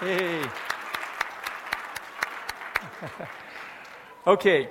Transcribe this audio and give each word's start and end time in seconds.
Hey. 0.00 0.44
okay. 4.28 4.68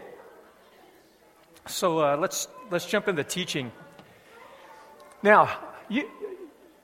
So 1.66 2.00
uh, 2.00 2.16
let's 2.16 2.48
let's 2.72 2.86
jump 2.86 3.10
into 3.10 3.26
teaching. 3.26 3.74
Now, 5.22 5.50
you 5.90 6.10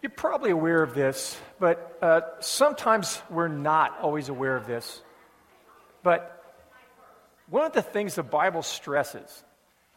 you're 0.01 0.09
probably 0.09 0.51
aware 0.51 0.83
of 0.83 0.93
this, 0.93 1.39
but 1.57 1.97
uh, 2.01 2.21
sometimes 2.41 3.21
we're 3.29 3.47
not 3.47 3.99
always 4.01 4.27
aware 4.27 4.57
of 4.57 4.67
this. 4.67 5.01
But 6.03 6.43
one 7.49 7.65
of 7.65 7.71
the 7.71 7.81
things 7.81 8.15
the 8.15 8.23
Bible 8.23 8.61
stresses 8.61 9.43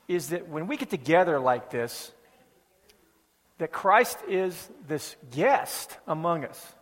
is 0.06 0.28
that 0.28 0.48
when 0.48 0.68
we 0.68 0.76
get 0.76 0.90
together 0.90 1.40
like 1.40 1.70
this, 1.70 2.12
that 3.58 3.72
Christ 3.72 4.18
is 4.28 4.70
this 4.86 5.16
guest 5.32 5.98
among 6.06 6.44
us 6.44 6.75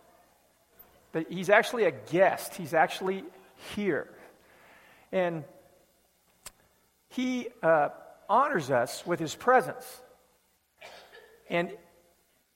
that 1.15 1.31
he's 1.31 1.49
actually 1.49 1.85
a 1.85 1.91
guest, 1.91 2.55
he's 2.55 2.73
actually 2.73 3.23
here. 3.73 4.09
And 5.13 5.45
he 7.07 7.47
uh, 7.63 7.87
honors 8.27 8.69
us 8.69 9.05
with 9.05 9.21
his 9.21 9.33
presence. 9.33 10.01
And 11.49 11.71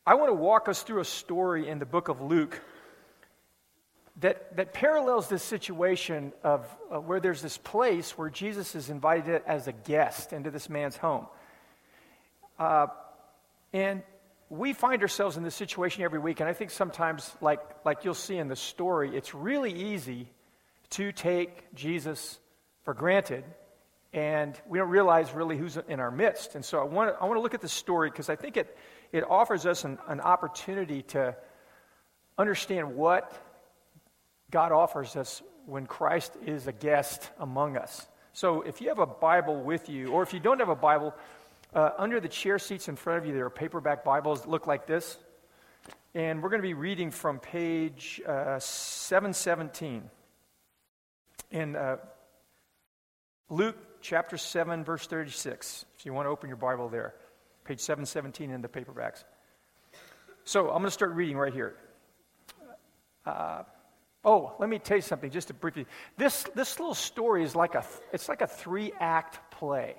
I 0.06 0.16
want 0.16 0.28
to 0.30 0.34
walk 0.34 0.68
us 0.68 0.84
through 0.84 1.00
a 1.00 1.06
story 1.06 1.70
in 1.70 1.80
the 1.80 1.86
book 1.86 2.10
of 2.10 2.20
Luke 2.20 2.60
that, 4.20 4.58
that 4.58 4.74
parallels 4.74 5.30
this 5.30 5.42
situation 5.42 6.34
of 6.44 6.68
uh, 6.92 7.00
where 7.00 7.22
there's 7.22 7.42
this 7.42 7.58
place 7.58 8.18
where 8.18 8.30
Jesus 8.30 8.76
is 8.76 8.90
invited 8.90 9.42
as 9.48 9.70
a 9.70 9.72
guest 9.72 10.34
into 10.34 10.52
this 10.52 10.70
man's 10.70 10.98
home. 10.98 11.28
Uh, 12.60 12.88
and 13.72 14.04
we 14.50 14.74
find 14.74 15.02
ourselves 15.02 15.38
in 15.38 15.44
this 15.44 15.56
situation 15.56 16.04
every 16.04 16.20
week, 16.20 16.40
and 16.40 16.50
I 16.50 16.54
think 16.54 16.72
sometimes, 16.72 17.32
like, 17.40 17.60
like 17.86 18.04
you'll 18.04 18.16
see 18.16 18.38
in 18.38 18.48
the 18.48 18.56
story, 18.56 19.16
it's 19.16 19.36
really 19.36 19.72
easy 19.72 20.28
to 20.92 21.12
take 21.12 21.74
Jesus 21.76 22.40
for 22.84 22.96
granted, 22.96 23.44
and 24.12 24.60
we 24.68 24.80
don't 24.80 24.90
realize 24.90 25.32
really 25.34 25.56
who's 25.56 25.78
in 25.88 26.00
our 26.00 26.10
midst. 26.10 26.56
And 26.56 26.66
so 26.66 26.80
I 26.80 26.84
want 26.84 27.14
to, 27.14 27.22
I 27.22 27.26
want 27.26 27.38
to 27.38 27.42
look 27.42 27.54
at 27.54 27.62
the 27.62 27.70
story 27.70 28.10
because 28.10 28.28
I 28.28 28.36
think 28.36 28.58
it, 28.58 28.76
it 29.12 29.24
offers 29.24 29.68
us 29.68 29.84
an, 29.84 30.00
an 30.08 30.20
opportunity 30.20 31.04
to 31.04 31.36
understand 32.36 32.96
what 32.96 33.32
God 34.50 34.72
offers 34.72 35.16
us 35.16 35.44
when 35.68 35.86
Christ 35.86 36.34
is 36.44 36.66
a 36.66 36.72
guest 36.72 37.30
among 37.38 37.78
us. 37.78 38.08
So 38.34 38.64
if 38.64 38.82
you 38.82 38.90
have 38.90 39.00
a 39.00 39.06
Bible 39.06 39.62
with 39.62 39.90
you, 39.90 40.12
or 40.12 40.24
if 40.24 40.34
you 40.34 40.40
don't 40.40 40.60
have 40.60 40.70
a 40.70 40.76
Bible, 40.76 41.14
uh, 41.74 41.92
under 41.98 42.20
the 42.20 42.28
chair 42.28 42.58
seats 42.58 42.88
in 42.88 42.96
front 42.96 43.20
of 43.20 43.26
you, 43.26 43.34
there 43.34 43.46
are 43.46 43.50
paperback 43.50 44.04
Bibles 44.04 44.42
that 44.42 44.50
look 44.50 44.66
like 44.68 44.88
this. 44.88 45.18
And 46.16 46.42
we're 46.42 46.50
going 46.50 46.62
to 46.62 46.68
be 46.68 46.74
reading 46.74 47.12
from 47.12 47.40
page 47.40 48.20
uh, 48.28 48.58
717 48.60 50.10
in 51.52 51.76
uh, 51.76 51.98
Luke 53.50 53.78
chapter 54.02 54.38
7, 54.38 54.84
verse 54.84 55.06
36. 55.06 55.86
If 55.98 56.06
you 56.06 56.14
want 56.14 56.26
to 56.26 56.32
open 56.32 56.50
your 56.50 56.58
Bible 56.58 56.90
there, 56.90 57.14
page 57.66 57.80
717 57.80 58.50
in 58.50 58.62
the 58.62 58.68
paperbacks. 58.68 59.24
So 60.46 60.62
I'm 60.70 60.78
going 60.78 60.86
to 60.86 60.92
start 60.92 61.12
reading 61.12 61.38
right 61.38 61.54
here. 61.54 61.76
Uh, 63.24 63.62
oh, 64.26 64.56
let 64.58 64.68
me 64.68 64.80
tell 64.80 64.98
you 64.98 65.04
something 65.04 65.30
just 65.30 65.50
to 65.50 65.54
briefly. 65.54 65.86
This, 66.18 66.44
this 66.56 66.80
little 66.80 66.96
story 66.96 67.44
is 67.44 67.56
like 67.56 67.76
a, 67.76 67.86
it's 68.12 68.28
like 68.28 68.42
a 68.42 68.48
three 68.48 68.92
act 69.00 69.52
play. 69.52 69.96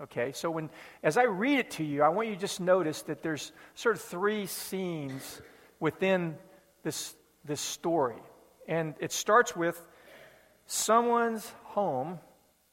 Okay, 0.00 0.32
so 0.32 0.50
when 0.50 0.70
as 1.02 1.16
I 1.16 1.24
read 1.24 1.58
it 1.58 1.70
to 1.72 1.84
you, 1.84 2.02
I 2.02 2.08
want 2.08 2.28
you 2.28 2.34
to 2.34 2.40
just 2.40 2.60
notice 2.60 3.02
that 3.02 3.22
there's 3.22 3.52
sort 3.74 3.94
of 3.94 4.02
three 4.02 4.46
scenes 4.46 5.40
within 5.78 6.36
this 6.82 7.14
this 7.44 7.60
story. 7.60 8.20
And 8.66 8.94
it 8.98 9.12
starts 9.12 9.54
with 9.54 9.80
someone's 10.66 11.52
home, 11.64 12.18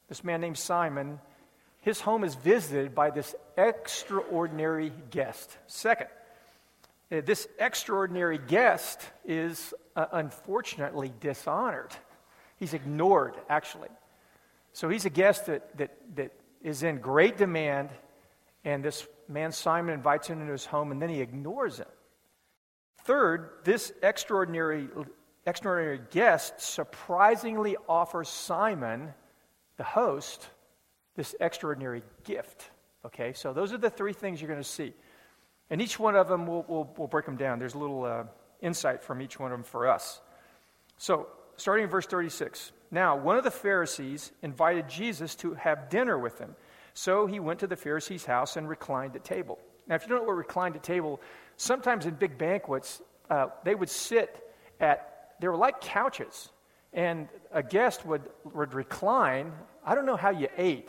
this 0.08 0.24
man 0.24 0.40
named 0.40 0.58
Simon, 0.58 1.20
his 1.82 2.00
home 2.00 2.24
is 2.24 2.34
visited 2.36 2.94
by 2.94 3.10
this 3.10 3.34
extraordinary 3.56 4.92
guest. 5.10 5.58
Second, 5.66 6.08
uh, 7.10 7.20
this 7.24 7.48
extraordinary 7.58 8.38
guest 8.38 9.00
is 9.24 9.74
uh, 9.96 10.06
unfortunately 10.12 11.12
dishonored. 11.20 11.90
He's 12.56 12.72
ignored, 12.72 13.34
actually. 13.48 13.88
So 14.72 14.88
he's 14.88 15.04
a 15.04 15.10
guest 15.10 15.46
that, 15.46 15.76
that, 15.76 15.90
that 16.14 16.32
is 16.62 16.82
in 16.82 16.98
great 16.98 17.36
demand, 17.36 17.90
and 18.64 18.84
this 18.84 19.06
man 19.28 19.52
Simon 19.52 19.94
invites 19.94 20.28
him 20.28 20.40
into 20.40 20.52
his 20.52 20.64
home, 20.64 20.92
and 20.92 21.00
then 21.00 21.08
he 21.08 21.20
ignores 21.20 21.78
him. 21.78 21.86
Third, 23.04 23.50
this 23.64 23.92
extraordinary, 24.02 24.88
extraordinary 25.46 26.00
guest 26.10 26.60
surprisingly 26.60 27.76
offers 27.88 28.28
Simon, 28.28 29.12
the 29.76 29.84
host, 29.84 30.48
this 31.16 31.34
extraordinary 31.40 32.02
gift. 32.24 32.70
Okay, 33.04 33.32
so 33.32 33.52
those 33.52 33.72
are 33.72 33.78
the 33.78 33.90
three 33.90 34.12
things 34.12 34.40
you're 34.40 34.48
going 34.48 34.62
to 34.62 34.68
see. 34.68 34.94
And 35.70 35.82
each 35.82 35.98
one 35.98 36.14
of 36.14 36.28
them, 36.28 36.46
we'll, 36.46 36.64
we'll, 36.68 36.94
we'll 36.96 37.08
break 37.08 37.26
them 37.26 37.36
down. 37.36 37.58
There's 37.58 37.74
a 37.74 37.78
little 37.78 38.04
uh, 38.04 38.24
insight 38.60 39.02
from 39.02 39.20
each 39.20 39.40
one 39.40 39.50
of 39.50 39.58
them 39.58 39.64
for 39.64 39.88
us. 39.88 40.20
So, 40.98 41.28
starting 41.62 41.84
in 41.84 41.90
verse 41.90 42.06
36. 42.06 42.72
Now, 42.90 43.16
one 43.16 43.36
of 43.36 43.44
the 43.44 43.50
Pharisees 43.50 44.32
invited 44.42 44.88
Jesus 44.88 45.36
to 45.36 45.54
have 45.54 45.88
dinner 45.88 46.18
with 46.18 46.38
him. 46.38 46.56
So 46.92 47.26
he 47.26 47.38
went 47.38 47.60
to 47.60 47.68
the 47.68 47.76
Pharisee's 47.76 48.24
house 48.24 48.56
and 48.56 48.68
reclined 48.68 49.14
at 49.14 49.22
table. 49.22 49.60
Now, 49.86 49.94
if 49.94 50.02
you 50.02 50.08
don't 50.08 50.22
know 50.22 50.24
what 50.24 50.36
reclined 50.36 50.74
at 50.74 50.82
table, 50.82 51.20
sometimes 51.56 52.04
in 52.04 52.14
big 52.14 52.36
banquets, 52.36 53.00
uh, 53.30 53.46
they 53.64 53.76
would 53.76 53.88
sit 53.88 54.44
at, 54.80 55.34
they 55.40 55.46
were 55.46 55.56
like 55.56 55.80
couches. 55.80 56.50
And 56.92 57.28
a 57.52 57.62
guest 57.62 58.04
would, 58.04 58.22
would 58.52 58.74
recline. 58.74 59.52
I 59.86 59.94
don't 59.94 60.04
know 60.04 60.16
how 60.16 60.30
you 60.30 60.48
ate 60.58 60.88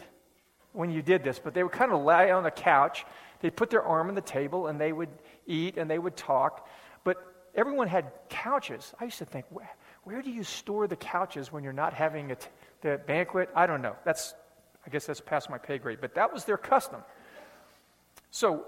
when 0.71 0.89
you 0.89 1.03
did 1.03 1.23
this, 1.23 1.37
but 1.37 1.53
they 1.53 1.61
would 1.61 1.71
kind 1.71 1.91
of 1.91 2.01
lie 2.01 2.31
on 2.31 2.41
the 2.41 2.51
couch. 2.51 3.05
They'd 3.41 3.55
put 3.55 3.69
their 3.69 3.83
arm 3.83 4.09
on 4.09 4.15
the 4.15 4.21
table 4.21 4.65
and 4.67 4.81
they 4.81 4.91
would 4.91 5.09
eat 5.45 5.77
and 5.77 5.89
they 5.89 5.99
would 5.99 6.17
talk. 6.17 6.67
But 7.03 7.17
everyone 7.53 7.87
had 7.87 8.11
couches. 8.27 8.91
I 8.99 9.05
used 9.05 9.19
to 9.19 9.25
think, 9.25 9.45
where 10.03 10.21
do 10.21 10.29
you 10.29 10.43
store 10.43 10.87
the 10.87 10.95
couches 10.95 11.51
when 11.51 11.63
you're 11.63 11.73
not 11.73 11.93
having 11.93 12.31
a 12.31 12.35
t- 12.35 12.47
the 12.81 12.99
banquet? 13.05 13.49
I 13.55 13.67
don't 13.67 13.81
know. 13.81 13.95
That's, 14.03 14.33
I 14.85 14.89
guess 14.89 15.05
that's 15.05 15.21
past 15.21 15.49
my 15.49 15.57
pay 15.57 15.77
grade, 15.77 15.99
but 16.01 16.15
that 16.15 16.33
was 16.33 16.45
their 16.45 16.57
custom. 16.57 17.01
So 18.31 18.65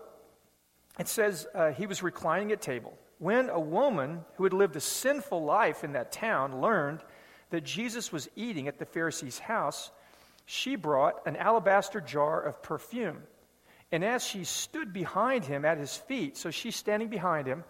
it 0.99 1.07
says 1.07 1.47
uh, 1.53 1.71
he 1.71 1.87
was 1.87 2.01
reclining 2.01 2.51
at 2.51 2.61
table 2.61 2.97
when 3.19 3.49
a 3.49 3.59
woman 3.59 4.23
who 4.35 4.43
had 4.43 4.53
lived 4.53 4.75
a 4.75 4.81
sinful 4.81 5.43
life 5.43 5.83
in 5.83 5.93
that 5.93 6.11
town 6.11 6.61
learned 6.61 7.01
that 7.49 7.63
Jesus 7.63 8.11
was 8.11 8.29
eating 8.35 8.67
at 8.67 8.79
the 8.79 8.85
Pharisee's 8.85 9.39
house. 9.39 9.91
She 10.45 10.75
brought 10.75 11.25
an 11.25 11.35
alabaster 11.35 12.01
jar 12.01 12.41
of 12.41 12.61
perfume. 12.61 13.23
And 13.91 14.03
as 14.03 14.25
she 14.25 14.43
stood 14.43 14.93
behind 14.93 15.45
him 15.45 15.63
at 15.63 15.77
his 15.77 15.95
feet, 15.95 16.37
so 16.37 16.51
she's 16.51 16.75
standing 16.75 17.09
behind 17.09 17.47
him, 17.47 17.63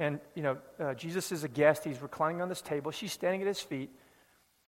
and, 0.00 0.18
you 0.34 0.42
know, 0.42 0.56
uh, 0.80 0.94
Jesus 0.94 1.30
is 1.30 1.44
a 1.44 1.48
guest. 1.48 1.84
He's 1.84 2.00
reclining 2.00 2.40
on 2.40 2.48
this 2.48 2.62
table. 2.62 2.90
She's 2.90 3.12
standing 3.12 3.42
at 3.42 3.46
his 3.46 3.60
feet. 3.60 3.90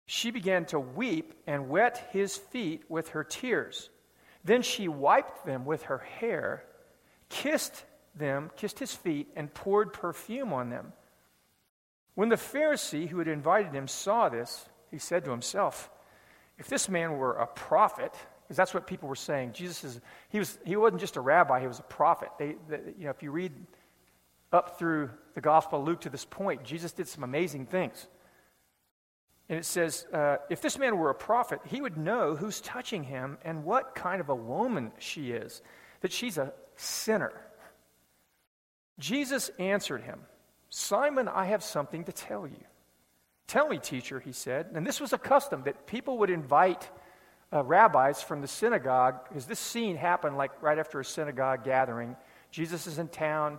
She 0.07 0.31
began 0.31 0.65
to 0.67 0.81
weep 0.81 1.35
and 1.47 1.69
wet 1.69 2.09
his 2.11 2.37
feet 2.37 2.85
with 2.89 3.11
her 3.11 3.23
tears. 3.23 3.91
Then 4.45 4.63
she 4.63 4.89
wiped 4.89 5.45
them 5.45 5.67
with 5.67 5.85
her 5.85 5.99
hair, 5.99 6.65
kissed 7.29 7.85
them, 8.17 8.51
kissed 8.57 8.79
his 8.79 8.95
feet, 8.95 9.29
and 9.37 9.53
poured 9.53 9.93
perfume 9.93 10.55
on 10.55 10.71
them. 10.71 10.95
When 12.15 12.31
the 12.31 12.37
Pharisee 12.37 13.07
who 13.07 13.19
had 13.19 13.29
invited 13.29 13.73
him 13.73 13.87
saw 13.87 14.31
this, 14.31 14.69
he 14.91 14.99
said 14.99 15.25
to 15.27 15.31
himself, 15.31 15.91
If 16.59 16.67
this 16.67 16.89
man 16.89 17.19
were 17.19 17.35
a 17.35 17.47
prophet, 17.47 18.15
because 18.43 18.57
that's 18.57 18.73
what 18.73 18.87
people 18.87 19.09
were 19.09 19.15
saying, 19.15 19.53
Jesus 19.53 19.85
is, 19.85 20.01
he, 20.31 20.39
was, 20.39 20.59
he 20.65 20.77
wasn't 20.77 21.01
just 21.01 21.17
a 21.17 21.21
rabbi, 21.21 21.61
he 21.61 21.67
was 21.67 21.79
a 21.79 21.85
prophet. 21.85 22.31
They, 22.39 22.57
they 22.69 22.81
you 22.99 23.05
know, 23.05 23.11
if 23.11 23.23
you 23.23 23.31
read 23.31 23.53
up 24.53 24.79
through 24.79 25.11
the 25.35 25.41
Gospel 25.41 25.81
of 25.81 25.87
Luke 25.87 26.01
to 26.03 26.11
this 26.11 26.25
point, 26.25 26.65
Jesus 26.65 26.93
did 26.93 27.09
some 27.09 27.25
amazing 27.25 27.67
things. 27.67 28.07
And 29.49 29.59
it 29.59 29.65
says, 29.65 30.07
uh, 30.13 30.37
if 30.49 30.61
this 30.61 30.79
man 30.79 30.97
were 30.97 31.11
a 31.11 31.15
prophet, 31.15 31.61
he 31.67 31.81
would 31.81 31.97
know 31.97 32.37
who's 32.37 32.61
touching 32.61 33.03
him 33.03 33.39
and 33.45 33.65
what 33.65 33.95
kind 33.95 34.21
of 34.21 34.29
a 34.29 34.35
woman 34.35 34.93
she 34.99 35.33
is, 35.33 35.61
that 36.03 36.13
she's 36.13 36.39
a 36.39 36.53
sinner. 36.77 37.33
Jesus 38.99 39.51
answered 39.59 40.03
him, 40.03 40.21
Simon, 40.69 41.27
I 41.27 41.47
have 41.47 41.65
something 41.65 42.05
to 42.05 42.13
tell 42.13 42.47
you. 42.47 42.65
Tell 43.49 43.69
me, 43.69 43.79
teacher, 43.79 44.21
he 44.21 44.31
said. 44.31 44.69
And 44.75 44.87
this 44.87 45.01
was 45.01 45.13
a 45.13 45.19
custom 45.19 45.65
that 45.65 45.87
people 45.87 46.19
would 46.19 46.31
invite 46.31 46.89
uh, 47.53 47.65
rabbis 47.65 48.23
from 48.23 48.43
the 48.43 48.47
synagogue, 48.47 49.17
because 49.29 49.47
this 49.47 49.59
scene 49.59 49.97
happened 49.97 50.37
like 50.37 50.63
right 50.63 50.79
after 50.79 51.01
a 51.01 51.05
synagogue 51.05 51.65
gathering. 51.65 52.15
Jesus 52.53 52.87
is 52.87 52.99
in 53.01 53.09
town. 53.09 53.59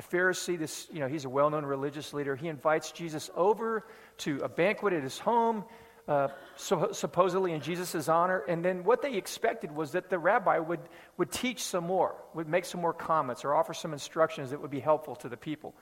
The 0.00 0.16
Pharisee, 0.16 0.58
this, 0.58 0.88
you 0.90 1.00
know, 1.00 1.08
he's 1.08 1.26
a 1.26 1.28
well 1.28 1.50
known 1.50 1.66
religious 1.66 2.14
leader. 2.14 2.34
He 2.34 2.48
invites 2.48 2.90
Jesus 2.90 3.28
over 3.36 3.84
to 4.18 4.38
a 4.38 4.48
banquet 4.48 4.94
at 4.94 5.02
his 5.02 5.18
home, 5.18 5.64
uh, 6.08 6.28
so, 6.56 6.92
supposedly 6.92 7.52
in 7.52 7.60
Jesus' 7.60 8.08
honor. 8.08 8.42
And 8.48 8.64
then 8.64 8.84
what 8.84 9.02
they 9.02 9.14
expected 9.14 9.70
was 9.70 9.92
that 9.92 10.08
the 10.08 10.18
rabbi 10.18 10.58
would, 10.58 10.80
would 11.18 11.30
teach 11.30 11.62
some 11.62 11.84
more, 11.84 12.14
would 12.32 12.48
make 12.48 12.64
some 12.64 12.80
more 12.80 12.94
comments, 12.94 13.44
or 13.44 13.54
offer 13.54 13.74
some 13.74 13.92
instructions 13.92 14.52
that 14.52 14.62
would 14.62 14.70
be 14.70 14.80
helpful 14.80 15.16
to 15.16 15.28
the 15.28 15.36
people. 15.36 15.74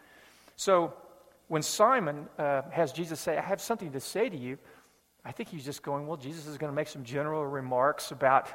So 0.56 0.94
when 1.46 1.62
Simon 1.62 2.26
uh, 2.38 2.62
has 2.72 2.90
Jesus 2.90 3.20
say, 3.20 3.38
I 3.38 3.42
have 3.42 3.60
something 3.60 3.92
to 3.92 4.00
say 4.00 4.28
to 4.28 4.36
you, 4.36 4.58
I 5.24 5.30
think 5.30 5.48
he's 5.48 5.64
just 5.64 5.84
going, 5.84 6.08
well, 6.08 6.16
Jesus 6.16 6.48
is 6.48 6.58
going 6.58 6.72
to 6.72 6.76
make 6.76 6.88
some 6.88 7.04
general 7.04 7.46
remarks 7.46 8.10
about 8.10 8.48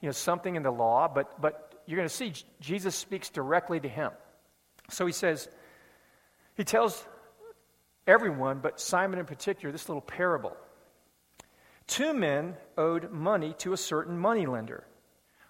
you 0.00 0.08
know, 0.08 0.12
something 0.12 0.56
in 0.56 0.62
the 0.62 0.72
law, 0.72 1.06
but, 1.06 1.38
but 1.38 1.82
you're 1.84 1.98
going 1.98 2.08
to 2.08 2.14
see 2.14 2.32
Jesus 2.60 2.94
speaks 2.94 3.28
directly 3.28 3.78
to 3.78 3.88
him. 3.88 4.12
So 4.90 5.06
he 5.06 5.12
says, 5.12 5.48
he 6.56 6.64
tells 6.64 7.04
everyone, 8.06 8.58
but 8.60 8.80
Simon 8.80 9.18
in 9.18 9.26
particular, 9.26 9.72
this 9.72 9.88
little 9.88 10.02
parable. 10.02 10.56
Two 11.86 12.14
men 12.14 12.56
owed 12.76 13.10
money 13.10 13.54
to 13.58 13.72
a 13.72 13.76
certain 13.76 14.18
moneylender. 14.18 14.84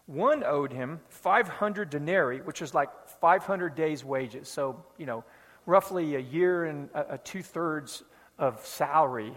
One 0.06 0.42
owed 0.44 0.72
him 0.72 1.00
500 1.08 1.90
denarii, 1.90 2.40
which 2.40 2.62
is 2.62 2.74
like 2.74 2.90
500 3.20 3.74
days' 3.74 4.04
wages. 4.04 4.48
So, 4.48 4.84
you 4.98 5.06
know, 5.06 5.24
roughly 5.66 6.16
a 6.16 6.20
year 6.20 6.64
and 6.64 6.88
a, 6.94 7.14
a 7.14 7.18
two 7.18 7.42
thirds 7.42 8.02
of 8.38 8.64
salary. 8.66 9.32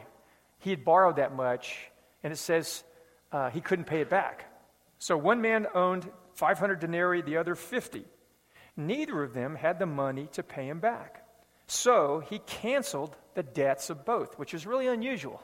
He 0.60 0.72
had 0.72 0.84
borrowed 0.84 1.18
that 1.18 1.36
much, 1.36 1.78
and 2.24 2.34
it 2.34 2.38
says 2.38 2.84
uh, 3.32 3.50
he 3.50 3.62
couldn't 3.62 3.86
pay 3.86 4.02
it 4.02 4.10
back. 4.10 4.52
So 4.98 5.18
one 5.18 5.42
man 5.42 5.68
owned 5.76 6.10
500 6.34 6.80
denarii, 6.80 7.22
the 7.22 7.38
other 7.38 7.56
50. 7.56 8.06
Neither 8.78 9.24
of 9.24 9.34
them 9.34 9.56
had 9.56 9.80
the 9.80 9.86
money 9.86 10.28
to 10.34 10.44
pay 10.44 10.68
him 10.68 10.80
back. 10.80 11.26
So 11.68 12.24
he 12.30 12.40
canceled 12.40 13.16
the 13.34 13.44
debts 13.44 13.90
of 13.90 14.06
both, 14.06 14.38
which 14.38 14.54
is 14.54 14.68
really 14.68 14.88
unusual. 14.88 15.42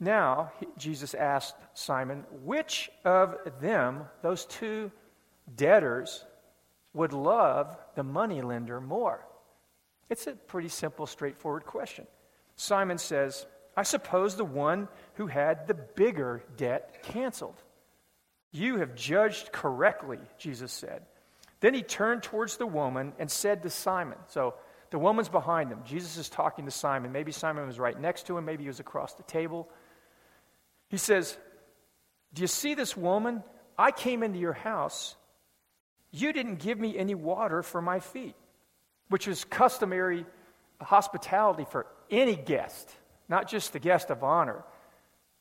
Now, 0.00 0.52
Jesus 0.76 1.14
asked 1.14 1.56
Simon, 1.74 2.24
which 2.44 2.90
of 3.04 3.36
them, 3.60 4.04
those 4.22 4.44
two 4.44 4.92
debtors, 5.52 6.24
would 6.94 7.12
love 7.12 7.76
the 7.96 8.04
moneylender 8.04 8.80
more? 8.80 9.26
It's 10.08 10.26
a 10.26 10.32
pretty 10.32 10.68
simple, 10.68 11.06
straightforward 11.06 11.66
question. 11.66 12.06
Simon 12.54 12.98
says, 12.98 13.46
I 13.76 13.82
suppose 13.82 14.36
the 14.36 14.44
one 14.44 14.88
who 15.14 15.26
had 15.26 15.66
the 15.66 15.74
bigger 15.74 16.42
debt 16.56 17.02
canceled. 17.02 17.60
You 18.52 18.78
have 18.78 18.94
judged 18.94 19.52
correctly, 19.52 20.18
Jesus 20.38 20.72
said. 20.72 21.02
Then 21.60 21.74
he 21.74 21.82
turned 21.82 22.22
towards 22.22 22.56
the 22.56 22.66
woman 22.66 23.12
and 23.18 23.30
said 23.30 23.62
to 23.62 23.70
Simon, 23.70 24.18
So 24.28 24.54
the 24.90 24.98
woman's 24.98 25.28
behind 25.28 25.70
him. 25.70 25.80
Jesus 25.84 26.16
is 26.16 26.28
talking 26.28 26.64
to 26.64 26.70
Simon. 26.70 27.12
Maybe 27.12 27.32
Simon 27.32 27.66
was 27.66 27.78
right 27.78 27.98
next 27.98 28.26
to 28.26 28.38
him, 28.38 28.44
maybe 28.44 28.64
he 28.64 28.68
was 28.68 28.80
across 28.80 29.14
the 29.14 29.22
table. 29.24 29.68
He 30.88 30.96
says, 30.96 31.36
Do 32.32 32.42
you 32.42 32.48
see 32.48 32.74
this 32.74 32.96
woman? 32.96 33.42
I 33.76 33.90
came 33.90 34.22
into 34.22 34.38
your 34.38 34.54
house. 34.54 35.16
You 36.10 36.32
didn't 36.32 36.56
give 36.56 36.78
me 36.78 36.96
any 36.96 37.14
water 37.14 37.62
for 37.62 37.82
my 37.82 38.00
feet, 38.00 38.34
which 39.08 39.28
is 39.28 39.44
customary 39.44 40.24
hospitality 40.80 41.66
for 41.70 41.86
any 42.10 42.34
guest, 42.34 42.90
not 43.28 43.48
just 43.48 43.72
the 43.72 43.78
guest 43.78 44.10
of 44.10 44.24
honor. 44.24 44.64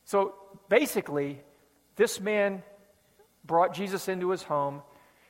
So 0.03 0.35
basically, 0.69 1.41
this 1.95 2.19
man 2.19 2.63
brought 3.45 3.73
Jesus 3.73 4.07
into 4.07 4.29
his 4.29 4.43
home. 4.43 4.81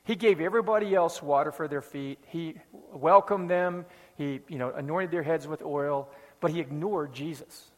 He 0.07 0.15
gave 0.15 0.39
everybody 0.39 0.95
else 0.95 1.21
water 1.21 1.51
for 1.51 1.67
their 1.67 1.81
feet. 1.81 2.19
He 2.27 2.55
welcomed 2.93 3.49
them. 3.49 3.85
He, 4.15 4.39
you 4.47 4.57
know, 4.57 4.71
anointed 4.71 5.11
their 5.11 5.21
heads 5.21 5.45
with 5.45 5.61
oil, 5.61 6.07
but 6.39 6.49
he 6.49 6.61
ignored 6.61 7.13
Jesus. 7.13 7.71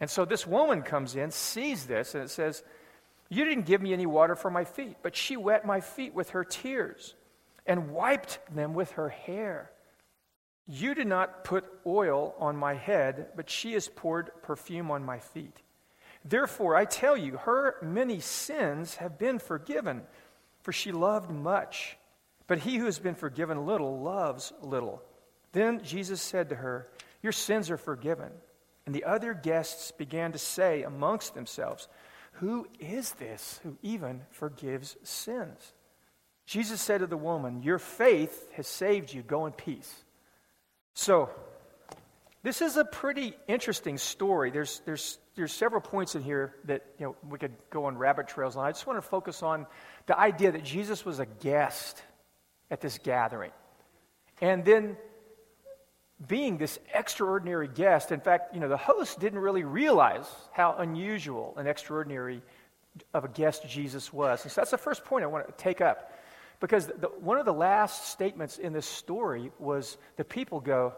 And 0.00 0.10
so 0.10 0.24
this 0.24 0.48
woman 0.48 0.82
comes 0.82 1.14
in, 1.14 1.30
sees 1.30 1.86
this, 1.86 2.16
and 2.16 2.24
it 2.24 2.30
says, 2.30 2.64
You 3.28 3.44
didn't 3.44 3.66
give 3.66 3.80
me 3.80 3.92
any 3.92 4.04
water 4.04 4.34
for 4.34 4.50
my 4.50 4.64
feet, 4.64 4.96
but 5.00 5.14
she 5.14 5.36
wet 5.36 5.64
my 5.64 5.80
feet 5.80 6.12
with 6.12 6.30
her 6.30 6.42
tears 6.42 7.14
and 7.64 7.92
wiped 7.92 8.40
them 8.52 8.74
with 8.74 8.90
her 8.92 9.10
hair. 9.10 9.70
You 10.66 10.92
did 10.92 11.06
not 11.06 11.44
put 11.44 11.64
oil 11.86 12.34
on 12.40 12.56
my 12.56 12.74
head, 12.74 13.28
but 13.36 13.48
she 13.48 13.74
has 13.74 13.86
poured 13.86 14.32
perfume 14.42 14.90
on 14.90 15.04
my 15.04 15.20
feet. 15.20 15.62
Therefore, 16.24 16.74
I 16.74 16.84
tell 16.84 17.16
you, 17.16 17.36
her 17.36 17.76
many 17.80 18.18
sins 18.18 18.96
have 18.96 19.18
been 19.18 19.38
forgiven, 19.38 20.02
for 20.64 20.72
she 20.72 20.90
loved 20.90 21.30
much. 21.30 21.96
But 22.46 22.58
he 22.58 22.76
who 22.76 22.86
has 22.86 22.98
been 22.98 23.14
forgiven 23.14 23.66
little 23.66 24.00
loves 24.00 24.52
little. 24.60 25.02
Then 25.52 25.82
Jesus 25.84 26.20
said 26.20 26.48
to 26.48 26.56
her, 26.56 26.88
Your 27.22 27.32
sins 27.32 27.70
are 27.70 27.76
forgiven. 27.76 28.32
And 28.86 28.94
the 28.94 29.04
other 29.04 29.32
guests 29.32 29.92
began 29.92 30.32
to 30.32 30.38
say 30.38 30.82
amongst 30.82 31.34
themselves, 31.34 31.88
Who 32.32 32.66
is 32.80 33.12
this 33.12 33.60
who 33.62 33.78
even 33.82 34.22
forgives 34.30 34.96
sins? 35.02 35.72
Jesus 36.46 36.80
said 36.80 37.00
to 37.00 37.06
the 37.06 37.16
woman, 37.16 37.62
Your 37.62 37.78
faith 37.78 38.50
has 38.52 38.66
saved 38.66 39.12
you. 39.12 39.22
Go 39.22 39.46
in 39.46 39.52
peace. 39.52 40.04
So, 40.94 41.30
this 42.44 42.60
is 42.60 42.76
a 42.76 42.84
pretty 42.84 43.34
interesting 43.48 43.96
story. 43.96 44.50
There's, 44.50 44.82
there's, 44.84 45.18
there's 45.34 45.50
several 45.50 45.80
points 45.80 46.14
in 46.14 46.22
here 46.22 46.54
that 46.64 46.84
you 46.98 47.06
know, 47.06 47.16
we 47.28 47.38
could 47.38 47.54
go 47.70 47.86
on 47.86 47.96
rabbit 47.96 48.28
trails 48.28 48.54
on. 48.54 48.66
I 48.66 48.70
just 48.70 48.86
want 48.86 48.98
to 48.98 49.08
focus 49.08 49.42
on 49.42 49.66
the 50.04 50.16
idea 50.16 50.52
that 50.52 50.62
Jesus 50.62 51.06
was 51.06 51.20
a 51.20 51.26
guest 51.26 52.02
at 52.70 52.82
this 52.82 52.98
gathering. 52.98 53.50
And 54.42 54.62
then 54.62 54.98
being 56.28 56.58
this 56.58 56.78
extraordinary 56.92 57.66
guest, 57.66 58.12
in 58.12 58.20
fact, 58.20 58.54
you 58.54 58.60
know, 58.60 58.68
the 58.68 58.76
host 58.76 59.18
didn't 59.18 59.38
really 59.38 59.64
realize 59.64 60.26
how 60.52 60.74
unusual 60.76 61.54
and 61.56 61.66
extraordinary 61.66 62.42
of 63.14 63.24
a 63.24 63.28
guest 63.28 63.66
Jesus 63.66 64.12
was. 64.12 64.42
And 64.42 64.52
so 64.52 64.60
that's 64.60 64.70
the 64.70 64.76
first 64.76 65.06
point 65.06 65.24
I 65.24 65.28
want 65.28 65.46
to 65.46 65.54
take 65.56 65.80
up. 65.80 66.12
Because 66.60 66.88
the, 66.88 67.08
one 67.20 67.38
of 67.38 67.46
the 67.46 67.54
last 67.54 68.08
statements 68.08 68.58
in 68.58 68.74
this 68.74 68.86
story 68.86 69.50
was 69.58 69.96
the 70.16 70.24
people 70.24 70.60
go, 70.60 70.92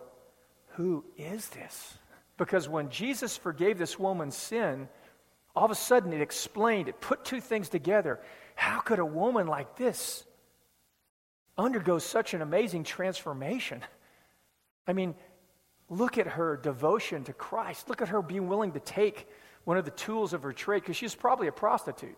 Who 0.76 1.05
is 1.17 1.49
this? 1.49 1.99
Because 2.37 2.69
when 2.69 2.90
Jesus 2.90 3.37
forgave 3.37 3.78
this 3.78 3.99
woman's 3.99 4.37
sin, 4.37 4.88
all 5.55 5.64
of 5.64 5.70
a 5.70 5.75
sudden 5.75 6.12
it 6.12 6.20
explained, 6.20 6.88
it 6.88 7.00
put 7.00 7.25
two 7.25 7.40
things 7.40 7.69
together. 7.69 8.20
How 8.55 8.81
could 8.81 8.99
a 8.99 9.06
woman 9.06 9.46
like 9.46 9.76
this 9.76 10.25
undergo 11.56 11.99
such 11.99 12.34
an 12.34 12.43
amazing 12.43 12.84
transformation? 12.84 13.82
I 14.87 14.93
mean, 14.93 15.14
look 15.88 16.19
at 16.19 16.26
her 16.26 16.58
devotion 16.58 17.25
to 17.25 17.32
Christ. 17.32 17.88
Look 17.88 18.02
at 18.02 18.08
her 18.08 18.20
being 18.20 18.49
willing 18.49 18.73
to 18.73 18.81
take 18.81 19.28
one 19.64 19.78
of 19.78 19.84
the 19.84 19.90
tools 19.93 20.32
of 20.32 20.43
her 20.43 20.52
trade, 20.52 20.82
because 20.82 20.96
she's 20.96 21.14
probably 21.14 21.49
a 21.49 21.52
prostitute. 21.52 22.17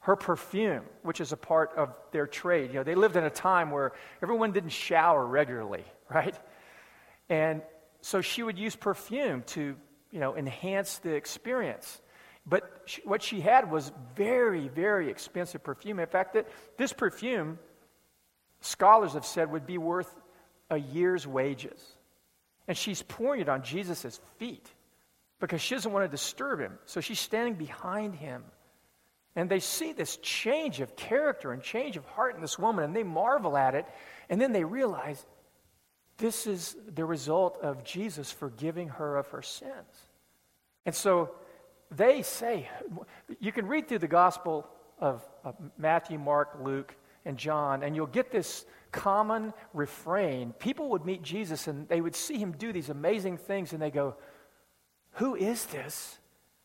Her 0.00 0.16
perfume, 0.16 0.82
which 1.02 1.20
is 1.20 1.32
a 1.32 1.36
part 1.36 1.72
of 1.76 1.94
their 2.12 2.26
trade. 2.26 2.70
You 2.70 2.76
know, 2.76 2.84
they 2.84 2.94
lived 2.94 3.16
in 3.16 3.24
a 3.24 3.30
time 3.30 3.70
where 3.70 3.92
everyone 4.22 4.52
didn't 4.52 4.70
shower 4.70 5.24
regularly, 5.24 5.84
right? 6.10 6.36
And 7.28 7.62
so 8.00 8.20
she 8.20 8.42
would 8.42 8.58
use 8.58 8.76
perfume 8.76 9.42
to, 9.48 9.76
you 10.10 10.20
know, 10.20 10.36
enhance 10.36 10.98
the 10.98 11.14
experience. 11.14 12.00
But 12.46 12.82
she, 12.84 13.02
what 13.04 13.22
she 13.22 13.40
had 13.40 13.70
was 13.70 13.90
very, 14.14 14.68
very 14.68 15.10
expensive 15.10 15.64
perfume. 15.64 15.98
In 15.98 16.06
fact, 16.06 16.34
that 16.34 16.46
this 16.76 16.92
perfume, 16.92 17.58
scholars 18.60 19.14
have 19.14 19.26
said, 19.26 19.50
would 19.50 19.66
be 19.66 19.78
worth 19.78 20.14
a 20.70 20.76
year's 20.76 21.26
wages. 21.26 21.80
And 22.68 22.76
she's 22.76 23.02
pouring 23.02 23.40
it 23.40 23.48
on 23.48 23.62
Jesus' 23.62 24.20
feet 24.38 24.68
because 25.40 25.60
she 25.60 25.74
doesn't 25.74 25.92
want 25.92 26.04
to 26.04 26.08
disturb 26.08 26.60
him. 26.60 26.78
So 26.86 27.00
she's 27.00 27.20
standing 27.20 27.54
behind 27.54 28.14
him. 28.14 28.44
And 29.34 29.50
they 29.50 29.60
see 29.60 29.92
this 29.92 30.16
change 30.16 30.80
of 30.80 30.96
character 30.96 31.52
and 31.52 31.62
change 31.62 31.96
of 31.96 32.04
heart 32.06 32.36
in 32.36 32.40
this 32.40 32.58
woman, 32.58 32.84
and 32.84 32.96
they 32.96 33.02
marvel 33.02 33.56
at 33.56 33.74
it. 33.74 33.84
And 34.30 34.40
then 34.40 34.52
they 34.52 34.64
realize 34.64 35.24
this 36.18 36.46
is 36.46 36.76
the 36.94 37.04
result 37.04 37.58
of 37.62 37.84
Jesus 37.84 38.32
forgiving 38.32 38.88
her 38.88 39.16
of 39.16 39.28
her 39.28 39.42
sins. 39.42 40.08
And 40.84 40.94
so 40.94 41.30
they 41.90 42.22
say, 42.22 42.68
you 43.38 43.52
can 43.52 43.66
read 43.66 43.88
through 43.88 43.98
the 43.98 44.08
Gospel 44.08 44.66
of, 44.98 45.22
of 45.44 45.56
Matthew, 45.76 46.18
Mark, 46.18 46.58
Luke, 46.62 46.94
and 47.24 47.36
John, 47.36 47.82
and 47.82 47.94
you'll 47.94 48.06
get 48.06 48.30
this 48.30 48.64
common 48.92 49.52
refrain. 49.74 50.52
People 50.58 50.90
would 50.90 51.04
meet 51.04 51.22
Jesus 51.22 51.66
and 51.66 51.88
they 51.88 52.00
would 52.00 52.14
see 52.14 52.38
him 52.38 52.52
do 52.52 52.72
these 52.72 52.88
amazing 52.88 53.36
things, 53.36 53.72
and 53.72 53.82
they 53.82 53.90
go, 53.90 54.14
Who 55.12 55.34
is 55.34 55.66
this 55.66 56.18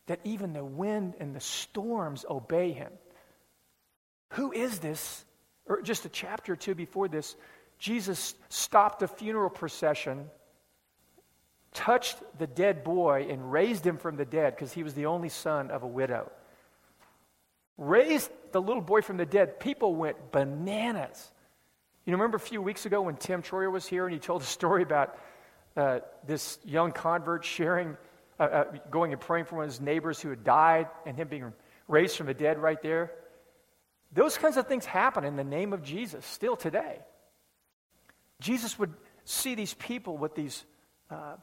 that 0.06 0.20
even 0.24 0.52
the 0.52 0.64
wind 0.64 1.14
and 1.20 1.34
the 1.34 1.40
storms 1.40 2.24
obey 2.28 2.72
him? 2.72 2.92
Who 4.30 4.52
is 4.52 4.78
this? 4.78 5.24
Or 5.66 5.82
just 5.82 6.04
a 6.04 6.08
chapter 6.08 6.54
or 6.54 6.56
two 6.56 6.74
before 6.74 7.08
this, 7.08 7.36
Jesus 7.82 8.34
stopped 8.48 9.02
a 9.02 9.08
funeral 9.08 9.50
procession, 9.50 10.30
touched 11.74 12.16
the 12.38 12.46
dead 12.46 12.84
boy, 12.84 13.26
and 13.28 13.50
raised 13.50 13.84
him 13.84 13.98
from 13.98 14.16
the 14.16 14.24
dead 14.24 14.54
because 14.54 14.72
he 14.72 14.82
was 14.82 14.94
the 14.94 15.06
only 15.06 15.28
son 15.28 15.70
of 15.70 15.82
a 15.82 15.86
widow 15.86 16.30
raised 17.82 18.30
the 18.52 18.60
little 18.60 18.82
boy 18.82 19.02
from 19.02 19.16
the 19.16 19.26
dead, 19.26 19.58
people 19.58 19.94
went 19.94 20.30
bananas. 20.30 21.30
You 22.04 22.12
know, 22.12 22.18
remember 22.18 22.36
a 22.36 22.40
few 22.40 22.62
weeks 22.62 22.86
ago 22.86 23.02
when 23.02 23.16
Tim 23.16 23.42
Troyer 23.42 23.70
was 23.70 23.86
here 23.86 24.06
and 24.06 24.12
he 24.12 24.20
told 24.20 24.42
a 24.42 24.46
story 24.46 24.82
about 24.82 25.18
uh, 25.76 26.00
this 26.26 26.58
young 26.64 26.92
convert 26.92 27.44
sharing, 27.44 27.96
uh, 28.38 28.42
uh, 28.42 28.64
going 28.90 29.12
and 29.12 29.20
praying 29.20 29.46
for 29.46 29.56
one 29.56 29.64
of 29.64 29.70
his 29.70 29.80
neighbors 29.80 30.20
who 30.20 30.30
had 30.30 30.44
died 30.44 30.88
and 31.06 31.16
him 31.16 31.28
being 31.28 31.52
raised 31.88 32.16
from 32.16 32.26
the 32.26 32.34
dead 32.34 32.58
right 32.58 32.80
there? 32.82 33.12
Those 34.12 34.36
kinds 34.36 34.56
of 34.56 34.66
things 34.66 34.84
happen 34.84 35.24
in 35.24 35.36
the 35.36 35.44
name 35.44 35.72
of 35.72 35.82
Jesus 35.82 36.26
still 36.26 36.56
today. 36.56 36.98
Jesus 38.42 38.78
would 38.78 38.92
see 39.24 39.54
these 39.54 39.74
people 39.74 40.18
with 40.18 40.34
these 40.34 40.64
uh, 41.10 41.36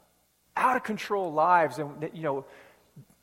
out 0.56 0.76
of 0.76 0.84
control 0.84 1.32
lives. 1.32 1.80
And, 1.80 2.10
you 2.14 2.24
know, 2.24 2.46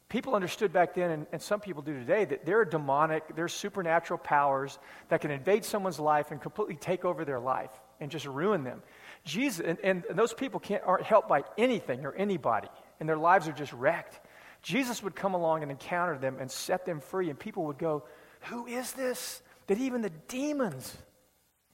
people 0.09 0.35
understood 0.35 0.73
back 0.73 0.95
then, 0.95 1.11
and, 1.11 1.27
and 1.31 1.43
some 1.43 1.61
people 1.61 1.83
do 1.83 1.93
today, 1.93 2.25
that 2.25 2.47
there 2.47 2.59
are 2.61 2.65
demonic, 2.65 3.37
there 3.37 3.45
are 3.45 3.49
supernatural 3.49 4.19
powers 4.19 4.79
that 5.09 5.21
can 5.21 5.31
invade 5.31 5.65
someone's 5.65 6.01
life 6.01 6.31
and 6.31 6.41
completely 6.41 6.77
take 6.77 7.05
over 7.05 7.25
their 7.25 7.39
life 7.39 7.71
and 8.01 8.11
just 8.11 8.27
ruin 8.27 8.65
them. 8.65 8.83
Jesus, 9.25 9.65
and, 9.65 9.79
and 9.85 10.05
those 10.11 10.33
people 10.33 10.59
can't, 10.59 10.83
aren't 10.85 11.05
helped 11.05 11.29
by 11.29 11.45
anything 11.59 12.05
or 12.07 12.15
anybody, 12.15 12.69
and 12.99 13.09
their 13.09 13.17
lives 13.19 13.47
are 13.49 13.53
just 13.53 13.73
wrecked. 13.73 14.21
Jesus 14.63 15.03
would 15.03 15.15
come 15.15 15.35
along 15.35 15.63
and 15.63 15.71
encounter 15.71 16.19
them 16.19 16.39
and 16.41 16.51
set 16.51 16.87
them 16.87 17.01
free, 17.01 17.29
and 17.29 17.39
people 17.39 17.67
would 17.67 17.79
go, 17.79 18.05
Who 18.43 18.67
is 18.67 18.93
this? 18.93 19.43
That 19.67 19.79
even 19.79 20.01
the 20.01 20.13
demons 20.29 20.97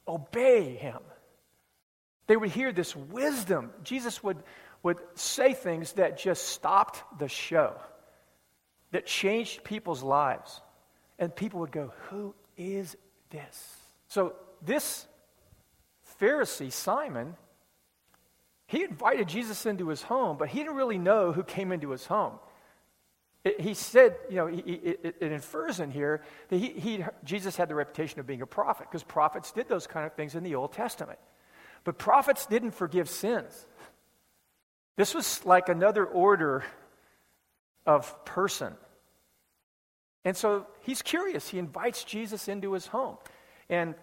obey 0.07 0.75
him. 0.75 0.99
They 2.27 2.37
would 2.37 2.49
hear 2.49 2.71
this 2.71 2.95
wisdom. 2.95 3.71
Jesus 3.83 4.23
would, 4.23 4.37
would 4.81 4.99
say 5.15 5.53
things 5.53 5.93
that 5.93 6.17
just 6.17 6.47
stopped 6.47 7.19
the 7.19 7.27
show, 7.27 7.75
that 8.91 9.05
changed 9.05 9.63
people's 9.63 10.03
lives. 10.03 10.61
And 11.19 11.35
people 11.35 11.59
would 11.61 11.71
go, 11.71 11.91
Who 12.09 12.33
is 12.57 12.95
this? 13.29 13.77
So, 14.07 14.33
this 14.61 15.05
Pharisee, 16.19 16.71
Simon, 16.71 17.35
he 18.67 18.83
invited 18.83 19.27
Jesus 19.27 19.65
into 19.65 19.89
his 19.89 20.01
home, 20.01 20.37
but 20.37 20.47
he 20.49 20.59
didn't 20.59 20.75
really 20.75 20.97
know 20.97 21.31
who 21.31 21.43
came 21.43 21.71
into 21.71 21.91
his 21.91 22.05
home. 22.05 22.33
It, 23.43 23.59
he 23.59 23.73
said, 23.73 24.15
you 24.29 24.37
know, 24.37 24.47
he, 24.47 24.59
it, 24.59 25.17
it, 25.19 25.31
infers 25.31 25.81
in 25.81 25.91
here 25.91 26.21
that 26.47 26.57
he, 26.57 26.69
he, 26.69 27.05
Jesus 27.25 27.57
had 27.57 27.67
the 27.67 27.75
reputation 27.75 28.19
of 28.21 28.27
being 28.27 28.41
a 28.41 28.47
prophet 28.47 28.87
because 28.89 29.03
prophets 29.03 29.51
did 29.51 29.67
those 29.67 29.85
kind 29.85 30.05
of 30.05 30.13
things 30.13 30.35
in 30.35 30.43
the 30.43 30.55
Old 30.55 30.71
Testament. 30.71 31.19
But 31.83 31.97
prophets 31.97 32.45
didn't 32.45 32.71
forgive 32.71 33.09
sins. 33.09 33.67
This 34.95 35.13
was 35.13 35.45
like 35.45 35.69
another 35.69 36.05
order 36.05 36.63
of 37.85 38.25
person. 38.25 38.73
And 40.23 40.37
so 40.37 40.67
he's 40.81 41.01
curious. 41.01 41.49
He 41.49 41.59
invites 41.59 42.03
Jesus 42.03 42.47
into 42.47 42.73
his 42.73 42.87
home. 42.87 43.17
And 43.69 43.95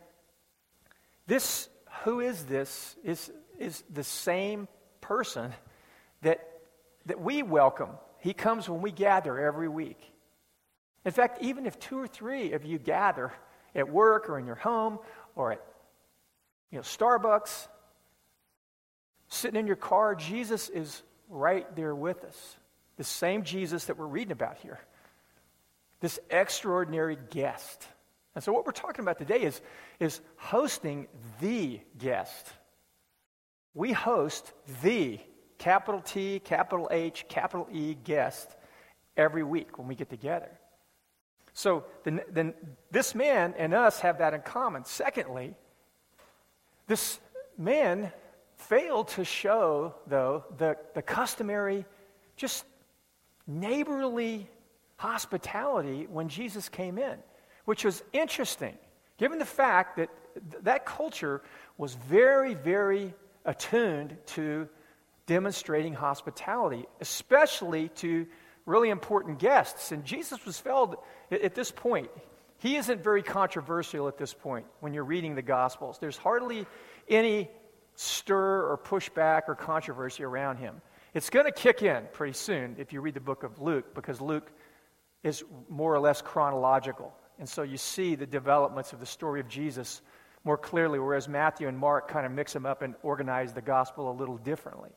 this, 1.27 1.69
who 2.05 2.21
is 2.21 2.45
this, 2.45 2.97
is, 3.05 3.33
is 3.59 3.83
the 3.91 4.05
same 4.05 4.69
person 5.01 5.55
that, 6.23 6.47
that 7.07 7.21
we 7.21 7.43
welcome 7.43 7.91
he 8.21 8.35
comes 8.35 8.69
when 8.69 8.83
we 8.83 8.93
gather 8.93 9.39
every 9.39 9.69
week. 9.69 9.99
In 11.05 11.13
fact, 11.13 11.43
even 11.43 11.67
if 11.67 11.79
two 11.81 11.99
or 11.99 12.07
three 12.07 12.53
of 12.53 12.65
you 12.65 12.79
gather 12.79 13.33
at 13.75 13.89
work 13.89 14.29
or 14.29 14.39
in 14.39 14.47
your 14.47 14.57
home 14.57 14.99
or 15.35 15.53
at 15.53 15.63
you 16.71 16.79
know, 16.79 16.83
Starbucks, 16.83 17.69
sitting 19.29 19.59
in 19.59 19.67
your 19.67 19.77
car, 19.77 20.15
Jesus 20.15 20.69
is 20.69 21.03
right 21.29 21.75
there 21.77 21.95
with 21.95 22.25
us. 22.25 22.57
The 22.97 23.05
same 23.05 23.45
Jesus 23.45 23.87
that 23.87 23.97
we're 23.97 24.07
reading 24.07 24.33
about 24.33 24.59
here. 24.59 24.79
This 26.01 26.19
extraordinary 26.31 27.19
guest. 27.31 27.87
And 28.35 28.45
so, 28.45 28.53
what 28.53 28.65
we're 28.65 28.73
talking 28.73 29.03
about 29.05 29.19
today 29.19 29.43
is, 29.43 29.61
is 29.99 30.21
hosting 30.37 31.09
the 31.41 31.81
guest. 31.99 32.47
We 33.75 33.93
host 33.93 34.53
the 34.83 35.19
capital 35.59 36.01
T, 36.01 36.41
capital 36.41 36.89
H, 36.91 37.27
capital 37.29 37.69
E 37.73 37.95
guest 37.95 38.57
every 39.17 39.43
week 39.43 39.79
when 39.79 39.89
we 39.89 39.95
get 39.95 40.11
together. 40.11 40.51
So 41.53 41.85
then, 42.05 42.21
then 42.31 42.55
this 42.91 43.15
man 43.15 43.55
and 43.59 43.75
us 43.75 44.01
have 44.01 44.19
that 44.19 44.35
in 44.35 44.41
common. 44.43 44.85
Secondly, 44.85 45.55
this 46.91 47.21
man 47.57 48.13
failed 48.57 49.07
to 49.07 49.25
show, 49.25 49.95
though, 50.09 50.45
the, 50.59 50.77
the 50.95 51.03
customary, 51.03 51.85
just 52.37 52.65
neighborly 53.47 54.51
hospitality 54.97 56.09
when 56.11 56.29
Jesus 56.29 56.69
came 56.69 56.99
in, 56.99 57.17
which 57.65 57.85
was 57.85 58.03
interesting, 58.13 58.77
given 59.19 59.39
the 59.39 59.45
fact 59.45 59.99
that 59.99 60.11
th- 60.51 60.65
that 60.65 60.85
culture 60.85 61.43
was 61.79 61.95
very, 61.95 62.55
very 62.55 63.15
attuned 63.45 64.17
to 64.27 64.69
demonstrating 65.27 65.95
hospitality, 65.95 66.87
especially 67.01 67.89
to 67.91 68.27
really 68.67 68.91
important 68.91 69.39
guests. 69.39 69.93
And 69.93 70.05
Jesus 70.05 70.45
was 70.45 70.59
felt 70.59 71.01
at 71.31 71.55
this 71.55 71.71
point. 71.71 72.11
He 72.61 72.77
isn't 72.77 73.03
very 73.03 73.23
controversial 73.23 74.07
at 74.07 74.19
this 74.19 74.35
point 74.35 74.67
when 74.81 74.93
you're 74.93 75.05
reading 75.05 75.35
the 75.35 75.43
Gospels. 75.43 75.99
There's 75.99 76.19
hardly 76.19 76.67
any 77.09 77.49
stir 77.95 78.69
or 78.71 78.79
pushback 78.79 79.43
or 79.49 79.55
controversy 79.55 80.25
around 80.25 80.59
him. 80.59 80.83
It's 81.15 81.31
going 81.31 81.47
to 81.47 81.53
kick 81.53 81.83
in 81.83 82.05
pretty 82.13 82.35
soon 82.35 82.77
if 82.79 82.93
you 82.93 83.01
read 83.01 83.15
the 83.15 83.21
book 83.21 83.45
of 83.45 83.61
Luke, 83.61 83.95
because 83.95 84.21
Luke 84.21 84.53
is 85.23 85.43
more 85.71 85.95
or 85.95 86.01
less 86.01 86.21
chronological. 86.21 87.15
And 87.39 87.49
so 87.49 87.63
you 87.63 87.79
see 87.79 88.15
the 88.15 88.27
developments 88.27 88.93
of 88.93 89.01
the 89.01 89.07
story 89.07 89.41
of 89.41 89.49
Jesus 89.49 90.03
more 90.45 90.59
clearly, 90.59 90.99
whereas 90.99 91.29
Matthew 91.29 91.67
and 91.67 91.79
Mark 91.79 92.09
kind 92.09 92.27
of 92.27 92.33
mix 92.33 92.53
them 92.53 92.67
up 92.67 92.83
and 92.83 92.95
organize 93.03 93.55
the 93.55 93.63
gospel 93.63 94.11
a 94.11 94.13
little 94.13 94.37
differently. 94.37 94.91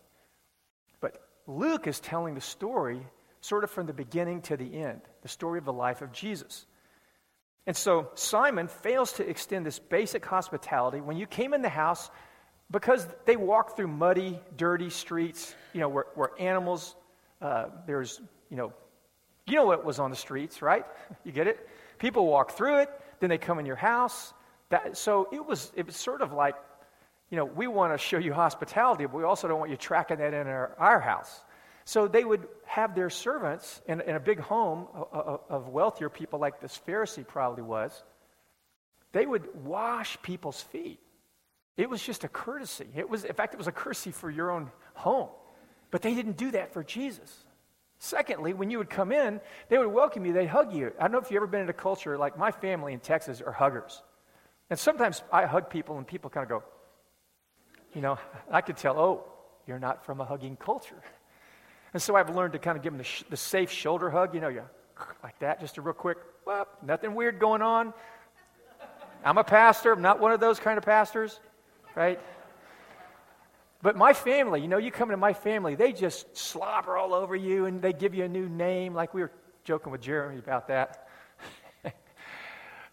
But 0.99 1.25
Luke 1.47 1.87
is 1.87 2.01
telling 2.01 2.35
the 2.35 2.41
story 2.41 3.07
sort 3.39 3.63
of 3.63 3.71
from 3.71 3.85
the 3.87 3.93
beginning 3.93 4.41
to 4.43 4.57
the 4.57 4.73
end, 4.75 5.01
the 5.21 5.29
story 5.29 5.59
of 5.59 5.65
the 5.65 5.73
life 5.73 6.01
of 6.01 6.11
Jesus. 6.11 6.65
And 7.65 7.75
so 7.75 8.09
Simon 8.15 8.67
fails 8.67 9.13
to 9.13 9.27
extend 9.27 9.65
this 9.65 9.79
basic 9.79 10.25
hospitality. 10.25 10.99
When 11.01 11.17
you 11.17 11.27
came 11.27 11.53
in 11.53 11.61
the 11.61 11.69
house, 11.69 12.09
because 12.69 13.07
they 13.25 13.35
walked 13.35 13.77
through 13.77 13.87
muddy, 13.87 14.39
dirty 14.57 14.89
streets, 14.89 15.55
you 15.73 15.79
know, 15.79 15.89
where, 15.89 16.05
where 16.15 16.31
animals, 16.39 16.95
uh, 17.41 17.67
there's, 17.87 18.19
you 18.49 18.57
know, 18.57 18.73
you 19.45 19.55
know 19.55 19.65
what 19.65 19.85
was 19.85 19.99
on 19.99 20.09
the 20.09 20.15
streets, 20.15 20.61
right? 20.61 20.85
You 21.23 21.31
get 21.31 21.47
it? 21.47 21.69
People 21.99 22.25
walk 22.27 22.51
through 22.51 22.79
it, 22.79 22.89
then 23.19 23.29
they 23.29 23.37
come 23.37 23.59
in 23.59 23.65
your 23.65 23.75
house. 23.77 24.33
That, 24.69 24.97
so 24.97 25.29
it 25.31 25.45
was, 25.45 25.71
it 25.75 25.85
was 25.85 25.95
sort 25.95 26.21
of 26.21 26.33
like 26.33 26.55
you 27.33 27.37
know, 27.37 27.45
we 27.45 27.65
want 27.65 27.91
to 27.93 27.97
show 27.97 28.19
you 28.19 28.31
hospitality, 28.31 29.07
but 29.07 29.15
we 29.15 29.23
also 29.23 29.47
don't 29.47 29.57
want 29.57 29.71
you 29.71 29.75
tracking 29.75 30.17
that 30.17 30.35
in 30.35 30.45
our, 30.45 30.75
our 30.77 30.99
house. 30.99 31.43
So 31.85 32.07
they 32.07 32.23
would 32.23 32.47
have 32.65 32.95
their 32.95 33.09
servants 33.09 33.81
in, 33.87 34.01
in 34.01 34.15
a 34.15 34.19
big 34.19 34.39
home 34.39 34.87
of, 34.93 35.41
of 35.49 35.67
wealthier 35.67 36.09
people, 36.09 36.39
like 36.39 36.61
this 36.61 36.79
Pharisee 36.87 37.27
probably 37.27 37.63
was. 37.63 38.03
They 39.11 39.25
would 39.25 39.47
wash 39.63 40.17
people's 40.21 40.61
feet. 40.61 40.99
It 41.75 41.89
was 41.89 42.01
just 42.01 42.23
a 42.23 42.27
courtesy. 42.27 42.87
It 42.95 43.09
was, 43.09 43.23
in 43.25 43.33
fact, 43.33 43.53
it 43.53 43.57
was 43.57 43.67
a 43.67 43.71
courtesy 43.71 44.11
for 44.11 44.29
your 44.29 44.51
own 44.51 44.71
home. 44.93 45.29
But 45.91 46.01
they 46.01 46.13
didn't 46.13 46.37
do 46.37 46.51
that 46.51 46.73
for 46.73 46.83
Jesus. 46.83 47.31
Secondly, 47.99 48.53
when 48.53 48.69
you 48.69 48.77
would 48.79 48.89
come 48.89 49.11
in, 49.11 49.39
they 49.69 49.77
would 49.77 49.87
welcome 49.87 50.25
you, 50.25 50.33
they'd 50.33 50.47
hug 50.47 50.73
you. 50.73 50.91
I 50.99 51.03
don't 51.03 51.13
know 51.13 51.19
if 51.19 51.31
you've 51.31 51.37
ever 51.37 51.47
been 51.47 51.61
in 51.61 51.69
a 51.69 51.73
culture 51.73 52.17
like 52.17 52.37
my 52.37 52.51
family 52.51 52.93
in 52.93 52.99
Texas 52.99 53.41
are 53.41 53.51
huggers. 53.51 54.01
And 54.69 54.77
sometimes 54.77 55.23
I 55.31 55.45
hug 55.45 55.69
people 55.69 55.97
and 55.97 56.07
people 56.07 56.29
kind 56.29 56.43
of 56.43 56.49
go, 56.49 56.63
you 57.93 58.01
know, 58.01 58.17
I 58.51 58.61
could 58.61 58.77
tell, 58.77 58.99
oh, 58.99 59.25
you're 59.67 59.79
not 59.79 60.05
from 60.05 60.19
a 60.19 60.25
hugging 60.25 60.55
culture. 60.55 61.01
And 61.93 62.01
so 62.01 62.15
I've 62.15 62.35
learned 62.35 62.53
to 62.53 62.59
kind 62.59 62.75
of 62.75 62.83
give 62.83 62.93
them 62.93 62.97
the, 62.97 63.03
sh- 63.03 63.23
the 63.29 63.37
safe 63.37 63.71
shoulder 63.71 64.09
hug, 64.09 64.33
you 64.33 64.41
know, 64.41 64.49
you 64.49 64.63
like 65.23 65.37
that, 65.39 65.59
just 65.59 65.77
a 65.77 65.81
real 65.81 65.93
quick, 65.93 66.17
well, 66.45 66.67
nothing 66.81 67.15
weird 67.15 67.39
going 67.39 67.61
on. 67.61 67.93
I'm 69.23 69.37
a 69.37 69.43
pastor, 69.43 69.93
I'm 69.93 70.01
not 70.01 70.19
one 70.19 70.31
of 70.31 70.39
those 70.39 70.59
kind 70.59 70.77
of 70.77 70.83
pastors, 70.83 71.39
right? 71.95 72.19
But 73.81 73.95
my 73.95 74.13
family, 74.13 74.61
you 74.61 74.67
know, 74.67 74.77
you 74.77 74.91
come 74.91 75.09
into 75.09 75.17
my 75.17 75.33
family, 75.33 75.75
they 75.75 75.93
just 75.93 76.35
slobber 76.35 76.97
all 76.97 77.13
over 77.13 77.35
you 77.35 77.65
and 77.65 77.81
they 77.81 77.93
give 77.93 78.15
you 78.15 78.23
a 78.23 78.29
new 78.29 78.49
name, 78.49 78.93
like 78.93 79.13
we 79.13 79.21
were 79.21 79.31
joking 79.63 79.91
with 79.91 80.01
Jeremy 80.01 80.39
about 80.39 80.67
that. 80.67 81.07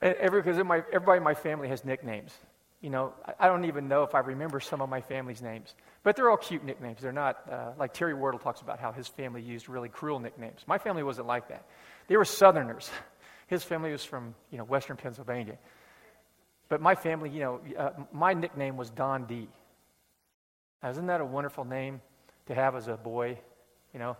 Because 0.00 0.56
everybody 0.56 1.18
in 1.18 1.22
my 1.22 1.34
family 1.34 1.68
has 1.68 1.84
nicknames. 1.84 2.32
You 2.80 2.88
know, 2.88 3.12
I 3.38 3.48
don't 3.48 3.66
even 3.66 3.88
know 3.88 4.04
if 4.04 4.14
I 4.14 4.20
remember 4.20 4.58
some 4.58 4.80
of 4.80 4.88
my 4.88 5.02
family's 5.02 5.42
names, 5.42 5.74
but 6.02 6.16
they're 6.16 6.30
all 6.30 6.38
cute 6.38 6.64
nicknames. 6.64 7.02
They're 7.02 7.12
not 7.12 7.44
uh, 7.50 7.72
like 7.78 7.92
Terry 7.92 8.14
Wardle 8.14 8.40
talks 8.40 8.62
about 8.62 8.80
how 8.80 8.90
his 8.90 9.06
family 9.06 9.42
used 9.42 9.68
really 9.68 9.90
cruel 9.90 10.18
nicknames. 10.18 10.60
My 10.66 10.78
family 10.78 11.02
wasn't 11.02 11.26
like 11.26 11.48
that. 11.48 11.66
They 12.08 12.16
were 12.16 12.24
Southerners. 12.24 12.90
His 13.48 13.64
family 13.64 13.90
was 13.90 14.04
from, 14.04 14.36
you 14.52 14.58
know, 14.58 14.64
Western 14.64 14.96
Pennsylvania. 14.96 15.58
But 16.68 16.80
my 16.80 16.94
family, 16.94 17.30
you 17.30 17.40
know, 17.40 17.60
uh, 17.76 17.90
my 18.12 18.32
nickname 18.32 18.76
was 18.76 18.90
Don 18.90 19.26
D. 19.26 19.48
Now, 20.82 20.90
isn't 20.90 21.06
that 21.06 21.20
a 21.20 21.24
wonderful 21.24 21.64
name 21.64 22.00
to 22.46 22.54
have 22.54 22.76
as 22.76 22.86
a 22.86 22.96
boy? 22.96 23.38
You 23.92 23.98
know, 23.98 24.16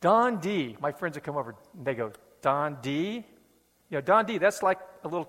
Don 0.00 0.38
D. 0.38 0.76
My 0.80 0.92
friends 0.92 1.16
would 1.16 1.24
come 1.24 1.36
over 1.36 1.56
and 1.76 1.84
they 1.84 1.94
go, 1.94 2.12
Don 2.40 2.78
D. 2.82 3.24
You 3.90 3.98
know, 3.98 4.00
Don 4.00 4.26
D. 4.26 4.38
That's 4.38 4.62
like 4.62 4.78
a 5.02 5.08
little 5.08 5.28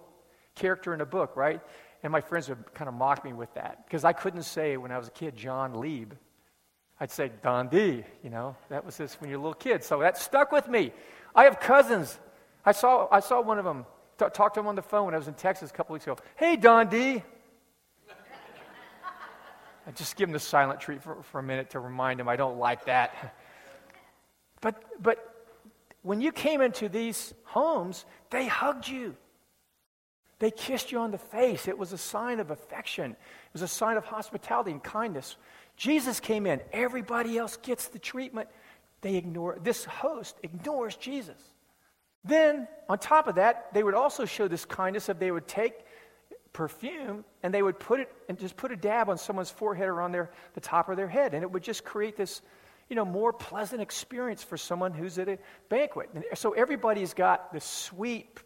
character 0.53 0.93
in 0.93 1.01
a 1.01 1.05
book, 1.05 1.35
right? 1.35 1.59
And 2.03 2.11
my 2.11 2.21
friends 2.21 2.49
would 2.49 2.73
kind 2.73 2.89
of 2.89 2.93
mock 2.93 3.23
me 3.23 3.33
with 3.33 3.53
that 3.53 3.85
because 3.85 4.03
I 4.03 4.13
couldn't 4.13 4.43
say 4.43 4.75
when 4.77 4.91
I 4.91 4.97
was 4.97 5.07
a 5.07 5.11
kid 5.11 5.35
John 5.35 5.79
Lieb. 5.79 6.13
I'd 6.99 7.11
say 7.11 7.31
Don 7.41 7.69
D, 7.69 8.03
you 8.23 8.29
know, 8.29 8.55
that 8.69 8.85
was 8.85 8.97
just 8.97 9.19
when 9.19 9.29
you're 9.29 9.39
a 9.39 9.41
little 9.41 9.55
kid. 9.55 9.83
So 9.83 9.99
that 9.99 10.17
stuck 10.17 10.51
with 10.51 10.67
me. 10.67 10.93
I 11.33 11.45
have 11.45 11.59
cousins. 11.59 12.19
I 12.65 12.71
saw, 12.71 13.07
I 13.11 13.19
saw 13.19 13.41
one 13.41 13.57
of 13.57 13.65
them, 13.65 13.85
t- 14.19 14.25
talked 14.33 14.55
to 14.55 14.59
him 14.59 14.67
on 14.67 14.75
the 14.75 14.81
phone 14.81 15.05
when 15.05 15.13
I 15.15 15.17
was 15.17 15.27
in 15.27 15.33
Texas 15.33 15.71
a 15.71 15.73
couple 15.73 15.93
weeks 15.93 16.05
ago. 16.05 16.17
Hey, 16.35 16.55
Don 16.55 16.87
D. 16.89 17.23
I 19.85 19.91
just 19.91 20.15
give 20.15 20.29
him 20.29 20.33
the 20.33 20.39
silent 20.39 20.79
treat 20.79 21.03
for, 21.03 21.23
for 21.23 21.39
a 21.39 21.43
minute 21.43 21.71
to 21.71 21.79
remind 21.79 22.19
him 22.19 22.29
I 22.29 22.35
don't 22.35 22.57
like 22.57 22.85
that. 22.85 23.35
But, 24.61 24.81
but 25.01 25.45
when 26.03 26.21
you 26.21 26.31
came 26.31 26.61
into 26.61 26.87
these 26.87 27.33
homes, 27.43 28.05
they 28.29 28.47
hugged 28.47 28.87
you. 28.87 29.17
They 30.43 30.51
kissed 30.51 30.91
you 30.91 30.99
on 30.99 31.11
the 31.11 31.17
face. 31.17 31.69
It 31.69 31.77
was 31.77 31.93
a 31.93 31.97
sign 31.97 32.41
of 32.41 32.51
affection, 32.51 33.11
it 33.11 33.53
was 33.53 33.61
a 33.61 33.67
sign 33.69 33.95
of 33.95 34.03
hospitality 34.03 34.71
and 34.71 34.83
kindness. 34.83 35.37
Jesus 35.77 36.19
came 36.19 36.45
in. 36.45 36.59
Everybody 36.73 37.37
else 37.37 37.55
gets 37.55 37.87
the 37.87 37.97
treatment. 37.97 38.49
They 38.99 39.15
ignore, 39.15 39.57
this 39.63 39.85
host 39.85 40.35
ignores 40.43 40.97
Jesus. 40.97 41.37
Then, 42.25 42.67
on 42.89 42.99
top 42.99 43.29
of 43.29 43.35
that, 43.35 43.73
they 43.73 43.83
would 43.83 43.93
also 43.93 44.25
show 44.25 44.49
this 44.49 44.65
kindness 44.65 45.07
if 45.07 45.17
they 45.17 45.31
would 45.31 45.47
take 45.47 45.75
perfume 46.51 47.23
and 47.41 47.53
they 47.53 47.63
would 47.63 47.79
put 47.79 48.01
it 48.01 48.11
and 48.27 48.37
just 48.37 48.57
put 48.57 48.73
a 48.73 48.75
dab 48.75 49.09
on 49.09 49.17
someone's 49.17 49.49
forehead 49.49 49.87
or 49.87 50.01
on 50.01 50.11
their, 50.11 50.29
the 50.55 50.61
top 50.61 50.89
of 50.89 50.97
their 50.97 51.07
head. 51.07 51.33
And 51.33 51.43
it 51.43 51.51
would 51.51 51.63
just 51.63 51.85
create 51.85 52.17
this, 52.17 52.41
you 52.89 52.97
know, 52.97 53.05
more 53.05 53.31
pleasant 53.31 53.81
experience 53.81 54.43
for 54.43 54.57
someone 54.57 54.91
who's 54.91 55.17
at 55.19 55.29
a 55.29 55.39
banquet. 55.69 56.09
And 56.13 56.25
so 56.35 56.51
everybody's 56.51 57.13
got 57.13 57.53
the 57.53 57.61
sweet, 57.61 58.41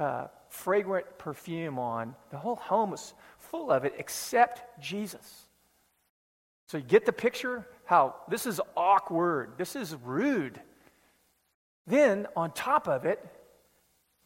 uh, 0.00 0.26
fragrant 0.48 1.18
perfume 1.18 1.78
on. 1.78 2.14
The 2.30 2.38
whole 2.38 2.56
home 2.56 2.92
is 2.92 3.14
full 3.38 3.70
of 3.70 3.84
it 3.84 3.94
except 3.98 4.80
Jesus. 4.80 5.48
So 6.66 6.78
you 6.78 6.84
get 6.84 7.06
the 7.06 7.12
picture? 7.12 7.66
How 7.84 8.16
this 8.28 8.46
is 8.46 8.60
awkward. 8.76 9.52
This 9.56 9.74
is 9.74 9.94
rude. 9.94 10.60
Then, 11.86 12.26
on 12.36 12.52
top 12.52 12.86
of 12.86 13.06
it, 13.06 13.24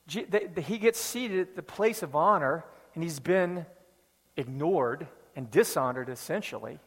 he 0.07 0.79
gets 0.79 0.99
seated 0.99 1.41
at 1.41 1.57
the 1.57 1.63
place 1.63 2.03
of 2.03 2.17
honor 2.17 2.65
and 2.95 3.05
he's 3.05 3.21
been 3.21 3.65
ignored 4.37 5.07
and 5.37 5.49
dishonored 5.51 6.09
essentially, 6.09 6.81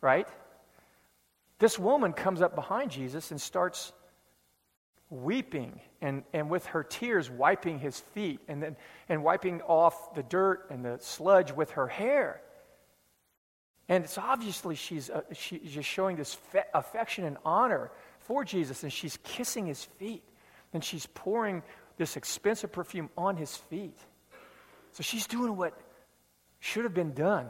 right? 0.00 0.26
This 1.58 1.78
woman 1.78 2.14
comes 2.14 2.40
up 2.40 2.54
behind 2.54 2.90
Jesus 2.90 3.30
and 3.30 3.40
starts 3.40 3.92
weeping 5.12 5.78
and, 6.00 6.24
and 6.32 6.48
with 6.48 6.64
her 6.66 6.82
tears 6.82 7.30
wiping 7.30 7.78
his 7.78 8.00
feet 8.00 8.40
and 8.48 8.62
then 8.62 8.76
and 9.08 9.22
wiping 9.22 9.60
off 9.62 10.14
the 10.14 10.22
dirt 10.22 10.66
and 10.70 10.84
the 10.84 10.96
sludge 11.00 11.52
with 11.52 11.72
her 11.72 11.86
hair. 11.86 12.40
And 13.88 14.04
it's 14.04 14.16
obviously 14.16 14.74
she's, 14.74 15.10
uh, 15.10 15.20
she's 15.34 15.70
just 15.70 15.88
showing 15.88 16.16
this 16.16 16.32
fe- 16.34 16.64
affection 16.72 17.24
and 17.24 17.36
honor 17.44 17.90
for 18.20 18.44
Jesus, 18.44 18.84
and 18.84 18.92
she's 18.92 19.18
kissing 19.22 19.66
his 19.66 19.84
feet, 19.84 20.22
and 20.72 20.82
she's 20.82 21.06
pouring 21.06 21.62
this 21.98 22.16
expensive 22.16 22.72
perfume 22.72 23.10
on 23.18 23.36
his 23.36 23.54
feet. 23.54 23.98
So 24.92 25.02
she's 25.02 25.26
doing 25.26 25.56
what 25.56 25.78
should 26.60 26.84
have 26.84 26.94
been 26.94 27.12
done. 27.12 27.48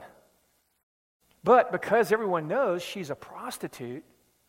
But 1.44 1.70
because 1.70 2.10
everyone 2.10 2.48
knows 2.48 2.82
she's 2.82 3.10
a 3.10 3.14
prostitute, 3.14 4.04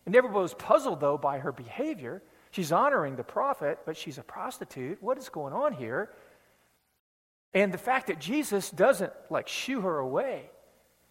and 0.05 0.15
everyone 0.15 0.41
was 0.41 0.53
puzzled, 0.53 0.99
though, 0.99 1.17
by 1.17 1.39
her 1.39 1.51
behavior, 1.51 2.23
she's 2.53 2.71
honoring 2.71 3.15
the 3.15 3.23
prophet, 3.23 3.79
but 3.85 3.97
she's 3.97 4.17
a 4.17 4.23
prostitute. 4.23 5.01
What 5.01 5.17
is 5.17 5.29
going 5.29 5.53
on 5.53 5.73
here? 5.73 6.09
And 7.53 7.73
the 7.73 7.77
fact 7.77 8.07
that 8.07 8.19
Jesus 8.19 8.69
doesn't, 8.69 9.11
like, 9.29 9.47
shoo 9.47 9.81
her 9.81 9.97
away, 9.97 10.49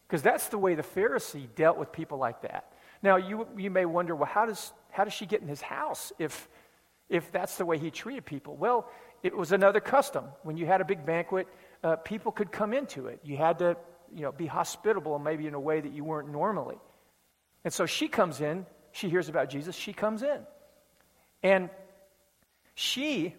because 0.06 0.22
that's 0.22 0.48
the 0.48 0.58
way 0.58 0.74
the 0.74 0.82
Pharisee 0.82 1.48
dealt 1.54 1.78
with 1.78 1.92
people 1.92 2.18
like 2.18 2.42
that. 2.42 2.72
Now, 3.02 3.16
you, 3.16 3.46
you 3.56 3.70
may 3.70 3.84
wonder, 3.84 4.14
well, 4.14 4.30
how 4.32 4.46
does, 4.46 4.72
how 4.90 5.04
does 5.04 5.12
she 5.12 5.26
get 5.26 5.42
in 5.42 5.48
his 5.48 5.60
house 5.60 6.12
if, 6.18 6.48
if 7.08 7.32
that's 7.32 7.56
the 7.56 7.66
way 7.66 7.76
he 7.76 7.90
treated 7.90 8.24
people? 8.24 8.56
Well, 8.56 8.88
it 9.22 9.36
was 9.36 9.50
another 9.50 9.80
custom. 9.80 10.24
When 10.44 10.56
you 10.56 10.66
had 10.66 10.80
a 10.80 10.84
big 10.84 11.04
banquet, 11.04 11.48
uh, 11.82 11.96
people 11.96 12.30
could 12.30 12.52
come 12.52 12.72
into 12.72 13.08
it. 13.08 13.20
You 13.24 13.36
had 13.36 13.58
to, 13.58 13.76
you 14.14 14.22
know, 14.22 14.32
be 14.32 14.46
hospitable, 14.46 15.18
maybe 15.18 15.48
in 15.48 15.54
a 15.54 15.60
way 15.60 15.80
that 15.80 15.92
you 15.92 16.04
weren't 16.04 16.30
normally. 16.30 16.78
And 17.64 17.72
so 17.72 17.86
she 17.86 18.06
comes 18.06 18.40
in. 18.40 18.66
She 18.92 19.08
hears 19.08 19.28
about 19.28 19.48
Jesus. 19.48 19.74
She 19.74 19.92
comes 19.92 20.22
in, 20.22 20.40
and 21.42 21.70
she 22.74 23.34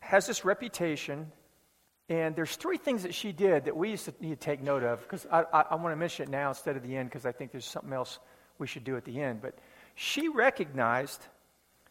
has 0.00 0.26
this 0.26 0.44
reputation. 0.44 1.30
And 2.08 2.34
there's 2.34 2.56
three 2.56 2.76
things 2.76 3.04
that 3.04 3.14
she 3.14 3.30
did 3.32 3.66
that 3.66 3.76
we 3.76 3.90
used 3.90 4.06
to 4.06 4.14
need 4.20 4.30
to 4.30 4.36
take 4.36 4.60
note 4.60 4.82
of 4.82 5.00
because 5.00 5.26
I, 5.30 5.44
I, 5.52 5.60
I 5.70 5.74
want 5.76 5.92
to 5.92 5.96
mention 5.96 6.24
it 6.24 6.30
now 6.30 6.48
instead 6.48 6.76
of 6.76 6.82
the 6.82 6.96
end 6.96 7.08
because 7.08 7.24
I 7.24 7.32
think 7.32 7.52
there's 7.52 7.64
something 7.64 7.92
else 7.92 8.18
we 8.58 8.66
should 8.66 8.84
do 8.84 8.96
at 8.96 9.04
the 9.04 9.20
end. 9.20 9.40
But 9.40 9.56
she 9.94 10.28
recognized 10.28 11.24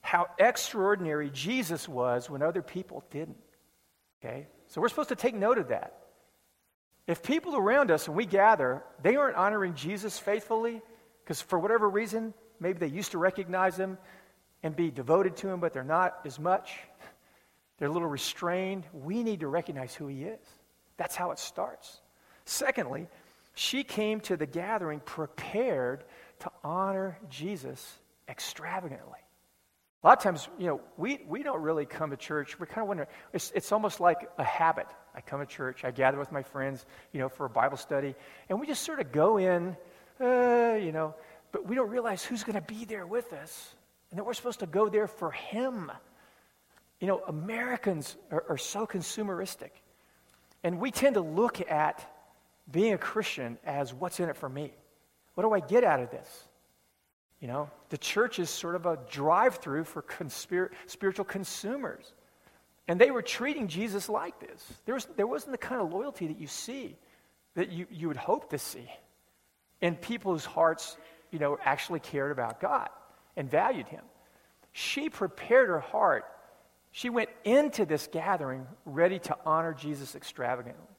how 0.02 0.28
extraordinary 0.38 1.30
Jesus 1.30 1.88
was 1.88 2.30
when 2.30 2.42
other 2.42 2.62
people 2.62 3.04
didn't. 3.12 3.38
Okay? 4.24 4.48
So 4.68 4.82
we're 4.82 4.90
supposed 4.90 5.10
to 5.10 5.16
take 5.16 5.36
note 5.36 5.58
of 5.58 5.70
that. 5.70 5.96
If 7.08 7.24
people 7.24 7.56
around 7.56 7.90
us, 7.90 8.08
when 8.08 8.18
we 8.18 8.26
gather, 8.26 8.84
they 9.02 9.16
aren't 9.16 9.36
honoring 9.36 9.74
Jesus 9.74 10.20
faithfully, 10.20 10.82
because 11.24 11.42
for 11.42 11.58
whatever 11.58 11.90
reason, 11.90 12.34
maybe 12.60 12.78
they 12.80 12.88
used 12.88 13.12
to 13.12 13.18
recognize 13.18 13.78
him 13.78 13.98
and 14.64 14.76
be 14.76 14.92
devoted 14.92 15.38
to 15.38 15.50
him, 15.50 15.60
but 15.60 15.74
they're 15.74 15.84
not 15.84 16.20
as 16.26 16.40
much, 16.40 16.78
they're 17.78 17.88
a 17.88 17.92
little 17.92 18.08
restrained, 18.08 18.84
we 18.94 19.24
need 19.24 19.40
to 19.40 19.48
recognize 19.48 19.96
who 19.96 20.08
he 20.08 20.24
is. 20.24 20.40
That's 20.98 21.16
how 21.16 21.32
it 21.32 21.40
starts. 21.40 22.02
Secondly, 22.46 23.08
she 23.56 23.84
came 23.84 24.20
to 24.22 24.38
the 24.38 24.46
gathering 24.46 25.00
prepared 25.00 26.04
to 26.40 26.52
honor 26.64 27.18
Jesus 27.30 27.98
extravagantly. 28.28 29.20
A 30.04 30.08
lot 30.08 30.18
of 30.18 30.24
times, 30.24 30.48
you 30.58 30.68
know, 30.68 30.82
we, 30.98 31.22
we 31.28 31.44
don't 31.44 31.62
really 31.62 31.86
come 31.86 32.12
to 32.12 32.18
church. 32.18 32.58
We're 32.58 32.68
kind 32.68 32.82
of 32.82 32.88
wondering, 32.88 33.10
it's, 33.34 33.52
it's 33.54 33.72
almost 33.72 34.00
like 34.00 34.30
a 34.38 34.44
habit. 34.44 34.88
I 35.14 35.22
come 35.22 35.42
to 35.42 35.46
church, 35.46 35.84
I 35.84 35.92
gather 35.92 36.18
with 36.18 36.32
my 36.32 36.44
friends, 36.44 36.86
you 37.12 37.20
know, 37.20 37.28
for 37.28 37.46
a 37.46 37.50
Bible 37.50 37.76
study, 37.76 38.16
and 38.48 38.60
we 38.60 38.68
just 38.68 38.84
sort 38.84 39.00
of 39.00 39.12
go 39.12 39.38
in, 39.38 39.76
uh, 40.22 40.78
you 40.82 40.92
know, 40.92 41.16
but 41.52 41.68
we 41.68 41.76
don't 41.76 41.90
realize 41.90 42.24
who's 42.24 42.44
going 42.44 42.56
to 42.56 42.62
be 42.62 42.86
there 42.86 43.06
with 43.06 43.34
us 43.34 43.76
and 44.12 44.18
that 44.18 44.24
we're 44.24 44.34
supposed 44.34 44.60
to 44.60 44.66
go 44.66 44.90
there 44.90 45.08
for 45.08 45.32
Him. 45.32 45.92
You 47.00 47.08
know, 47.08 47.22
Americans 47.28 48.16
are, 48.32 48.44
are 48.50 48.58
so 48.58 48.86
consumeristic, 48.86 49.72
and 50.64 50.80
we 50.80 50.92
tend 50.92 51.16
to 51.16 51.22
look 51.22 51.62
at 51.70 52.06
being 52.72 52.94
a 52.94 52.98
Christian 52.98 53.58
as 53.66 53.94
what's 53.94 54.20
in 54.20 54.30
it 54.30 54.36
for 54.36 54.50
me. 54.50 54.74
What 55.36 55.44
do 55.44 55.54
I 55.54 55.60
get 55.60 55.84
out 55.84 56.00
of 56.02 56.12
this? 56.12 56.44
You 57.40 57.48
know, 57.48 57.70
the 57.90 57.98
church 57.98 58.40
is 58.40 58.50
sort 58.50 58.76
of 58.76 58.86
a 58.86 59.00
drive 59.10 59.56
through 59.56 59.86
for 59.86 60.02
conspir- 60.02 60.70
spiritual 60.88 61.26
consumers. 61.26 62.14
And 62.88 63.00
they 63.00 63.12
were 63.12 63.22
treating 63.22 63.68
Jesus 63.68 64.10
like 64.10 64.40
this. 64.40 64.66
There, 64.86 64.96
was, 64.96 65.08
there 65.16 65.28
wasn't 65.28 65.54
the 65.54 65.58
kind 65.58 65.80
of 65.80 65.94
loyalty 65.94 66.28
that 66.28 66.40
you 66.40 66.48
see, 66.48 66.98
that 67.56 67.72
you, 67.72 67.88
you 67.90 68.08
would 68.08 68.18
hope 68.18 68.50
to 68.50 68.58
see 68.58 68.90
in 69.80 69.96
people 69.96 70.34
whose 70.34 70.44
hearts, 70.44 70.98
you 71.32 71.40
know, 71.40 71.58
actually 71.64 72.02
cared 72.02 72.32
about 72.32 72.60
God 72.60 72.90
and 73.40 73.50
valued 73.50 73.88
Him. 73.88 74.04
She 74.72 75.10
prepared 75.10 75.70
her 75.70 75.80
heart. 75.80 76.26
She 76.92 77.10
went 77.10 77.30
into 77.44 77.86
this 77.86 78.08
gathering 78.12 78.68
ready 78.86 79.18
to 79.20 79.38
honor 79.46 79.74
Jesus 79.74 80.16
extravagantly, 80.16 80.96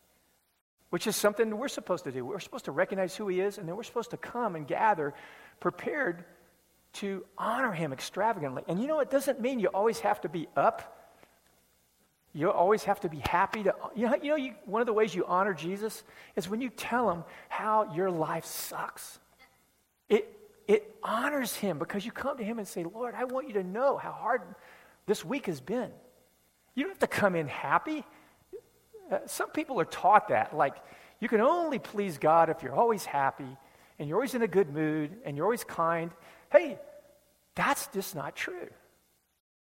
which 0.90 1.06
is 1.06 1.14
something 1.14 1.56
we're 1.56 1.68
supposed 1.68 2.04
to 2.04 2.12
do. 2.12 2.24
We're 2.24 2.40
supposed 2.40 2.64
to 2.64 2.72
recognize 2.72 3.14
who 3.14 3.28
He 3.28 3.40
is, 3.40 3.58
and 3.58 3.68
then 3.68 3.76
we're 3.76 3.84
supposed 3.84 4.10
to 4.10 4.16
come 4.16 4.56
and 4.56 4.66
gather 4.66 5.14
prepared 5.60 6.24
to 6.92 7.24
honor 7.38 7.72
him 7.72 7.92
extravagantly. 7.92 8.62
And 8.66 8.80
you 8.80 8.88
know, 8.88 9.00
it 9.00 9.10
doesn't 9.10 9.40
mean 9.40 9.60
you 9.60 9.68
always 9.68 10.00
have 10.00 10.20
to 10.22 10.28
be 10.28 10.48
up. 10.56 10.96
You 12.32 12.50
always 12.50 12.84
have 12.84 13.00
to 13.00 13.08
be 13.08 13.18
happy 13.18 13.64
to, 13.64 13.74
you 13.94 14.06
know, 14.06 14.16
you 14.22 14.30
know 14.30 14.36
you, 14.36 14.54
one 14.64 14.80
of 14.80 14.86
the 14.86 14.92
ways 14.92 15.14
you 15.14 15.24
honor 15.26 15.52
Jesus 15.52 16.02
is 16.36 16.48
when 16.48 16.60
you 16.60 16.70
tell 16.70 17.10
him 17.10 17.24
how 17.48 17.92
your 17.94 18.10
life 18.10 18.44
sucks. 18.44 19.18
It, 20.08 20.39
it 20.70 20.94
honors 21.02 21.56
him 21.56 21.80
because 21.80 22.06
you 22.06 22.12
come 22.12 22.38
to 22.38 22.44
him 22.44 22.60
and 22.60 22.68
say, 22.68 22.84
Lord, 22.84 23.16
I 23.16 23.24
want 23.24 23.48
you 23.48 23.54
to 23.54 23.64
know 23.64 23.96
how 23.96 24.12
hard 24.12 24.42
this 25.04 25.24
week 25.24 25.46
has 25.46 25.60
been. 25.60 25.90
You 26.76 26.84
don't 26.84 26.92
have 26.92 27.00
to 27.00 27.08
come 27.08 27.34
in 27.34 27.48
happy. 27.48 28.04
Uh, 29.10 29.18
some 29.26 29.50
people 29.50 29.80
are 29.80 29.84
taught 29.84 30.28
that. 30.28 30.56
Like, 30.56 30.76
you 31.18 31.28
can 31.28 31.40
only 31.40 31.80
please 31.80 32.18
God 32.18 32.50
if 32.50 32.62
you're 32.62 32.76
always 32.76 33.04
happy 33.04 33.56
and 33.98 34.08
you're 34.08 34.18
always 34.18 34.36
in 34.36 34.42
a 34.42 34.48
good 34.48 34.72
mood 34.72 35.16
and 35.24 35.36
you're 35.36 35.44
always 35.44 35.64
kind. 35.64 36.12
Hey, 36.52 36.78
that's 37.56 37.88
just 37.88 38.14
not 38.14 38.36
true. 38.36 38.68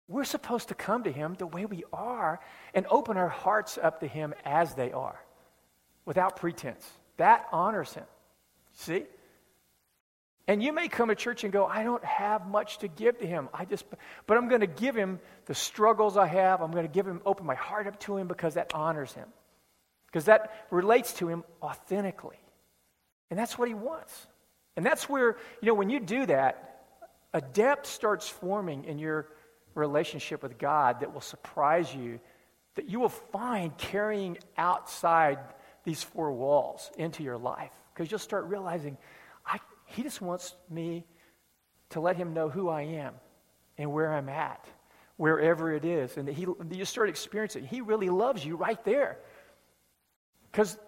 We're 0.06 0.22
supposed 0.22 0.68
to 0.68 0.76
come 0.76 1.02
to 1.02 1.10
Him 1.10 1.34
the 1.36 1.46
way 1.48 1.66
we 1.66 1.82
are 1.92 2.38
and 2.72 2.86
open 2.88 3.16
our 3.16 3.28
hearts 3.28 3.80
up 3.82 3.98
to 3.98 4.06
Him 4.06 4.32
as 4.44 4.76
they 4.76 4.92
are 4.92 5.20
without 6.04 6.36
pretense. 6.36 6.88
That 7.16 7.48
honors 7.50 7.94
Him. 7.94 8.06
See? 8.74 9.06
And 10.50 10.60
you 10.60 10.72
may 10.72 10.88
come 10.88 11.10
to 11.10 11.14
church 11.14 11.44
and 11.44 11.52
go, 11.52 11.64
I 11.64 11.84
don't 11.84 12.04
have 12.04 12.44
much 12.44 12.78
to 12.78 12.88
give 12.88 13.18
to 13.18 13.24
him. 13.24 13.48
I 13.54 13.64
just 13.64 13.84
but 14.26 14.36
I'm 14.36 14.48
going 14.48 14.62
to 14.62 14.66
give 14.66 14.96
him 14.96 15.20
the 15.46 15.54
struggles 15.54 16.16
I 16.16 16.26
have. 16.26 16.60
I'm 16.60 16.72
going 16.72 16.88
to 16.88 16.92
give 16.92 17.06
him 17.06 17.20
open 17.24 17.46
my 17.46 17.54
heart 17.54 17.86
up 17.86 18.00
to 18.00 18.16
him 18.16 18.26
because 18.26 18.54
that 18.54 18.74
honors 18.74 19.12
him. 19.12 19.28
Because 20.06 20.24
that 20.24 20.66
relates 20.72 21.12
to 21.14 21.28
him 21.28 21.44
authentically. 21.62 22.40
And 23.30 23.38
that's 23.38 23.56
what 23.56 23.68
he 23.68 23.74
wants. 23.74 24.26
And 24.76 24.84
that's 24.84 25.08
where, 25.08 25.36
you 25.62 25.68
know, 25.68 25.74
when 25.74 25.88
you 25.88 26.00
do 26.00 26.26
that, 26.26 26.80
a 27.32 27.40
depth 27.40 27.86
starts 27.86 28.28
forming 28.28 28.86
in 28.86 28.98
your 28.98 29.28
relationship 29.76 30.42
with 30.42 30.58
God 30.58 30.98
that 30.98 31.14
will 31.14 31.20
surprise 31.20 31.94
you, 31.94 32.18
that 32.74 32.88
you 32.88 32.98
will 32.98 33.08
find 33.08 33.78
carrying 33.78 34.36
outside 34.58 35.38
these 35.84 36.02
four 36.02 36.32
walls 36.32 36.90
into 36.98 37.22
your 37.22 37.38
life. 37.38 37.70
because 37.94 38.10
you'll 38.10 38.18
start 38.18 38.46
realizing 38.46 38.96
he 39.90 40.02
just 40.02 40.20
wants 40.20 40.54
me 40.68 41.04
to 41.90 42.00
let 42.00 42.16
him 42.16 42.32
know 42.32 42.48
who 42.48 42.68
I 42.68 42.82
am 42.82 43.14
and 43.76 43.92
where 43.92 44.12
I'm 44.12 44.28
at, 44.28 44.64
wherever 45.16 45.72
it 45.72 45.84
is. 45.84 46.16
And 46.16 46.28
he, 46.28 46.46
you 46.70 46.84
start 46.84 47.08
experiencing 47.08 47.64
He 47.64 47.80
really 47.80 48.08
loves 48.08 48.44
you 48.44 48.56
right 48.56 48.82
there. 48.84 49.18
Because 50.50 50.78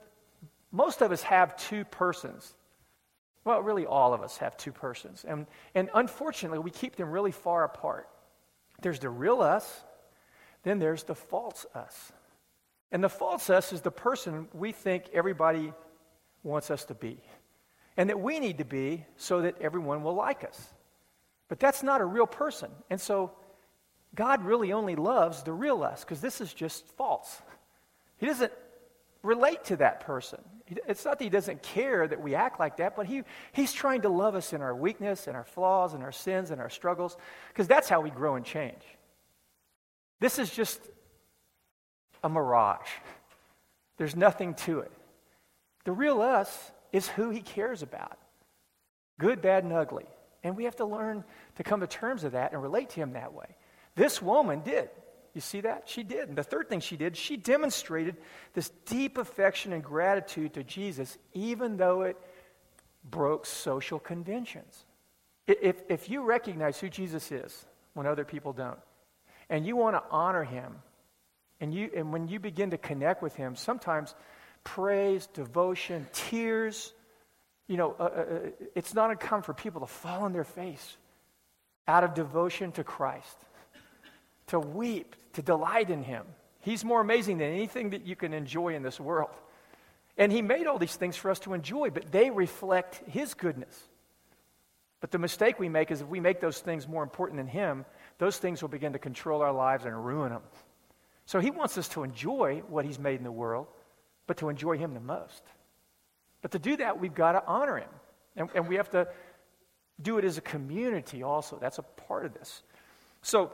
most 0.71 1.03
of 1.03 1.13
us 1.13 1.23
have 1.23 1.57
two 1.57 1.85
persons. 1.85 2.55
Well, 3.45 3.61
really, 3.61 3.87
all 3.87 4.15
of 4.15 4.23
us 4.23 4.39
have 4.39 4.57
two 4.57 4.73
persons. 4.73 5.25
And, 5.27 5.47
and 5.75 5.91
unfortunately, 5.95 6.61
we 6.61 6.71
keep 6.71 6.97
them 6.97 7.11
really 7.11 7.33
far 7.33 7.65
apart. 7.65 8.09
There's 8.81 9.01
the 9.01 9.11
real 9.11 9.41
us, 9.41 9.85
then 10.63 10.79
there's 10.79 11.05
the 11.05 11.15
false 11.15 11.67
us. 11.75 12.13
And 12.93 13.03
the 13.03 13.09
false 13.09 13.51
us 13.51 13.73
is 13.73 13.81
the 13.81 13.91
person 13.91 14.49
we 14.53 14.73
think 14.73 15.07
everybody 15.13 15.73
wants 16.43 16.71
us 16.71 16.85
to 16.87 16.95
be, 16.95 17.21
and 17.97 18.09
that 18.09 18.21
we 18.21 18.41
need 18.41 18.59
to 18.59 18.65
be 18.65 19.05
so 19.17 19.43
that 19.43 19.61
everyone 19.61 20.03
will 20.03 20.15
like 20.15 20.45
us. 20.45 20.75
But 21.49 21.61
that's 21.61 21.83
not 21.83 22.01
a 22.01 22.05
real 22.05 22.27
person. 22.27 22.71
And 22.89 23.01
so 23.01 23.33
God 24.15 24.45
really 24.45 24.73
only 24.73 24.97
loves 24.97 25.43
the 25.43 25.53
real 25.53 25.83
us 25.83 26.03
because 26.03 26.21
this 26.21 26.41
is 26.41 26.53
just 26.53 26.87
false. 26.97 27.41
He 28.19 28.27
doesn't 28.27 28.53
relate 29.23 29.65
to 29.65 29.77
that 29.77 30.01
person. 30.01 30.41
It's 30.67 31.05
not 31.05 31.19
that 31.19 31.25
he 31.25 31.31
doesn't 31.31 31.63
care 31.63 32.07
that 32.07 32.21
we 32.21 32.35
act 32.35 32.59
like 32.59 32.79
that, 32.79 32.97
but 32.97 33.07
he, 33.07 33.23
he's 33.53 33.73
trying 33.73 34.03
to 34.03 34.09
love 34.09 34.35
us 34.35 34.53
in 34.53 34.63
our 34.63 34.75
weakness 34.75 35.27
and 35.27 35.37
our 35.37 35.45
flaws 35.45 35.93
and 35.93 36.03
our 36.03 36.13
sins 36.13 36.51
and 36.51 36.61
our 36.61 36.71
struggles 36.71 37.17
because 37.49 37.69
that's 37.69 37.89
how 37.89 38.01
we 38.01 38.11
grow 38.11 38.37
and 38.37 38.47
change. 38.47 38.83
This 40.21 40.39
is 40.39 40.51
just 40.51 40.81
a 42.25 42.29
mirage. 42.29 42.89
There's 43.99 44.17
nothing 44.17 44.55
to 44.55 44.81
it. 44.81 44.93
The 45.85 45.93
real 45.93 46.23
us 46.23 46.73
is 46.93 47.09
who 47.09 47.31
he 47.31 47.41
cares 47.41 47.83
about 47.83 48.19
good, 49.19 49.41
bad, 49.41 49.63
and 49.63 49.73
ugly. 49.73 50.07
And 50.43 50.57
we 50.57 50.65
have 50.65 50.77
to 50.77 50.85
learn 50.85 51.23
to 51.57 51.63
come 51.63 51.81
to 51.81 51.87
terms 51.87 52.25
with 52.25 52.33
that 52.33 52.53
and 52.53 52.61
relate 52.61 52.91
to 52.91 52.97
him 52.97 53.13
that 53.13 53.33
way. 53.33 53.57
This 53.95 54.21
woman 54.21 54.63
did. 54.63 54.91
You 55.35 55.41
see 55.41 55.61
that? 55.63 55.85
She 55.87 56.03
did. 56.03 56.29
And 56.29 56.37
the 56.37 56.43
third 56.43 56.69
thing 56.69 56.81
she 56.81 56.97
did, 56.97 57.17
she 57.17 57.37
demonstrated 57.37 58.17
this 58.53 58.71
deep 58.87 59.17
affection 59.17 59.73
and 59.73 59.83
gratitude 59.83 60.55
to 60.55 60.65
Jesus, 60.65 61.17
even 61.33 61.77
though 61.77 62.03
it 62.03 62.17
broke 63.09 63.47
social 63.47 63.99
conventions. 63.99 64.85
If, 65.47 65.83
if 65.89 66.11
you 66.11 66.23
recognize 66.23 66.79
who 66.79 66.89
Jesus 66.89 67.33
is 67.33 67.65
when 67.95 68.07
other 68.07 68.25
people 68.25 68.53
don't, 68.53 68.79
and 69.49 69.67
you 69.67 69.77
want 69.77 69.97
to 69.97 70.03
honor 70.11 70.45
him, 70.45 70.75
and, 71.61 71.73
you, 71.73 71.91
and 71.95 72.13
when 72.13 72.29
you 72.29 72.41
begin 72.41 72.71
to 72.71 72.79
connect 72.79 73.23
with 73.23 73.37
him, 73.37 73.55
sometimes 73.55 74.15
praise, 74.65 75.27
devotion, 75.29 76.07
tears, 76.13 76.93
you 77.67 77.77
know, 77.77 77.95
uh, 77.99 78.03
uh, 78.03 78.07
uh 78.07 78.39
it's 78.75 78.95
not 78.95 79.11
uncommon 79.11 79.43
for 79.43 79.55
people 79.55 79.81
to 79.81 79.87
fall 79.87 80.23
on 80.23 80.33
their 80.33 80.45
face 80.45 80.97
out 81.89 82.05
of 82.05 82.15
devotion 82.15 82.73
to 82.73 82.85
Christ, 82.85 83.37
to 84.49 84.61
weep, 84.61 85.17
to 85.35 85.43
delight 85.43 85.91
in 85.91 86.03
Him. 86.03 86.25
He's 86.61 86.85
more 86.85 87.01
amazing 87.01 87.39
than 87.39 87.51
anything 87.51 87.91
that 87.91 88.07
you 88.07 88.15
can 88.15 88.33
enjoy 88.33 88.75
in 88.75 88.83
this 88.83 89.01
world. 89.01 89.31
And 90.17 90.31
He 90.31 90.43
made 90.43 90.67
all 90.67 90.79
these 90.79 90.95
things 90.95 91.17
for 91.17 91.31
us 91.31 91.41
to 91.41 91.55
enjoy, 91.55 91.91
but 91.91 92.13
they 92.13 92.31
reflect 92.31 93.03
His 93.09 93.35
goodness. 93.35 93.89
But 95.01 95.11
the 95.11 95.19
mistake 95.19 95.59
we 95.59 95.69
make 95.69 95.91
is 95.91 96.01
if 96.01 96.07
we 96.07 96.21
make 96.21 96.41
those 96.41 96.61
things 96.61 96.87
more 96.87 97.03
important 97.03 97.39
than 97.39 97.49
Him, 97.49 97.85
those 98.19 98.39
things 98.39 98.63
will 98.63 98.69
begin 98.69 98.93
to 98.93 99.01
control 99.01 99.43
our 99.43 99.53
lives 99.53 99.85
and 99.85 100.07
ruin 100.07 100.31
them. 100.31 100.43
So 101.27 101.41
He 101.41 101.51
wants 101.51 101.77
us 101.77 101.89
to 101.91 102.05
enjoy 102.05 102.63
what 102.69 102.85
He's 102.85 103.01
made 103.01 103.19
in 103.19 103.25
the 103.25 103.33
world, 103.33 103.67
but 104.33 104.39
to 104.39 104.49
enjoy 104.49 104.79
Him 104.79 104.95
the 104.95 105.01
most. 105.01 105.43
But 106.41 106.53
to 106.53 106.59
do 106.59 106.79
that, 106.79 106.99
we've 106.99 107.13
got 107.13 107.33
to 107.33 107.45
honor 107.47 107.77
Him. 107.77 107.91
And, 108.35 108.49
and 108.55 108.67
we 108.67 108.77
have 108.77 108.89
to 108.91 109.07
do 110.01 110.17
it 110.17 110.25
as 110.25 110.39
a 110.39 110.41
community 110.41 111.23
also. 111.23 111.59
That's 111.61 111.77
a 111.77 111.83
part 111.83 112.25
of 112.25 112.33
this. 112.33 112.63
So 113.21 113.53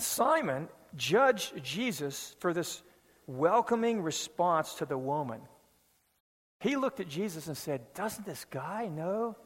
Simon 0.00 0.68
judged 0.96 1.62
Jesus 1.62 2.34
for 2.40 2.52
this 2.52 2.82
welcoming 3.28 4.02
response 4.02 4.74
to 4.74 4.84
the 4.84 4.98
woman. 4.98 5.42
He 6.58 6.74
looked 6.74 6.98
at 6.98 7.06
Jesus 7.06 7.46
and 7.46 7.56
said, 7.56 7.94
Doesn't 7.94 8.26
this 8.26 8.44
guy 8.50 8.88
know 8.88 9.36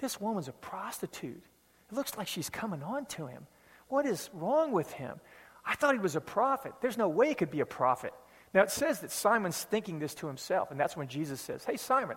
this 0.00 0.20
woman's 0.20 0.46
a 0.46 0.52
prostitute? 0.52 1.42
It 1.90 1.96
looks 1.96 2.16
like 2.16 2.28
she's 2.28 2.48
coming 2.48 2.84
on 2.84 3.06
to 3.06 3.26
him. 3.26 3.48
What 3.88 4.06
is 4.06 4.30
wrong 4.32 4.70
with 4.70 4.92
him? 4.92 5.18
I 5.64 5.74
thought 5.74 5.94
he 5.94 6.00
was 6.00 6.14
a 6.14 6.20
prophet. 6.20 6.74
There's 6.80 6.96
no 6.96 7.08
way 7.08 7.30
he 7.30 7.34
could 7.34 7.50
be 7.50 7.58
a 7.58 7.66
prophet. 7.66 8.12
Now 8.56 8.62
it 8.62 8.70
says 8.70 9.00
that 9.00 9.10
Simon's 9.10 9.62
thinking 9.64 9.98
this 9.98 10.14
to 10.14 10.26
himself, 10.26 10.70
and 10.70 10.80
that's 10.80 10.96
when 10.96 11.08
Jesus 11.08 11.42
says, 11.42 11.62
Hey, 11.62 11.76
Simon, 11.76 12.16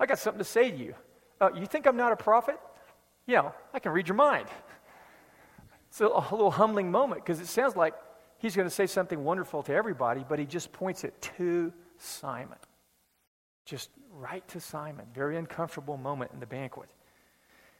I 0.00 0.06
got 0.06 0.18
something 0.18 0.40
to 0.40 0.44
say 0.44 0.68
to 0.68 0.76
you. 0.76 0.94
Uh, 1.40 1.50
you 1.54 1.64
think 1.64 1.86
I'm 1.86 1.96
not 1.96 2.10
a 2.10 2.16
prophet? 2.16 2.58
You 3.24 3.36
know, 3.36 3.54
I 3.72 3.78
can 3.78 3.92
read 3.92 4.08
your 4.08 4.16
mind. 4.16 4.48
It's 5.88 6.00
a, 6.00 6.06
a 6.06 6.26
little 6.32 6.50
humbling 6.50 6.90
moment 6.90 7.24
because 7.24 7.38
it 7.38 7.46
sounds 7.46 7.76
like 7.76 7.94
he's 8.38 8.56
going 8.56 8.68
to 8.68 8.74
say 8.74 8.88
something 8.88 9.22
wonderful 9.22 9.62
to 9.62 9.72
everybody, 9.72 10.24
but 10.28 10.40
he 10.40 10.44
just 10.44 10.72
points 10.72 11.04
it 11.04 11.20
to 11.36 11.72
Simon. 11.98 12.58
Just 13.64 13.90
right 14.12 14.46
to 14.48 14.58
Simon. 14.58 15.06
Very 15.14 15.36
uncomfortable 15.36 15.96
moment 15.96 16.32
in 16.32 16.40
the 16.40 16.46
banquet. 16.46 16.88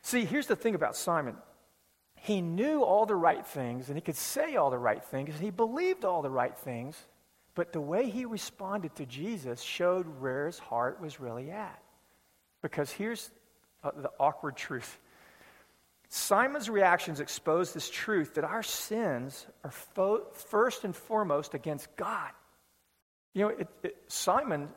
See, 0.03 0.25
here's 0.25 0.47
the 0.47 0.55
thing 0.55 0.77
about 0.77 0.95
Simon. 0.95 1.35
He 2.15 2.41
knew 2.41 2.85
all 2.85 3.05
the 3.05 3.17
right 3.17 3.45
things 3.45 3.89
and 3.89 3.97
he 3.97 4.01
could 4.01 4.15
say 4.15 4.55
all 4.55 4.71
the 4.71 4.79
right 4.79 5.03
things 5.03 5.35
and 5.35 5.43
he 5.43 5.51
believed 5.51 6.05
all 6.05 6.23
the 6.23 6.31
right 6.31 6.57
things, 6.57 6.97
but 7.55 7.73
the 7.73 7.81
way 7.81 8.09
he 8.09 8.25
responded 8.25 8.95
to 8.97 9.07
Jesus 9.07 9.61
showed 9.61 10.07
where 10.21 10.47
his 10.47 10.59
heart 10.59 11.01
was 11.01 11.21
really 11.21 11.51
at. 11.51 11.83
Because 12.63 12.91
here's 12.91 13.31
uh, 13.83 13.91
the 13.97 14.11
awkward 14.19 14.57
truth 14.57 14.99
Simon's 16.13 16.69
reactions 16.69 17.21
expose 17.21 17.73
this 17.73 17.89
truth 17.89 18.35
that 18.35 18.43
our 18.43 18.65
sins 18.65 19.47
are 19.63 19.71
fo- 19.71 20.25
first 20.33 20.85
and 20.85 20.95
foremost 20.95 21.55
against 21.55 21.95
God. 21.95 22.31
You 23.33 23.43
know, 23.43 23.49
it, 23.51 23.69
it, 23.85 23.97
Simon 24.09 24.69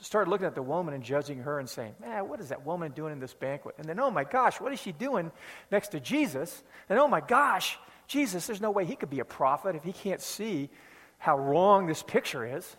started 0.00 0.30
looking 0.30 0.46
at 0.46 0.54
the 0.54 0.62
woman 0.62 0.94
and 0.94 1.04
judging 1.04 1.40
her 1.40 1.58
and 1.58 1.68
saying, 1.68 1.94
Man, 2.00 2.26
what 2.26 2.40
is 2.40 2.48
that 2.48 2.64
woman 2.64 2.92
doing 2.92 3.12
in 3.12 3.20
this 3.20 3.34
banquet? 3.34 3.74
And 3.78 3.86
then, 3.86 4.00
oh 4.00 4.10
my 4.10 4.24
gosh, 4.24 4.60
what 4.60 4.72
is 4.72 4.80
she 4.80 4.92
doing 4.92 5.30
next 5.70 5.88
to 5.88 6.00
Jesus? 6.00 6.62
And 6.88 6.98
oh 6.98 7.06
my 7.06 7.20
gosh, 7.20 7.78
Jesus, 8.06 8.46
there's 8.46 8.62
no 8.62 8.70
way 8.70 8.86
he 8.86 8.96
could 8.96 9.10
be 9.10 9.20
a 9.20 9.26
prophet 9.26 9.76
if 9.76 9.84
he 9.84 9.92
can't 9.92 10.22
see 10.22 10.70
how 11.22 11.38
wrong 11.38 11.86
this 11.86 12.02
picture 12.02 12.44
is. 12.44 12.76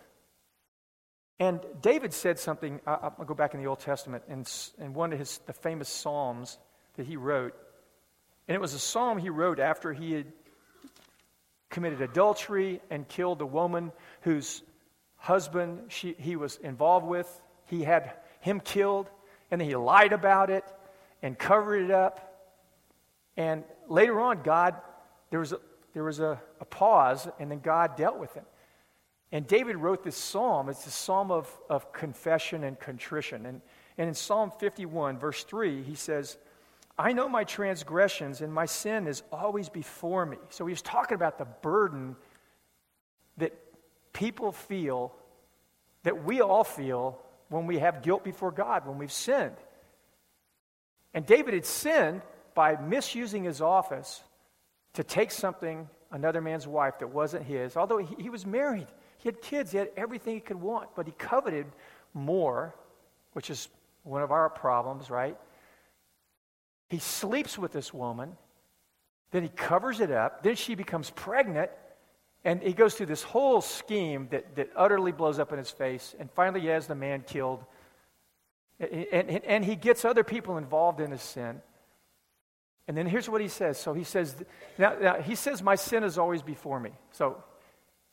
And 1.40 1.60
David 1.80 2.12
said 2.12 2.38
something, 2.38 2.78
I'll 2.86 3.24
go 3.26 3.32
back 3.32 3.54
in 3.54 3.60
the 3.60 3.66
Old 3.68 3.80
Testament, 3.80 4.24
in, 4.28 4.44
in 4.78 4.92
one 4.92 5.14
of 5.14 5.18
his, 5.18 5.40
the 5.46 5.54
famous 5.54 5.88
Psalms 5.88 6.58
that 6.96 7.06
he 7.06 7.16
wrote. 7.16 7.54
And 8.46 8.54
it 8.54 8.60
was 8.60 8.74
a 8.74 8.78
psalm 8.78 9.16
he 9.16 9.30
wrote 9.30 9.60
after 9.60 9.94
he 9.94 10.12
had 10.12 10.26
committed 11.70 12.02
adultery 12.02 12.82
and 12.90 13.08
killed 13.08 13.38
the 13.38 13.46
woman 13.46 13.92
whose 14.20 14.62
husband 15.16 15.80
she, 15.88 16.14
he 16.18 16.36
was 16.36 16.56
involved 16.56 17.06
with. 17.06 17.40
He 17.64 17.82
had 17.82 18.12
him 18.40 18.60
killed, 18.60 19.08
and 19.50 19.58
then 19.58 19.66
he 19.66 19.74
lied 19.74 20.12
about 20.12 20.50
it 20.50 20.66
and 21.22 21.38
covered 21.38 21.82
it 21.86 21.90
up. 21.90 22.52
And 23.38 23.64
later 23.88 24.20
on, 24.20 24.42
God, 24.42 24.74
there 25.30 25.40
was 25.40 25.54
a, 25.54 25.60
there 25.94 26.04
was 26.04 26.20
a, 26.20 26.40
a 26.60 26.64
pause, 26.64 27.28
and 27.38 27.50
then 27.50 27.60
God 27.60 27.96
dealt 27.96 28.18
with 28.18 28.34
him. 28.34 28.44
And 29.32 29.46
David 29.46 29.76
wrote 29.76 30.04
this 30.04 30.16
psalm. 30.16 30.68
It's 30.68 30.86
a 30.86 30.90
psalm 30.90 31.30
of, 31.30 31.50
of 31.70 31.92
confession 31.92 32.62
and 32.64 32.78
contrition. 32.78 33.46
And, 33.46 33.60
and 33.96 34.08
in 34.08 34.14
Psalm 34.14 34.52
51, 34.58 35.18
verse 35.18 35.44
3, 35.44 35.82
he 35.82 35.94
says, 35.94 36.36
I 36.96 37.12
know 37.12 37.28
my 37.28 37.42
transgressions 37.42 38.40
and 38.40 38.52
my 38.52 38.66
sin 38.66 39.08
is 39.08 39.22
always 39.32 39.68
before 39.68 40.24
me. 40.26 40.36
So 40.50 40.66
he 40.66 40.72
was 40.72 40.82
talking 40.82 41.16
about 41.16 41.38
the 41.38 41.46
burden 41.46 42.14
that 43.38 43.52
people 44.12 44.52
feel, 44.52 45.12
that 46.04 46.24
we 46.24 46.40
all 46.40 46.62
feel 46.62 47.18
when 47.48 47.66
we 47.66 47.78
have 47.78 48.02
guilt 48.02 48.22
before 48.22 48.52
God, 48.52 48.86
when 48.86 48.98
we've 48.98 49.10
sinned. 49.10 49.56
And 51.12 51.26
David 51.26 51.54
had 51.54 51.66
sinned 51.66 52.22
by 52.54 52.76
misusing 52.76 53.44
his 53.44 53.60
office 53.60 54.22
to 54.94 55.04
take 55.04 55.30
something, 55.30 55.88
another 56.10 56.40
man's 56.40 56.66
wife, 56.66 56.98
that 57.00 57.08
wasn't 57.08 57.44
his, 57.44 57.76
although 57.76 57.98
he, 57.98 58.14
he 58.18 58.30
was 58.30 58.46
married. 58.46 58.86
He 59.18 59.28
had 59.28 59.40
kids, 59.42 59.72
he 59.72 59.78
had 59.78 59.90
everything 59.96 60.34
he 60.34 60.40
could 60.40 60.60
want, 60.60 60.90
but 60.94 61.06
he 61.06 61.12
coveted 61.12 61.66
more, 62.12 62.74
which 63.32 63.50
is 63.50 63.68
one 64.02 64.22
of 64.22 64.30
our 64.30 64.48
problems, 64.48 65.10
right? 65.10 65.36
He 66.88 66.98
sleeps 66.98 67.58
with 67.58 67.72
this 67.72 67.92
woman. 67.92 68.36
Then 69.30 69.42
he 69.42 69.48
covers 69.48 70.00
it 70.00 70.10
up. 70.10 70.42
Then 70.42 70.54
she 70.54 70.74
becomes 70.74 71.10
pregnant. 71.10 71.70
And 72.44 72.62
he 72.62 72.74
goes 72.74 72.94
through 72.94 73.06
this 73.06 73.22
whole 73.22 73.62
scheme 73.62 74.28
that, 74.30 74.54
that 74.56 74.70
utterly 74.76 75.10
blows 75.10 75.38
up 75.38 75.50
in 75.50 75.58
his 75.58 75.70
face. 75.70 76.14
And 76.20 76.30
finally, 76.30 76.60
he 76.60 76.66
has 76.68 76.86
the 76.86 76.94
man 76.94 77.24
killed. 77.26 77.64
And, 78.78 79.28
and, 79.30 79.44
and 79.44 79.64
he 79.64 79.76
gets 79.76 80.04
other 80.04 80.22
people 80.22 80.58
involved 80.58 81.00
in 81.00 81.10
his 81.10 81.22
sin. 81.22 81.62
And 82.86 82.96
then 82.96 83.06
here's 83.06 83.28
what 83.28 83.40
he 83.40 83.48
says. 83.48 83.78
So 83.78 83.94
he 83.94 84.04
says, 84.04 84.36
now, 84.78 84.94
now 85.00 85.14
he 85.20 85.34
says, 85.34 85.62
My 85.62 85.74
sin 85.74 86.04
is 86.04 86.18
always 86.18 86.42
before 86.42 86.78
me. 86.78 86.90
So 87.12 87.42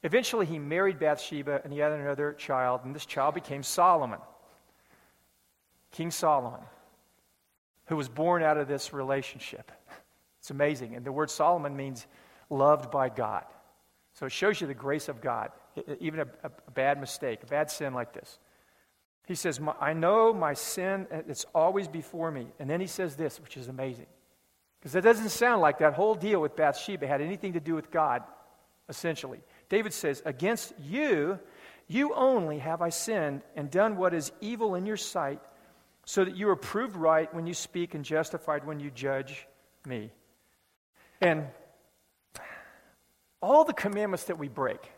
eventually 0.04 0.46
he 0.46 0.60
married 0.60 1.00
Bathsheba 1.00 1.62
and 1.64 1.74
he 1.74 1.80
had 1.80 1.92
another 1.92 2.34
child, 2.34 2.82
and 2.86 2.96
this 2.96 3.06
child 3.06 3.36
became 3.36 3.64
Solomon. 3.64 4.20
King 5.92 6.10
Solomon, 6.10 6.62
who 7.88 7.98
was 7.98 8.08
born 8.08 8.44
out 8.44 8.58
of 8.58 8.68
this 8.68 8.94
relationship. 8.94 9.72
It's 10.40 10.50
amazing. 10.50 10.96
And 10.96 11.06
the 11.06 11.12
word 11.12 11.30
Solomon 11.30 11.76
means 11.76 12.08
loved 12.50 12.90
by 12.90 13.10
God. 13.10 13.44
So 14.14 14.26
it 14.26 14.32
shows 14.32 14.60
you 14.60 14.68
the 14.68 14.74
grace 14.74 15.10
of 15.10 15.22
God, 15.22 15.52
even 16.00 16.22
a, 16.22 16.28
a 16.44 16.72
bad 16.72 17.00
mistake, 17.00 17.44
a 17.44 17.46
bad 17.46 17.70
sin 17.70 17.94
like 17.94 18.14
this. 18.14 18.40
He 19.28 19.36
says, 19.36 19.62
I 19.80 19.94
know 19.94 20.34
my 20.34 20.54
sin, 20.54 21.08
uh, 21.12 21.22
it's 21.28 21.46
always 21.54 21.88
before 21.88 22.32
me. 22.32 22.48
And 22.60 22.70
then 22.70 22.82
he 22.82 22.88
says 22.88 23.16
this, 23.16 23.40
which 23.40 23.56
is 23.56 23.68
amazing. 23.68 24.08
Because 24.82 24.96
it 24.96 25.02
doesn't 25.02 25.30
sound 25.30 25.62
like 25.62 25.78
that 25.78 25.94
whole 25.94 26.16
deal 26.16 26.42
with 26.42 26.56
Bathsheba 26.56 27.08
had 27.08 27.22
anything 27.22 27.54
to 27.54 27.60
do 27.60 27.76
with 27.76 27.92
God, 27.92 28.24
essentially. 28.90 29.40
David 29.70 29.94
says, 29.94 30.24
Against 30.26 30.74
you, 30.82 31.40
you 31.88 32.14
only 32.16 32.60
have 32.60 32.82
I 32.82 32.90
sinned 32.90 33.44
and 33.56 33.70
done 33.70 33.96
what 33.96 34.14
is 34.14 34.32
evil 34.42 34.76
in 34.76 34.86
your 34.86 34.98
sight, 34.98 35.40
so 36.06 36.26
that 36.26 36.36
you 36.36 36.50
are 36.50 36.56
proved 36.56 36.96
right 36.96 37.32
when 37.34 37.46
you 37.46 37.54
speak 37.54 37.94
and 37.94 38.04
justified 38.04 38.66
when 38.66 38.80
you 38.80 38.90
judge 38.90 39.48
me. 39.86 40.12
And 41.22 41.46
all 43.40 43.64
the 43.64 43.74
commandments 43.74 44.26
that 44.26 44.40
we 44.40 44.48
break, 44.48 44.92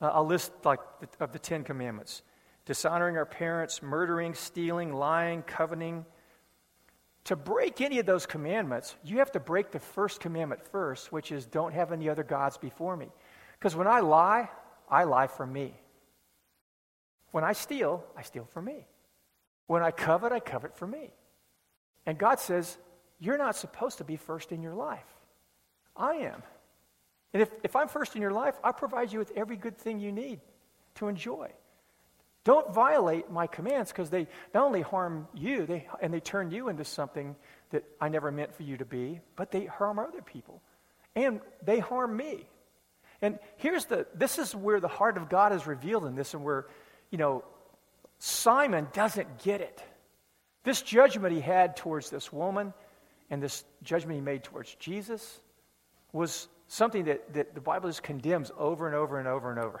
uh, 0.00 0.10
a 0.14 0.22
list 0.22 0.50
like 0.64 0.80
the, 1.00 1.24
of 1.24 1.32
the 1.32 1.38
Ten 1.38 1.62
Commandments 1.62 2.22
dishonoring 2.64 3.16
our 3.16 3.26
parents, 3.26 3.82
murdering, 3.82 4.34
stealing, 4.34 4.92
lying, 4.92 5.42
coveting. 5.42 6.04
To 7.26 7.36
break 7.36 7.80
any 7.80 7.98
of 7.98 8.06
those 8.06 8.26
commandments, 8.26 8.96
you 9.04 9.18
have 9.18 9.30
to 9.32 9.40
break 9.40 9.70
the 9.70 9.78
first 9.78 10.20
commandment 10.20 10.66
first, 10.66 11.12
which 11.12 11.30
is 11.30 11.46
don't 11.46 11.72
have 11.72 11.92
any 11.92 12.08
other 12.08 12.24
gods 12.24 12.56
before 12.56 12.96
me. 12.96 13.08
Because 13.58 13.76
when 13.76 13.86
I 13.86 14.00
lie, 14.00 14.48
I 14.90 15.04
lie 15.04 15.28
for 15.28 15.46
me. 15.46 15.74
When 17.30 17.44
I 17.44 17.52
steal, 17.52 18.04
I 18.16 18.22
steal 18.22 18.44
for 18.52 18.60
me. 18.60 18.86
When 19.66 19.82
I 19.82 19.90
covet, 19.92 20.32
I 20.32 20.40
covet 20.40 20.76
for 20.76 20.86
me. 20.86 21.12
And 22.04 22.18
God 22.18 22.40
says, 22.40 22.76
You're 23.20 23.38
not 23.38 23.56
supposed 23.56 23.98
to 23.98 24.04
be 24.04 24.16
first 24.16 24.50
in 24.50 24.60
your 24.60 24.74
life. 24.74 25.06
I 25.96 26.14
am. 26.14 26.42
And 27.32 27.42
if, 27.42 27.50
if 27.62 27.76
I'm 27.76 27.88
first 27.88 28.16
in 28.16 28.22
your 28.22 28.32
life, 28.32 28.54
I 28.62 28.72
provide 28.72 29.12
you 29.12 29.18
with 29.18 29.32
every 29.36 29.56
good 29.56 29.78
thing 29.78 30.00
you 30.00 30.12
need 30.12 30.40
to 30.96 31.08
enjoy. 31.08 31.50
Don't 32.44 32.74
violate 32.74 33.30
my 33.30 33.46
commands 33.46 33.92
because 33.92 34.10
they 34.10 34.26
not 34.52 34.64
only 34.64 34.82
harm 34.82 35.28
you 35.32 35.64
they, 35.64 35.86
and 36.00 36.12
they 36.12 36.20
turn 36.20 36.50
you 36.50 36.68
into 36.68 36.84
something 36.84 37.36
that 37.70 37.84
I 38.00 38.08
never 38.08 38.32
meant 38.32 38.54
for 38.54 38.64
you 38.64 38.76
to 38.76 38.84
be, 38.84 39.20
but 39.36 39.50
they 39.50 39.66
harm 39.66 39.98
other 39.98 40.22
people. 40.22 40.60
And 41.14 41.40
they 41.64 41.78
harm 41.78 42.16
me. 42.16 42.48
And 43.20 43.38
here's 43.56 43.84
the 43.84 44.06
this 44.14 44.38
is 44.38 44.54
where 44.54 44.80
the 44.80 44.88
heart 44.88 45.16
of 45.16 45.28
God 45.28 45.52
is 45.52 45.66
revealed 45.66 46.04
in 46.06 46.16
this, 46.16 46.34
and 46.34 46.42
where, 46.42 46.66
you 47.10 47.18
know, 47.18 47.44
Simon 48.18 48.88
doesn't 48.92 49.38
get 49.42 49.60
it. 49.60 49.82
This 50.64 50.82
judgment 50.82 51.34
he 51.34 51.40
had 51.40 51.76
towards 51.76 52.10
this 52.10 52.32
woman 52.32 52.72
and 53.30 53.42
this 53.42 53.64
judgment 53.82 54.16
he 54.16 54.20
made 54.20 54.44
towards 54.44 54.74
Jesus 54.76 55.40
was 56.12 56.48
something 56.68 57.04
that, 57.04 57.32
that 57.34 57.54
the 57.54 57.60
Bible 57.60 57.88
just 57.88 58.02
condemns 58.02 58.50
over 58.56 58.86
and 58.86 58.94
over 58.94 59.18
and 59.18 59.26
over 59.26 59.50
and 59.50 59.58
over. 59.58 59.80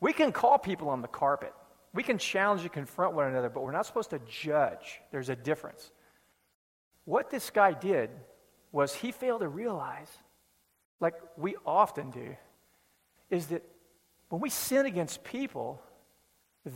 We 0.00 0.12
can 0.12 0.32
call 0.32 0.58
people 0.58 0.88
on 0.88 1.02
the 1.02 1.08
carpet. 1.08 1.52
We 1.94 2.02
can 2.02 2.18
challenge 2.18 2.62
and 2.62 2.72
confront 2.72 3.14
one 3.14 3.28
another, 3.28 3.48
but 3.48 3.62
we're 3.62 3.72
not 3.72 3.86
supposed 3.86 4.10
to 4.10 4.18
judge. 4.28 5.00
There's 5.12 5.28
a 5.28 5.36
difference. 5.36 5.92
What 7.04 7.30
this 7.30 7.50
guy 7.50 7.72
did 7.72 8.10
was 8.72 8.94
he 8.94 9.12
failed 9.12 9.40
to 9.42 9.48
realize, 9.48 10.10
like 10.98 11.14
we 11.36 11.54
often 11.64 12.10
do, 12.10 12.36
is 13.30 13.46
that 13.46 13.62
when 14.28 14.40
we 14.40 14.50
sin 14.50 14.86
against 14.86 15.22
people, 15.22 15.80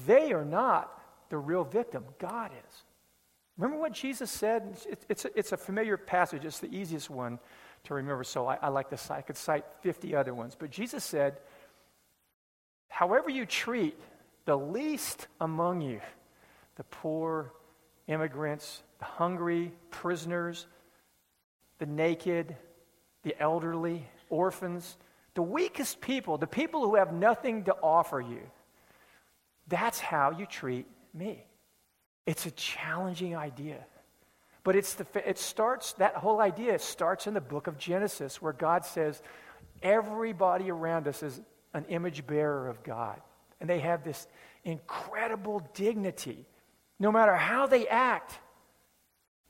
they 0.07 0.33
are 0.33 0.45
not 0.45 0.93
the 1.31 1.37
real 1.37 1.65
victim. 1.65 2.05
God 2.21 2.53
is. 2.53 2.83
Remember 3.57 3.81
what 3.81 3.93
Jesus 3.93 4.31
said? 4.31 4.77
It's, 4.89 5.05
it's, 5.09 5.25
a, 5.25 5.37
it's 5.37 5.51
a 5.51 5.57
familiar 5.57 5.97
passage. 5.97 6.45
It's 6.45 6.61
the 6.61 6.73
easiest 6.73 7.11
one 7.11 7.41
to 7.85 7.95
remember, 7.95 8.23
so 8.23 8.47
I, 8.47 8.59
I 8.63 8.69
like 8.69 8.91
to 8.91 8.97
cite. 8.97 9.19
I 9.19 9.23
could 9.23 9.37
cite 9.37 9.65
50 9.81 10.15
other 10.15 10.33
ones. 10.33 10.57
But 10.57 10.71
Jesus 10.71 11.03
said, 11.03 11.39
however 12.89 13.31
you 13.31 13.47
treat 13.47 13.99
the 14.49 14.57
least 14.57 15.27
among 15.43 15.83
you, 15.83 16.01
the 16.77 16.85
poor, 16.85 17.53
immigrants, 18.07 18.83
the 18.99 19.05
hungry, 19.05 19.73
prisoners, 19.91 20.67
the 21.77 21.85
naked, 21.85 22.57
the 23.25 23.39
elderly, 23.39 24.09
orphans, 24.31 24.97
the 25.35 25.43
weakest 25.43 26.01
people, 26.01 26.39
the 26.39 26.47
people 26.47 26.81
who 26.81 26.95
have 26.95 27.13
nothing 27.13 27.65
to 27.65 27.77
offer 27.83 28.23
you. 28.23 28.41
That's 29.67 30.01
how 30.01 30.31
you 30.31 30.47
treat 30.47 30.87
me. 31.13 31.45
It's 32.25 32.47
a 32.47 32.51
challenging 32.53 33.37
idea. 33.37 33.85
But 34.65 34.77
it's 34.77 34.95
the, 34.95 35.07
it 35.29 35.39
starts, 35.39 35.93
that 35.99 36.15
whole 36.15 36.41
idea 36.41 36.79
starts 36.79 37.27
in 37.27 37.35
the 37.35 37.43
book 37.43 37.67
of 37.67 37.77
Genesis, 37.77 38.41
where 38.41 38.55
God 38.55 38.87
says, 38.87 39.21
everybody 39.83 40.71
around 40.71 41.07
us 41.07 41.23
is 41.23 41.39
an 41.75 41.85
image 41.91 42.27
bearer 42.27 42.67
of 42.67 42.83
God. 42.83 43.21
And 43.61 43.69
they 43.69 43.81
have 43.81 44.05
this 44.05 44.27
incredible 44.65 45.63
dignity. 45.75 46.47
No 46.99 47.13
matter 47.13 47.35
how 47.35 47.67
they 47.67 47.89
act, 47.89 48.39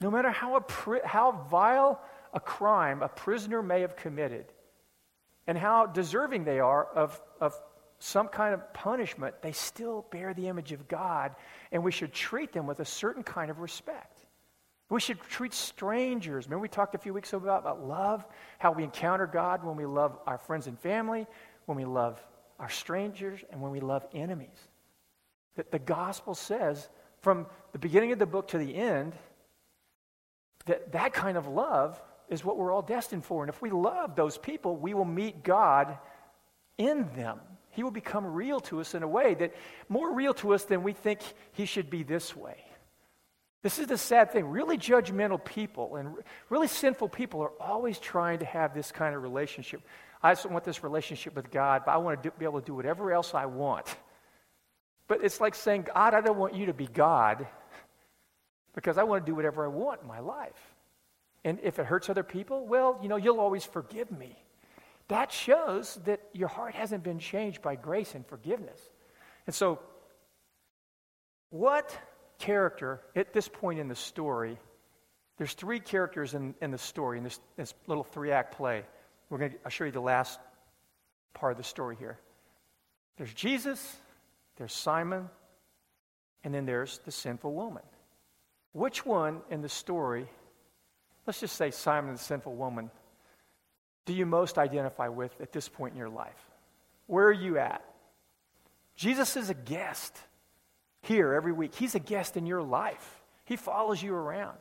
no 0.01 0.11
matter 0.11 0.31
how, 0.31 0.57
a, 0.57 0.65
how 1.07 1.33
vile 1.51 2.01
a 2.33 2.41
crime 2.41 3.03
a 3.03 3.09
prisoner 3.09 3.63
may 3.63 3.81
have 3.81 3.97
committed, 3.97 4.47
and 5.47 5.57
how 5.57 5.87
deserving 5.87 6.45
they 6.45 6.61
are 6.61 6.85
of, 6.85 7.21
of 7.41 7.55
some 7.99 8.29
kind 8.29 8.55
of 8.55 8.73
punishment, 8.75 9.35
they 9.43 9.53
still 9.53 10.07
bear 10.11 10.35
the 10.35 10.47
image 10.47 10.73
of 10.73 10.87
God, 10.89 11.35
and 11.73 11.83
we 11.83 11.91
should 11.91 12.13
treat 12.13 12.53
them 12.53 12.67
with 12.67 12.81
a 12.81 12.85
certain 12.85 13.23
kind 13.23 13.51
of 13.51 13.59
respect. 13.59 14.19
We 14.91 15.01
should 15.01 15.21
treat 15.21 15.53
strangers. 15.53 16.47
Remember, 16.47 16.63
we 16.63 16.69
talked 16.69 16.95
a 16.95 16.99
few 16.99 17.13
weeks 17.13 17.31
ago 17.33 17.39
about, 17.45 17.61
about 17.63 17.87
love, 17.87 18.25
how 18.59 18.73
we 18.73 18.85
encounter 18.85 19.27
God 19.27 19.65
when 19.65 19.77
we 19.77 19.85
love 19.85 20.19
our 20.27 20.39
friends 20.39 20.67
and 20.67 20.79
family, 20.79 21.27
when 21.67 21.77
we 21.77 21.85
love 21.85 22.25
our 22.59 22.69
strangers, 22.69 23.41
and 23.51 23.61
when 23.61 23.73
we 23.73 23.81
love 23.81 24.07
enemies. 24.13 24.59
That 25.57 25.71
the 25.71 25.79
gospel 25.79 26.35
says 26.35 26.89
from 27.21 27.47
the 27.73 27.79
beginning 27.79 28.13
of 28.13 28.19
the 28.19 28.27
book 28.27 28.49
to 28.49 28.59
the 28.59 28.75
end 28.75 29.15
that 30.67 30.93
that 30.93 31.13
kind 31.13 31.37
of 31.37 31.47
love 31.47 32.01
is 32.29 32.45
what 32.45 32.57
we're 32.57 32.73
all 32.73 32.83
destined 32.83 33.25
for. 33.25 33.43
And 33.43 33.49
if 33.49 33.61
we 33.63 33.71
love 33.71 34.15
those 34.15 34.39
people, 34.39 34.77
we 34.77 34.95
will 34.95 35.05
meet 35.05 35.43
God 35.43 35.99
in 36.77 37.09
them. 37.17 37.41
He 37.71 37.83
will 37.83 37.91
become 37.91 38.27
real 38.27 38.61
to 38.61 38.81
us 38.81 38.95
in 38.95 39.03
a 39.03 39.09
way 39.09 39.35
that 39.35 39.55
more 39.89 40.13
real 40.13 40.35
to 40.35 40.53
us 40.55 40.65
than 40.65 40.83
we 40.83 40.93
think 40.93 41.21
he 41.53 41.65
should 41.65 41.91
be 41.91 42.03
this 42.03 42.37
way. 42.37 42.57
This 43.63 43.79
is 43.79 43.87
the 43.89 43.99
sad 43.99 44.33
thing. 44.33 44.47
Really 44.47 44.79
judgmental 44.79 45.45
people 45.45 45.97
and 45.97 46.15
really 46.49 46.69
sinful 46.69 47.09
people 47.09 47.41
are 47.43 47.53
always 47.61 47.99
trying 47.99 48.39
to 48.41 48.45
have 48.45 48.73
this 48.75 48.93
kind 48.93 49.15
of 49.17 49.23
relationship. 49.23 49.83
I 50.23 50.33
just 50.33 50.47
want 50.47 50.65
this 50.65 50.83
relationship 50.83 51.37
with 51.37 51.51
God, 51.51 51.83
but 51.87 51.93
I 51.93 51.97
want 51.99 52.23
to 52.23 52.31
do, 52.31 52.35
be 52.39 52.45
able 52.45 52.61
to 52.61 52.67
do 52.67 52.75
whatever 52.75 53.13
else 53.13 53.35
I 53.35 53.47
want. 53.47 53.87
But 55.07 55.25
it's 55.25 55.41
like 55.41 55.55
saying, 55.55 55.87
God, 55.95 56.15
I 56.15 56.21
don't 56.21 56.39
want 56.39 56.55
you 56.55 56.67
to 56.67 56.75
be 56.75 56.87
God 56.87 57.47
because 58.75 58.99
I 58.99 59.05
want 59.05 59.25
to 59.25 59.31
do 59.31 59.35
whatever 59.35 59.65
I 59.65 59.69
want 59.69 60.03
in 60.03 60.09
my 60.09 60.21
life. 60.21 60.75
And 61.45 61.59
if 61.63 61.79
it 61.79 61.87
hurts 61.87 62.11
other 62.11 62.23
people, 62.23 62.67
well, 62.67 62.99
you 63.03 63.09
know, 63.09 63.17
you'll 63.17 63.41
always 63.41 63.65
forgive 63.65 64.11
me. 64.11 64.37
That 65.09 65.33
shows 65.33 65.99
that 66.05 66.21
your 66.33 66.49
heart 66.49 66.75
hasn't 66.75 67.03
been 67.03 67.19
changed 67.19 67.63
by 67.63 67.77
grace 67.77 68.15
and 68.15 68.27
forgiveness. 68.27 68.81
And 69.47 69.55
so, 69.55 69.79
what 71.51 71.97
character 72.39 73.01
at 73.17 73.33
this 73.33 73.49
point 73.49 73.79
in 73.79 73.89
the 73.89 73.95
story? 73.95 74.59
There's 75.39 75.55
three 75.55 75.81
characters 75.81 76.35
in, 76.35 76.55
in 76.61 76.71
the 76.71 76.79
story, 76.79 77.17
in 77.19 77.25
this, 77.25 77.41
this 77.57 77.73
little 77.87 78.05
three 78.05 78.33
act 78.33 78.57
play. 78.57 78.85
We're 79.31 79.39
going 79.39 79.51
to, 79.53 79.57
I'll 79.65 79.71
show 79.71 79.85
you 79.85 79.93
the 79.93 80.01
last 80.01 80.39
part 81.35 81.53
of 81.53 81.59
the 81.59 81.65
story 81.65 81.97
here. 81.99 82.19
There's 83.17 83.33
Jesus, 83.35 83.97
there's 84.57 84.73
Simon, 84.73 85.29
and 86.45 86.55
then 86.55 86.67
there's 86.67 86.99
the 87.05 87.11
sinful 87.11 87.53
woman. 87.53 87.83
Which 88.73 89.05
one 89.05 89.41
in 89.51 89.61
the 89.61 89.69
story, 89.69 90.27
let's 91.27 91.41
just 91.41 91.57
say 91.57 91.71
Simon 91.71 92.13
the 92.13 92.19
sinful 92.19 92.55
woman, 92.55 92.91
do 94.07 94.15
you 94.15 94.25
most 94.25 94.57
identify 94.57 95.09
with 95.09 95.39
at 95.41 95.53
this 95.53 95.69
point 95.69 95.93
in 95.93 95.99
your 95.99 96.09
life? 96.09 96.51
Where 97.07 97.27
are 97.27 97.33
you 97.33 97.59
at? 97.59 97.85
Jesus 98.97 99.37
is 99.37 99.51
a 99.51 99.55
guest 99.55 100.17
here 101.03 101.35
every 101.35 101.53
week. 101.53 101.75
He's 101.75 101.95
a 101.95 102.01
guest 102.01 102.37
in 102.37 102.47
your 102.47 102.63
life. 102.63 103.23
He 103.45 103.57
follows 103.57 104.03
you 104.03 104.15
around. 104.15 104.59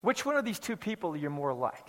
Which 0.00 0.24
one 0.24 0.36
of 0.36 0.44
these 0.44 0.58
two 0.58 0.76
people 0.76 1.10
are 1.12 1.16
you 1.16 1.30
more 1.30 1.52
like? 1.52 1.88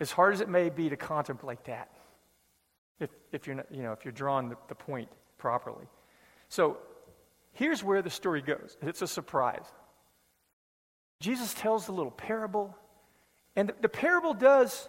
As 0.00 0.12
hard 0.12 0.34
as 0.34 0.40
it 0.40 0.48
may 0.48 0.70
be 0.70 0.88
to 0.88 0.96
contemplate 0.96 1.64
that, 1.64 1.90
if, 3.00 3.10
if 3.32 3.46
you're, 3.46 3.56
not, 3.56 3.66
you 3.70 3.82
know, 3.82 3.92
if 3.92 4.04
you're 4.04 4.12
drawing 4.12 4.48
the, 4.48 4.56
the 4.68 4.74
point 4.74 5.08
properly. 5.38 5.86
So 6.48 6.78
here's 7.52 7.82
where 7.82 8.02
the 8.02 8.10
story 8.10 8.42
goes. 8.42 8.76
It's 8.82 9.02
a 9.02 9.06
surprise. 9.06 9.66
Jesus 11.20 11.52
tells 11.54 11.86
the 11.86 11.92
little 11.92 12.12
parable, 12.12 12.76
and 13.56 13.68
the, 13.68 13.74
the 13.82 13.88
parable 13.88 14.34
does 14.34 14.88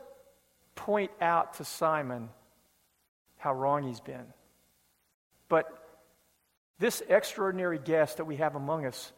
point 0.75 1.11
out 1.19 1.55
to 1.55 1.65
Simon 1.65 2.29
how 3.37 3.53
wrong 3.53 3.83
he's 3.83 4.01
been. 4.01 4.25
But 5.47 5.65
this 6.77 7.01
extraordinary 7.09 7.79
guest 7.79 8.17
that 8.17 8.25
we 8.25 8.37
have 8.37 8.55
among 8.55 8.85
us 8.85 9.11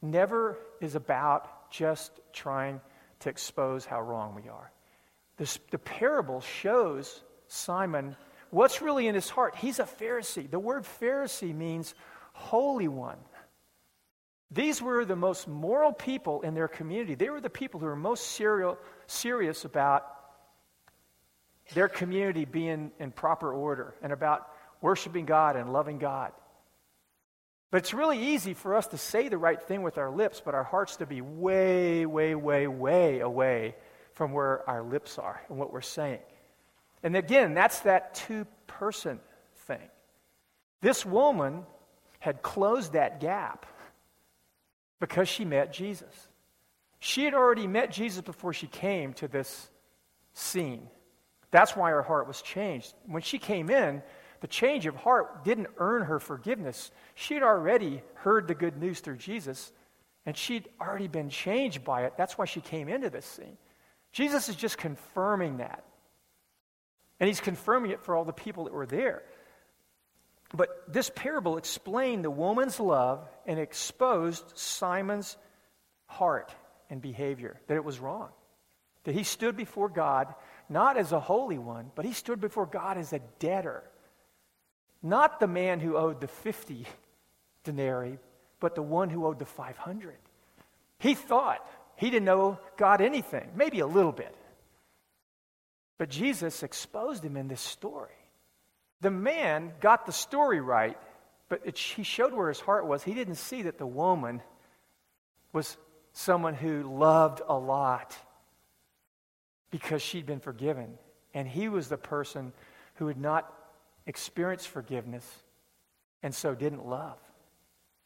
never 0.00 0.56
is 0.80 0.94
about 0.94 1.70
just 1.70 2.12
trying 2.32 2.80
to 3.20 3.28
expose 3.28 3.84
how 3.84 4.00
wrong 4.00 4.34
we 4.34 4.48
are. 4.48 4.70
This, 5.36 5.58
the 5.70 5.78
parable 5.78 6.40
shows 6.40 7.22
Simon 7.48 8.16
what's 8.50 8.82
really 8.82 9.06
in 9.06 9.14
his 9.14 9.30
heart. 9.30 9.56
He's 9.56 9.78
a 9.78 9.84
Pharisee. 9.84 10.50
The 10.50 10.58
word 10.58 10.84
Pharisee 11.00 11.54
means 11.54 11.94
holy 12.32 12.88
one. 12.88 13.18
These 14.50 14.82
were 14.82 15.06
the 15.06 15.16
most 15.16 15.48
moral 15.48 15.92
people 15.92 16.42
in 16.42 16.54
their 16.54 16.68
community. 16.68 17.14
They 17.14 17.30
were 17.30 17.40
the 17.40 17.48
people 17.48 17.80
who 17.80 17.86
were 17.86 17.96
most 17.96 18.32
serial, 18.32 18.76
serious 19.06 19.64
about 19.64 20.06
their 21.72 21.88
community 21.88 22.44
being 22.44 22.92
in 22.98 23.12
proper 23.12 23.52
order 23.52 23.94
and 24.02 24.12
about 24.12 24.46
worshiping 24.82 25.24
God 25.24 25.56
and 25.56 25.72
loving 25.72 25.98
God. 25.98 26.32
But 27.70 27.78
it's 27.78 27.94
really 27.94 28.34
easy 28.34 28.52
for 28.52 28.74
us 28.74 28.88
to 28.88 28.98
say 28.98 29.28
the 29.28 29.38
right 29.38 29.60
thing 29.60 29.82
with 29.82 29.96
our 29.96 30.10
lips, 30.10 30.42
but 30.44 30.54
our 30.54 30.64
hearts 30.64 30.96
to 30.96 31.06
be 31.06 31.22
way, 31.22 32.04
way, 32.04 32.34
way, 32.34 32.66
way 32.66 33.20
away 33.20 33.74
from 34.14 34.32
where 34.32 34.68
our 34.68 34.82
lips 34.82 35.18
are 35.18 35.40
and 35.48 35.58
what 35.58 35.72
we're 35.72 35.80
saying. 35.80 36.20
And 37.02 37.16
again, 37.16 37.54
that's 37.54 37.80
that 37.80 38.14
two 38.14 38.46
person 38.66 39.20
thing. 39.66 39.88
This 40.80 41.04
woman 41.04 41.64
had 42.18 42.42
closed 42.42 42.92
that 42.92 43.20
gap 43.20 43.66
because 45.00 45.28
she 45.28 45.44
met 45.44 45.72
Jesus. 45.72 46.28
She 47.00 47.24
had 47.24 47.34
already 47.34 47.66
met 47.66 47.90
Jesus 47.90 48.22
before 48.22 48.52
she 48.52 48.68
came 48.68 49.12
to 49.14 49.26
this 49.26 49.68
scene. 50.34 50.88
That's 51.50 51.76
why 51.76 51.90
her 51.90 52.02
heart 52.02 52.28
was 52.28 52.40
changed. 52.40 52.94
When 53.06 53.22
she 53.22 53.38
came 53.38 53.70
in, 53.70 54.02
the 54.40 54.46
change 54.46 54.86
of 54.86 54.96
heart 54.96 55.44
didn't 55.44 55.68
earn 55.78 56.02
her 56.02 56.18
forgiveness. 56.18 56.90
She 57.14 57.34
had 57.34 57.42
already 57.42 58.02
heard 58.14 58.48
the 58.48 58.54
good 58.54 58.76
news 58.76 59.00
through 59.00 59.16
Jesus, 59.16 59.72
and 60.26 60.36
she'd 60.36 60.68
already 60.80 61.08
been 61.08 61.30
changed 61.30 61.84
by 61.84 62.04
it. 62.04 62.14
That's 62.16 62.38
why 62.38 62.44
she 62.44 62.60
came 62.60 62.88
into 62.88 63.10
this 63.10 63.26
scene. 63.26 63.56
Jesus 64.12 64.48
is 64.48 64.56
just 64.56 64.78
confirming 64.78 65.58
that. 65.58 65.84
And 67.18 67.28
he's 67.28 67.40
confirming 67.40 67.92
it 67.92 68.02
for 68.02 68.14
all 68.14 68.24
the 68.24 68.32
people 68.32 68.64
that 68.64 68.72
were 68.72 68.86
there. 68.86 69.22
But 70.54 70.92
this 70.92 71.10
parable 71.14 71.56
explained 71.56 72.24
the 72.24 72.30
woman's 72.30 72.78
love 72.78 73.26
and 73.46 73.58
exposed 73.58 74.44
Simon's 74.54 75.36
heart 76.06 76.54
and 76.90 77.00
behavior, 77.00 77.58
that 77.68 77.76
it 77.76 77.84
was 77.84 77.98
wrong. 77.98 78.28
That 79.04 79.14
he 79.14 79.24
stood 79.24 79.56
before 79.56 79.88
God 79.88 80.34
not 80.68 80.96
as 80.96 81.12
a 81.12 81.20
holy 81.20 81.58
one, 81.58 81.90
but 81.94 82.04
he 82.04 82.12
stood 82.12 82.40
before 82.40 82.66
God 82.66 82.98
as 82.98 83.12
a 83.12 83.20
debtor. 83.38 83.82
Not 85.02 85.40
the 85.40 85.46
man 85.46 85.80
who 85.80 85.96
owed 85.96 86.20
the 86.20 86.28
50 86.28 86.86
denarii, 87.64 88.18
but 88.60 88.74
the 88.74 88.82
one 88.82 89.10
who 89.10 89.26
owed 89.26 89.38
the 89.38 89.46
500. 89.46 90.16
He 90.98 91.14
thought 91.14 91.66
he 92.02 92.10
didn't 92.10 92.24
know 92.24 92.58
God 92.76 93.00
anything, 93.00 93.48
maybe 93.54 93.78
a 93.78 93.86
little 93.86 94.10
bit. 94.10 94.34
But 95.98 96.08
Jesus 96.08 96.64
exposed 96.64 97.22
him 97.24 97.36
in 97.36 97.46
this 97.46 97.60
story. 97.60 98.18
The 99.02 99.12
man 99.12 99.70
got 99.78 100.04
the 100.04 100.10
story 100.10 100.60
right, 100.60 100.98
but 101.48 101.60
it, 101.64 101.78
he 101.78 102.02
showed 102.02 102.32
where 102.34 102.48
his 102.48 102.58
heart 102.58 102.88
was. 102.88 103.04
He 103.04 103.14
didn't 103.14 103.36
see 103.36 103.62
that 103.62 103.78
the 103.78 103.86
woman 103.86 104.42
was 105.52 105.76
someone 106.12 106.54
who 106.54 106.82
loved 106.82 107.40
a 107.46 107.56
lot 107.56 108.16
because 109.70 110.02
she'd 110.02 110.26
been 110.26 110.40
forgiven. 110.40 110.98
And 111.34 111.46
he 111.46 111.68
was 111.68 111.86
the 111.86 111.96
person 111.96 112.52
who 112.94 113.06
had 113.06 113.16
not 113.16 113.48
experienced 114.06 114.66
forgiveness 114.66 115.24
and 116.20 116.34
so 116.34 116.52
didn't 116.52 116.84
love. 116.84 117.18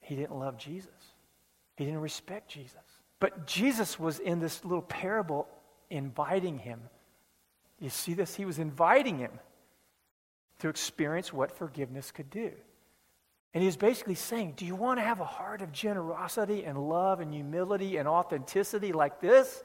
He 0.01 0.17
didn't 0.17 0.39
love 0.39 0.59
Jesus, 0.59 1.15
he 1.79 1.87
didn't 1.87 2.01
respect 2.01 2.51
Jesus. 2.51 2.86
But 3.19 3.47
Jesus 3.47 3.99
was 3.99 4.19
in 4.19 4.41
this 4.41 4.65
little 4.65 4.83
parable 4.83 5.49
inviting 5.91 6.59
him. 6.59 6.81
You 7.81 7.91
see 7.91 8.15
this? 8.15 8.35
He 8.35 8.45
was 8.45 8.59
inviting 8.59 9.19
him 9.19 9.33
to 10.59 10.69
experience 10.69 11.33
what 11.33 11.51
forgiveness 11.51 12.11
could 12.11 12.31
do. 12.31 12.53
And 13.55 13.63
he 13.63 13.67
was 13.67 13.77
basically 13.77 14.15
saying, 14.15 14.55
Do 14.57 14.67
you 14.67 14.75
want 14.75 14.99
to 14.99 15.03
have 15.03 15.21
a 15.21 15.25
heart 15.25 15.63
of 15.63 15.73
generosity 15.73 16.65
and 16.65 16.89
love 16.89 17.21
and 17.21 17.33
humility 17.33 17.97
and 17.97 18.07
authenticity 18.07 18.93
like 18.93 19.21
this? 19.21 19.63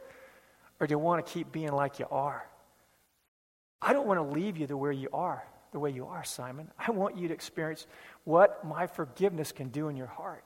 Or 0.80 0.88
do 0.88 0.94
you 0.94 1.00
want 1.00 1.26
to 1.26 1.32
keep 1.32 1.52
being 1.52 1.72
like 1.72 2.00
you 2.00 2.08
are? 2.10 2.46
I 3.82 3.94
don't 3.94 4.08
want 4.08 4.20
to 4.20 4.36
leave 4.36 4.58
you 4.58 4.68
the 4.68 4.78
way 4.78 4.94
you 4.94 5.10
are 5.12 5.44
the 5.72 5.80
way 5.80 5.90
you 5.90 6.06
are, 6.06 6.24
Simon. 6.24 6.70
I 6.78 6.92
want 6.92 7.18
you 7.18 7.28
to 7.30 7.34
experience 7.34 7.88
what 8.24 8.66
my 8.66 8.88
forgiveness 8.88 9.52
can 9.52 9.70
do 9.70 9.88
in 9.88 9.96
your 9.96 10.08
heart. 10.08 10.46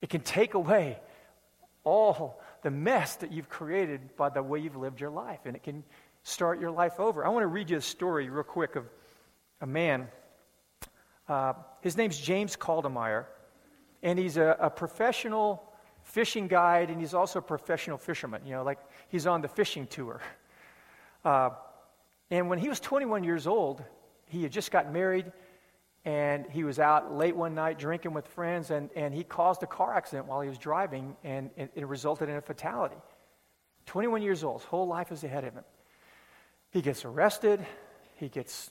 It 0.00 0.10
can 0.10 0.20
take 0.20 0.54
away 0.54 0.98
all 1.84 2.40
the 2.62 2.70
mess 2.70 3.16
that 3.16 3.32
you've 3.32 3.48
created 3.48 4.16
by 4.16 4.28
the 4.28 4.42
way 4.42 4.60
you've 4.60 4.76
lived 4.76 5.00
your 5.00 5.10
life, 5.10 5.40
and 5.44 5.56
it 5.56 5.62
can 5.62 5.82
start 6.22 6.60
your 6.60 6.70
life 6.70 7.00
over. 7.00 7.24
I 7.24 7.28
want 7.28 7.42
to 7.42 7.48
read 7.48 7.70
you 7.70 7.76
a 7.76 7.80
story, 7.80 8.28
real 8.28 8.44
quick, 8.44 8.76
of 8.76 8.86
a 9.60 9.66
man. 9.66 10.08
Uh, 11.28 11.54
his 11.80 11.96
name's 11.96 12.18
James 12.18 12.56
Caldemeyer, 12.56 13.26
and 14.02 14.18
he's 14.18 14.36
a, 14.36 14.56
a 14.60 14.70
professional 14.70 15.62
fishing 16.02 16.48
guide, 16.48 16.90
and 16.90 17.00
he's 17.00 17.14
also 17.14 17.38
a 17.38 17.42
professional 17.42 17.98
fisherman. 17.98 18.42
You 18.44 18.52
know, 18.52 18.62
like 18.62 18.78
he's 19.08 19.26
on 19.26 19.40
the 19.40 19.48
fishing 19.48 19.86
tour. 19.86 20.20
Uh, 21.24 21.50
and 22.30 22.48
when 22.48 22.58
he 22.58 22.68
was 22.68 22.80
21 22.80 23.24
years 23.24 23.46
old, 23.46 23.82
he 24.26 24.42
had 24.42 24.50
just 24.50 24.70
gotten 24.70 24.92
married 24.92 25.30
and 26.04 26.46
he 26.50 26.64
was 26.64 26.78
out 26.78 27.14
late 27.14 27.36
one 27.36 27.54
night 27.54 27.78
drinking 27.78 28.12
with 28.12 28.26
friends 28.28 28.70
and, 28.70 28.90
and 28.96 29.14
he 29.14 29.22
caused 29.22 29.62
a 29.62 29.66
car 29.66 29.94
accident 29.94 30.26
while 30.26 30.40
he 30.40 30.48
was 30.48 30.58
driving 30.58 31.16
and, 31.22 31.50
and 31.56 31.68
it 31.74 31.86
resulted 31.86 32.28
in 32.28 32.36
a 32.36 32.40
fatality. 32.40 32.96
21 33.86 34.22
years 34.22 34.42
old 34.42 34.60
his 34.60 34.68
whole 34.68 34.86
life 34.86 35.12
is 35.12 35.22
ahead 35.22 35.44
of 35.44 35.54
him. 35.54 35.64
He 36.70 36.82
gets 36.82 37.04
arrested. 37.04 37.64
He 38.16 38.28
gets 38.28 38.70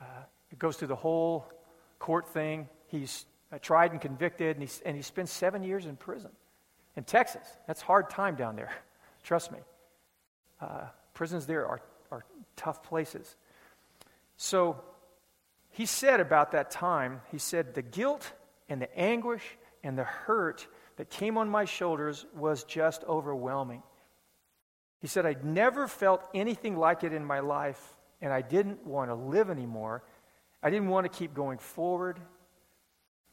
uh, 0.00 0.04
goes 0.58 0.76
through 0.76 0.88
the 0.88 0.96
whole 0.96 1.46
court 1.98 2.28
thing. 2.28 2.68
He's 2.86 3.26
uh, 3.52 3.58
tried 3.58 3.92
and 3.92 4.00
convicted 4.00 4.56
and, 4.56 4.62
he's, 4.62 4.80
and 4.84 4.96
he 4.96 5.02
spends 5.02 5.30
seven 5.30 5.62
years 5.62 5.86
in 5.86 5.96
prison 5.96 6.30
in 6.96 7.04
texas. 7.04 7.46
That's 7.66 7.80
hard 7.80 8.10
time 8.10 8.34
down 8.34 8.56
there. 8.56 8.72
Trust 9.22 9.52
me. 9.52 9.58
Uh, 10.60 10.86
prisons 11.14 11.46
there 11.46 11.66
are, 11.66 11.80
are 12.10 12.24
tough 12.56 12.82
places. 12.82 13.36
So 14.36 14.82
he 15.78 15.86
said 15.86 16.18
about 16.18 16.50
that 16.50 16.72
time, 16.72 17.20
he 17.30 17.38
said, 17.38 17.72
the 17.72 17.82
guilt 17.82 18.32
and 18.68 18.82
the 18.82 18.98
anguish 18.98 19.44
and 19.84 19.96
the 19.96 20.02
hurt 20.02 20.66
that 20.96 21.08
came 21.08 21.38
on 21.38 21.48
my 21.48 21.66
shoulders 21.66 22.26
was 22.34 22.64
just 22.64 23.04
overwhelming. 23.04 23.84
He 25.00 25.06
said, 25.06 25.24
I'd 25.24 25.44
never 25.44 25.86
felt 25.86 26.28
anything 26.34 26.76
like 26.76 27.04
it 27.04 27.12
in 27.12 27.24
my 27.24 27.38
life, 27.38 27.80
and 28.20 28.32
I 28.32 28.40
didn't 28.40 28.84
want 28.84 29.10
to 29.10 29.14
live 29.14 29.50
anymore. 29.50 30.02
I 30.64 30.70
didn't 30.70 30.88
want 30.88 31.04
to 31.04 31.16
keep 31.16 31.32
going 31.32 31.58
forward. 31.58 32.18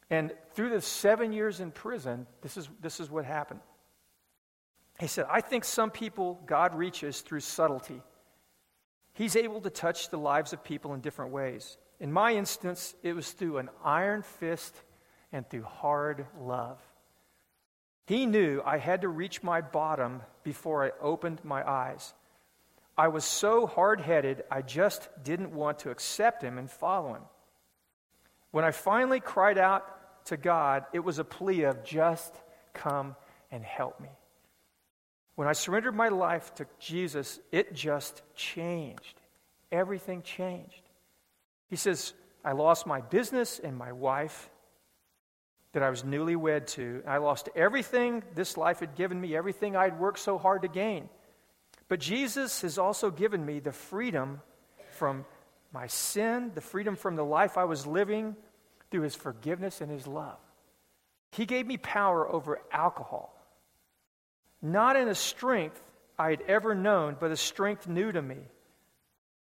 And 0.08 0.32
through 0.54 0.70
the 0.70 0.80
seven 0.80 1.32
years 1.32 1.58
in 1.58 1.72
prison, 1.72 2.28
this 2.42 2.56
is, 2.56 2.68
this 2.80 3.00
is 3.00 3.10
what 3.10 3.24
happened. 3.24 3.58
He 5.00 5.08
said, 5.08 5.26
I 5.28 5.40
think 5.40 5.64
some 5.64 5.90
people 5.90 6.40
God 6.46 6.76
reaches 6.76 7.22
through 7.22 7.40
subtlety. 7.40 8.00
He's 9.14 9.34
able 9.34 9.62
to 9.62 9.70
touch 9.70 10.10
the 10.10 10.16
lives 10.18 10.52
of 10.52 10.62
people 10.62 10.94
in 10.94 11.00
different 11.00 11.32
ways. 11.32 11.76
In 11.98 12.12
my 12.12 12.34
instance, 12.34 12.94
it 13.02 13.14
was 13.14 13.30
through 13.30 13.58
an 13.58 13.70
iron 13.84 14.22
fist 14.22 14.74
and 15.32 15.48
through 15.48 15.62
hard 15.62 16.26
love. 16.38 16.78
He 18.06 18.26
knew 18.26 18.62
I 18.64 18.78
had 18.78 19.00
to 19.00 19.08
reach 19.08 19.42
my 19.42 19.60
bottom 19.60 20.22
before 20.44 20.84
I 20.84 20.92
opened 21.00 21.44
my 21.44 21.68
eyes. 21.68 22.14
I 22.96 23.08
was 23.08 23.24
so 23.24 23.66
hard 23.66 24.00
headed, 24.00 24.44
I 24.50 24.62
just 24.62 25.08
didn't 25.22 25.52
want 25.52 25.80
to 25.80 25.90
accept 25.90 26.42
him 26.42 26.56
and 26.56 26.70
follow 26.70 27.14
him. 27.14 27.22
When 28.52 28.64
I 28.64 28.70
finally 28.70 29.20
cried 29.20 29.58
out 29.58 30.24
to 30.26 30.36
God, 30.36 30.86
it 30.92 31.00
was 31.00 31.18
a 31.18 31.24
plea 31.24 31.64
of 31.64 31.84
just 31.84 32.34
come 32.72 33.16
and 33.50 33.62
help 33.64 34.00
me. 34.00 34.08
When 35.34 35.48
I 35.48 35.52
surrendered 35.52 35.94
my 35.94 36.08
life 36.08 36.54
to 36.54 36.66
Jesus, 36.78 37.38
it 37.52 37.74
just 37.74 38.22
changed. 38.34 39.20
Everything 39.70 40.22
changed. 40.22 40.85
He 41.68 41.76
says, 41.76 42.12
I 42.44 42.52
lost 42.52 42.86
my 42.86 43.00
business 43.00 43.58
and 43.58 43.76
my 43.76 43.92
wife 43.92 44.50
that 45.72 45.82
I 45.82 45.90
was 45.90 46.04
newly 46.04 46.36
wed 46.36 46.68
to. 46.68 47.02
I 47.06 47.18
lost 47.18 47.48
everything 47.54 48.22
this 48.34 48.56
life 48.56 48.80
had 48.80 48.94
given 48.94 49.20
me, 49.20 49.36
everything 49.36 49.76
I'd 49.76 49.98
worked 49.98 50.20
so 50.20 50.38
hard 50.38 50.62
to 50.62 50.68
gain. 50.68 51.08
But 51.88 52.00
Jesus 52.00 52.62
has 52.62 52.78
also 52.78 53.10
given 53.10 53.44
me 53.44 53.60
the 53.60 53.72
freedom 53.72 54.40
from 54.92 55.24
my 55.72 55.86
sin, 55.88 56.52
the 56.54 56.60
freedom 56.60 56.96
from 56.96 57.16
the 57.16 57.24
life 57.24 57.58
I 57.58 57.64
was 57.64 57.86
living 57.86 58.36
through 58.90 59.02
his 59.02 59.14
forgiveness 59.14 59.80
and 59.80 59.90
his 59.90 60.06
love. 60.06 60.38
He 61.32 61.44
gave 61.44 61.66
me 61.66 61.76
power 61.76 62.26
over 62.30 62.60
alcohol 62.72 63.36
not 64.62 64.96
in 64.96 65.08
a 65.08 65.14
strength 65.14 65.80
I 66.18 66.30
had 66.30 66.42
ever 66.48 66.74
known, 66.74 67.16
but 67.18 67.30
a 67.30 67.36
strength 67.36 67.86
new 67.86 68.10
to 68.10 68.22
me. 68.22 68.38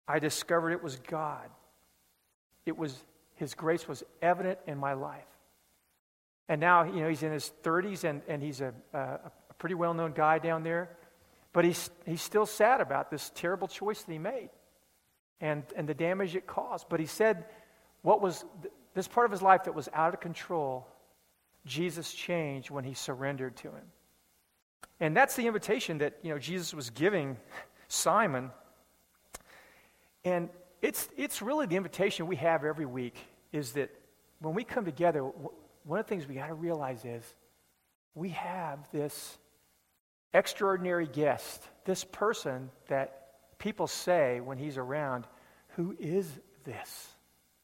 I 0.07 0.19
discovered 0.19 0.71
it 0.71 0.83
was 0.83 0.97
God. 0.97 1.49
It 2.65 2.77
was 2.77 2.95
His 3.35 3.53
grace 3.53 3.87
was 3.87 4.03
evident 4.21 4.59
in 4.67 4.77
my 4.77 4.93
life. 4.93 5.23
And 6.47 6.61
now, 6.61 6.83
you 6.83 7.01
know, 7.01 7.09
he's 7.09 7.23
in 7.23 7.31
his 7.31 7.51
30s 7.63 8.03
and, 8.03 8.21
and 8.27 8.41
he's 8.41 8.61
a, 8.61 8.73
a, 8.93 9.31
pretty 9.57 9.75
well 9.75 9.93
known 9.95 10.11
guy 10.11 10.37
down 10.37 10.63
there. 10.63 10.89
But 11.53 11.65
he's, 11.65 11.89
he's 12.05 12.21
still 12.21 12.45
sad 12.45 12.81
about 12.81 13.09
this 13.09 13.31
terrible 13.33 13.67
choice 13.67 14.03
that 14.03 14.11
he 14.11 14.19
made 14.19 14.49
and, 15.41 15.63
and 15.75 15.89
the 15.89 15.93
damage 15.93 16.35
it 16.35 16.45
caused. 16.45 16.87
But 16.87 16.99
he 16.99 17.07
said 17.07 17.45
what 18.03 18.21
was 18.21 18.45
this 18.93 19.07
part 19.07 19.25
of 19.25 19.31
his 19.31 19.41
life 19.41 19.63
that 19.63 19.73
was 19.73 19.89
out 19.93 20.13
of 20.13 20.19
control, 20.19 20.87
Jesus 21.65 22.13
changed 22.13 22.69
when 22.69 22.83
he 22.83 22.93
surrendered 22.93 23.55
to 23.57 23.69
him. 23.69 23.91
And 24.99 25.17
that's 25.17 25.35
the 25.35 25.47
invitation 25.47 25.97
that, 25.97 26.19
you 26.21 26.29
know, 26.29 26.37
Jesus 26.37 26.73
was 26.73 26.91
giving 26.91 27.37
Simon. 27.87 28.51
And 30.23 30.49
it's, 30.85 31.09
it's 31.17 31.41
really 31.41 31.65
the 31.65 31.77
invitation 31.77 32.27
we 32.27 32.35
have 32.35 32.63
every 32.63 32.85
week 32.85 33.15
is 33.51 33.71
that 33.71 33.89
when 34.39 34.53
we 34.53 34.63
come 34.63 34.85
together, 34.85 35.21
one 35.83 35.99
of 35.99 36.05
the 36.05 36.09
things 36.09 36.27
we 36.27 36.35
got 36.35 36.47
to 36.47 36.53
realize 36.53 37.03
is 37.03 37.23
we 38.13 38.29
have 38.29 38.79
this 38.91 39.39
extraordinary 40.31 41.07
guest, 41.07 41.63
this 41.85 42.03
person 42.03 42.69
that 42.87 43.57
people 43.57 43.87
say 43.87 44.41
when 44.41 44.59
he's 44.59 44.77
around, 44.77 45.25
who 45.69 45.95
is 45.99 46.29
this? 46.65 47.07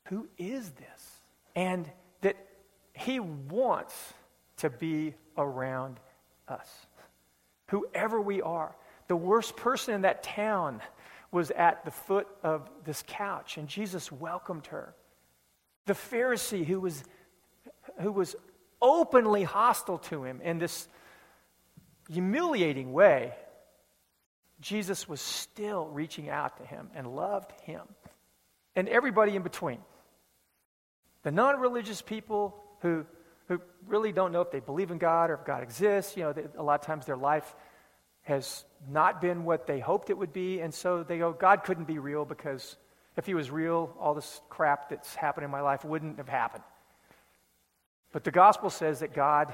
Who 0.08 0.28
is 0.40 0.72
this? 0.72 1.22
And 1.56 1.88
that 2.22 2.38
he 2.94 3.20
wants 3.20 4.14
to 4.58 4.72
be 4.72 5.14
around 5.38 6.00
us. 6.48 6.68
Whoever 7.68 8.20
we 8.20 8.42
are. 8.42 8.76
The 9.10 9.16
worst 9.16 9.56
person 9.58 9.94
in 9.94 10.02
that 10.02 10.24
town 10.24 10.82
was 11.32 11.52
at 11.52 11.86
the 11.86 11.92
foot 11.92 12.28
of 12.44 12.70
this 12.84 13.04
couch, 13.08 13.58
and 13.58 13.68
Jesus 13.68 14.12
welcomed 14.12 14.68
her. 14.68 14.94
The 15.86 15.94
Pharisee 15.94 16.66
who 16.66 16.80
was, 16.80 17.04
who 18.02 18.12
was 18.12 18.36
openly 18.82 19.44
hostile 19.44 19.98
to 19.98 20.24
him 20.24 20.42
in 20.42 20.60
this 20.60 20.88
humiliating 22.10 22.92
way, 22.92 23.34
Jesus 24.60 25.08
was 25.08 25.22
still 25.22 25.86
reaching 25.86 26.30
out 26.30 26.58
to 26.58 26.66
him 26.66 26.90
and 26.94 27.16
loved 27.16 27.52
him. 27.64 27.82
And 28.76 28.88
everybody 28.88 29.36
in 29.36 29.42
between. 29.42 29.80
The 31.24 31.32
non 31.32 31.60
religious 31.60 32.02
people 32.02 32.56
who, 32.82 33.06
who 33.48 33.62
really 33.88 34.12
don't 34.12 34.32
know 34.32 34.42
if 34.42 34.52
they 34.52 34.60
believe 34.60 34.92
in 34.92 34.98
God 34.98 35.30
or 35.30 35.36
if 35.36 35.46
God 35.46 35.64
exists, 35.64 36.16
you 36.16 36.24
know, 36.24 36.34
they, 36.34 36.46
a 36.58 36.64
lot 36.64 36.80
of 36.80 36.86
times 36.86 37.06
their 37.06 37.18
life 37.18 37.56
has 38.32 38.66
not 38.90 39.22
been 39.22 39.44
what 39.44 39.68
they 39.68 39.80
hoped 39.80 40.10
it 40.10 40.18
would 40.18 40.34
be. 40.34 40.60
And 40.62 40.74
so 40.74 41.04
they 41.04 41.18
go, 41.18 41.34
God 41.34 41.64
couldn't 41.64 41.86
be 41.86 42.00
real 42.00 42.26
because 42.26 42.76
if 43.18 43.26
he 43.26 43.34
was 43.34 43.52
real, 43.52 43.96
all 44.00 44.14
this 44.14 44.42
crap 44.50 44.90
that's 44.90 45.14
happened 45.14 45.46
in 45.46 45.52
my 45.52 45.62
life 45.62 45.86
wouldn't 45.86 46.18
have 46.18 46.30
happened. 46.30 46.64
But 48.12 48.24
the 48.24 48.32
gospel 48.32 48.70
says 48.70 49.02
that 49.02 49.14
God 49.14 49.54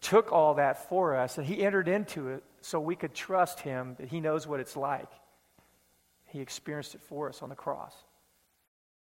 took 0.00 0.32
all 0.32 0.54
that 0.54 0.88
for 0.88 1.16
us 1.16 1.38
and 1.38 1.46
he 1.46 1.62
entered 1.62 1.88
into 1.88 2.28
it 2.28 2.44
so 2.60 2.78
we 2.78 2.96
could 2.96 3.14
trust 3.14 3.60
him 3.60 3.96
that 3.98 4.08
he 4.08 4.20
knows 4.20 4.46
what 4.46 4.60
it's 4.60 4.76
like. 4.76 5.08
He 6.26 6.40
experienced 6.40 6.94
it 6.94 7.00
for 7.02 7.28
us 7.28 7.42
on 7.42 7.48
the 7.48 7.54
cross. 7.54 7.94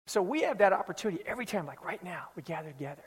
So 0.05 0.22
we 0.22 0.41
have 0.41 0.57
that 0.57 0.74
opportunity 0.74 1.24
every 1.26 1.45
time, 1.45 1.66
like 1.66 1.84
right 1.84 2.03
now, 2.03 2.28
we 2.36 2.43
gather 2.43 2.70
together. 2.70 3.03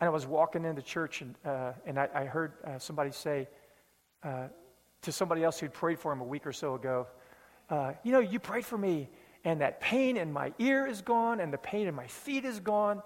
And 0.00 0.08
I 0.08 0.10
was 0.10 0.26
walking 0.26 0.64
into 0.64 0.82
church 0.82 1.22
and, 1.22 1.34
uh, 1.44 1.72
and 1.86 1.98
I, 1.98 2.08
I 2.14 2.24
heard 2.24 2.52
uh, 2.66 2.78
somebody 2.78 3.12
say 3.12 3.48
uh, 4.22 4.48
to 5.04 5.12
somebody 5.12 5.42
else 5.44 5.58
who'd 5.58 5.72
prayed 5.72 5.98
for 5.98 6.12
him 6.12 6.20
a 6.20 6.24
week 6.24 6.46
or 6.46 6.52
so 6.52 6.74
ago, 6.74 7.06
uh, 7.70 7.92
You 8.02 8.12
know, 8.12 8.20
you 8.20 8.38
prayed 8.38 8.64
for 8.64 8.76
me, 8.76 9.08
and 9.44 9.60
that 9.60 9.80
pain 9.80 10.16
in 10.16 10.32
my 10.32 10.52
ear 10.58 10.86
is 10.86 11.02
gone, 11.02 11.40
and 11.40 11.52
the 11.52 11.58
pain 11.58 11.86
in 11.86 11.94
my 11.94 12.06
feet 12.06 12.44
is 12.44 12.60
gone, 12.60 13.02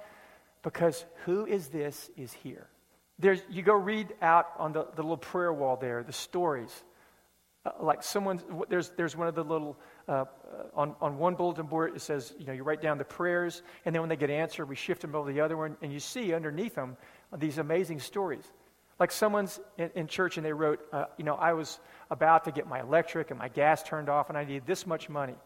because 0.62 1.04
who 1.24 1.46
is 1.46 1.68
this 1.68 2.10
is 2.16 2.32
here. 2.32 2.66
There's, 3.18 3.40
you 3.50 3.62
go 3.62 3.74
read 3.74 4.14
out 4.22 4.46
on 4.58 4.72
the, 4.72 4.86
the 4.94 5.02
little 5.02 5.16
prayer 5.16 5.52
wall 5.52 5.76
there, 5.76 6.02
the 6.02 6.12
stories. 6.12 6.84
Uh, 7.66 7.70
like 7.80 8.02
someone, 8.02 8.40
there's, 8.68 8.90
there's 8.90 9.16
one 9.16 9.26
of 9.26 9.34
the 9.34 9.42
little 9.42 9.76
uh, 10.06 10.24
on, 10.74 10.94
on 11.00 11.18
one 11.18 11.34
bulletin 11.34 11.66
board, 11.66 11.94
it 11.96 12.00
says, 12.00 12.32
you 12.38 12.46
know, 12.46 12.52
you 12.52 12.62
write 12.62 12.80
down 12.80 12.98
the 12.98 13.04
prayers, 13.04 13.62
and 13.84 13.94
then 13.94 14.02
when 14.02 14.08
they 14.08 14.16
get 14.16 14.30
answered, 14.30 14.66
we 14.66 14.76
shift 14.76 15.02
them 15.02 15.14
over 15.14 15.30
to 15.30 15.34
the 15.34 15.40
other 15.40 15.56
one, 15.56 15.76
and 15.82 15.92
you 15.92 16.00
see 16.00 16.32
underneath 16.32 16.74
them 16.74 16.96
these 17.36 17.58
amazing 17.58 18.00
stories. 18.00 18.44
Like 18.98 19.12
someone's 19.12 19.60
in, 19.76 19.90
in 19.94 20.06
church 20.06 20.36
and 20.36 20.44
they 20.44 20.52
wrote, 20.52 20.80
uh, 20.92 21.06
you 21.16 21.24
know, 21.24 21.34
I 21.34 21.52
was 21.52 21.78
about 22.10 22.44
to 22.44 22.52
get 22.52 22.66
my 22.66 22.80
electric 22.80 23.30
and 23.30 23.38
my 23.38 23.48
gas 23.48 23.82
turned 23.82 24.08
off, 24.08 24.28
and 24.28 24.38
I 24.38 24.44
needed 24.44 24.66
this 24.66 24.86
much 24.86 25.08
money. 25.08 25.36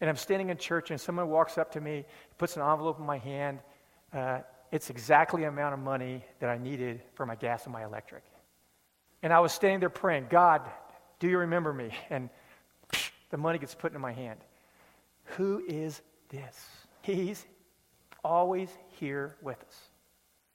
And 0.00 0.10
I'm 0.10 0.16
standing 0.16 0.50
in 0.50 0.58
church, 0.58 0.90
and 0.90 1.00
someone 1.00 1.28
walks 1.28 1.56
up 1.56 1.72
to 1.72 1.80
me, 1.80 2.04
puts 2.36 2.56
an 2.56 2.62
envelope 2.62 2.98
in 2.98 3.06
my 3.06 3.18
hand. 3.18 3.60
Uh, 4.12 4.40
it's 4.70 4.90
exactly 4.90 5.42
the 5.42 5.48
amount 5.48 5.74
of 5.74 5.80
money 5.80 6.24
that 6.40 6.50
I 6.50 6.58
needed 6.58 7.00
for 7.14 7.24
my 7.24 7.34
gas 7.34 7.64
and 7.64 7.72
my 7.72 7.84
electric. 7.84 8.24
And 9.22 9.32
I 9.32 9.40
was 9.40 9.52
standing 9.52 9.80
there 9.80 9.88
praying, 9.88 10.26
God, 10.28 10.62
do 11.18 11.28
you 11.28 11.38
remember 11.38 11.72
me? 11.72 11.90
And 12.10 12.28
the 13.30 13.36
money 13.36 13.58
gets 13.58 13.74
put 13.74 13.92
in 13.92 14.00
my 14.00 14.12
hand. 14.12 14.38
Who 15.36 15.62
is 15.66 16.00
this? 16.28 16.68
He's 17.02 17.44
always 18.22 18.68
here 19.00 19.36
with 19.42 19.60
us. 19.62 19.90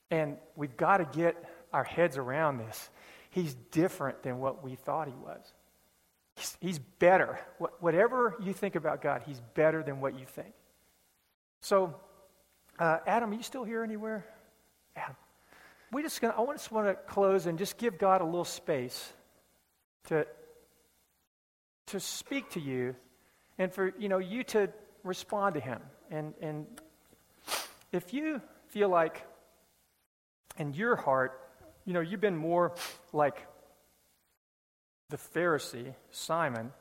And 0.10 0.38
we've 0.56 0.76
got 0.78 0.98
to 0.98 1.06
get 1.18 1.36
our 1.74 1.84
heads 1.84 2.18
around 2.18 2.58
this. 2.58 2.90
He's 3.30 3.54
different 3.72 4.24
than 4.24 4.40
what 4.40 4.64
we 4.64 4.76
thought 4.76 5.08
he 5.08 5.14
was. 5.14 5.54
He's, 6.36 6.58
he's 6.60 6.80
better. 6.80 7.40
whatever 7.80 8.36
you 8.42 8.54
think 8.54 8.76
about 8.76 9.02
God, 9.02 9.24
he's 9.26 9.42
better 9.54 9.84
than 9.84 10.02
what 10.02 10.18
you 10.20 10.26
think. 10.26 10.54
So, 11.62 11.96
uh, 12.80 12.98
Adam, 13.06 13.32
are 13.32 13.36
you 13.36 13.44
still 13.44 13.64
here 13.64 13.84
anywhere? 13.84 14.26
Adam. 14.96 15.16
We 15.92 16.02
just 16.02 16.22
gonna, 16.22 16.42
I 16.42 16.54
just 16.54 16.72
want 16.72 16.88
to 16.88 16.96
close 16.96 17.46
and 17.46 17.58
just 17.58 17.78
give 17.78 17.98
God 17.98 18.22
a 18.22 18.26
little 18.26 18.46
space 18.46 19.12
to 20.06 20.26
to 21.88 22.00
speak 22.00 22.50
to 22.52 22.60
you 22.60 22.96
and 23.58 23.74
for 23.74 23.94
you 24.00 24.08
know 24.08 24.18
you 24.18 24.44
to 24.46 24.70
respond 25.04 25.56
to 25.56 25.60
him 25.60 25.82
and 26.10 26.34
and 26.42 26.66
if 27.92 28.14
you 28.14 28.42
feel 28.68 28.88
like 28.88 29.28
in 30.58 30.74
your 30.74 30.96
heart 30.96 31.41
you 31.92 31.94
know 31.94 32.02
you've 32.02 32.22
been 32.22 32.38
more 32.38 32.74
like 33.12 33.46
the 35.10 35.18
pharisee 35.18 35.94
simon 36.12 36.72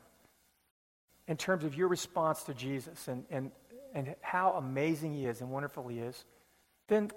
in 1.27 1.35
terms 1.37 1.63
of 1.63 1.75
your 1.75 1.87
response 1.87 2.43
to 2.43 2.53
jesus 2.53 3.07
and 3.07 3.25
and 3.29 3.51
and 3.93 4.15
how 4.21 4.53
amazing 4.53 5.13
he 5.13 5.25
is 5.25 5.41
and 5.41 5.49
wonderful 5.49 5.87
he 5.87 5.99
is 5.99 6.25
then 6.87 7.11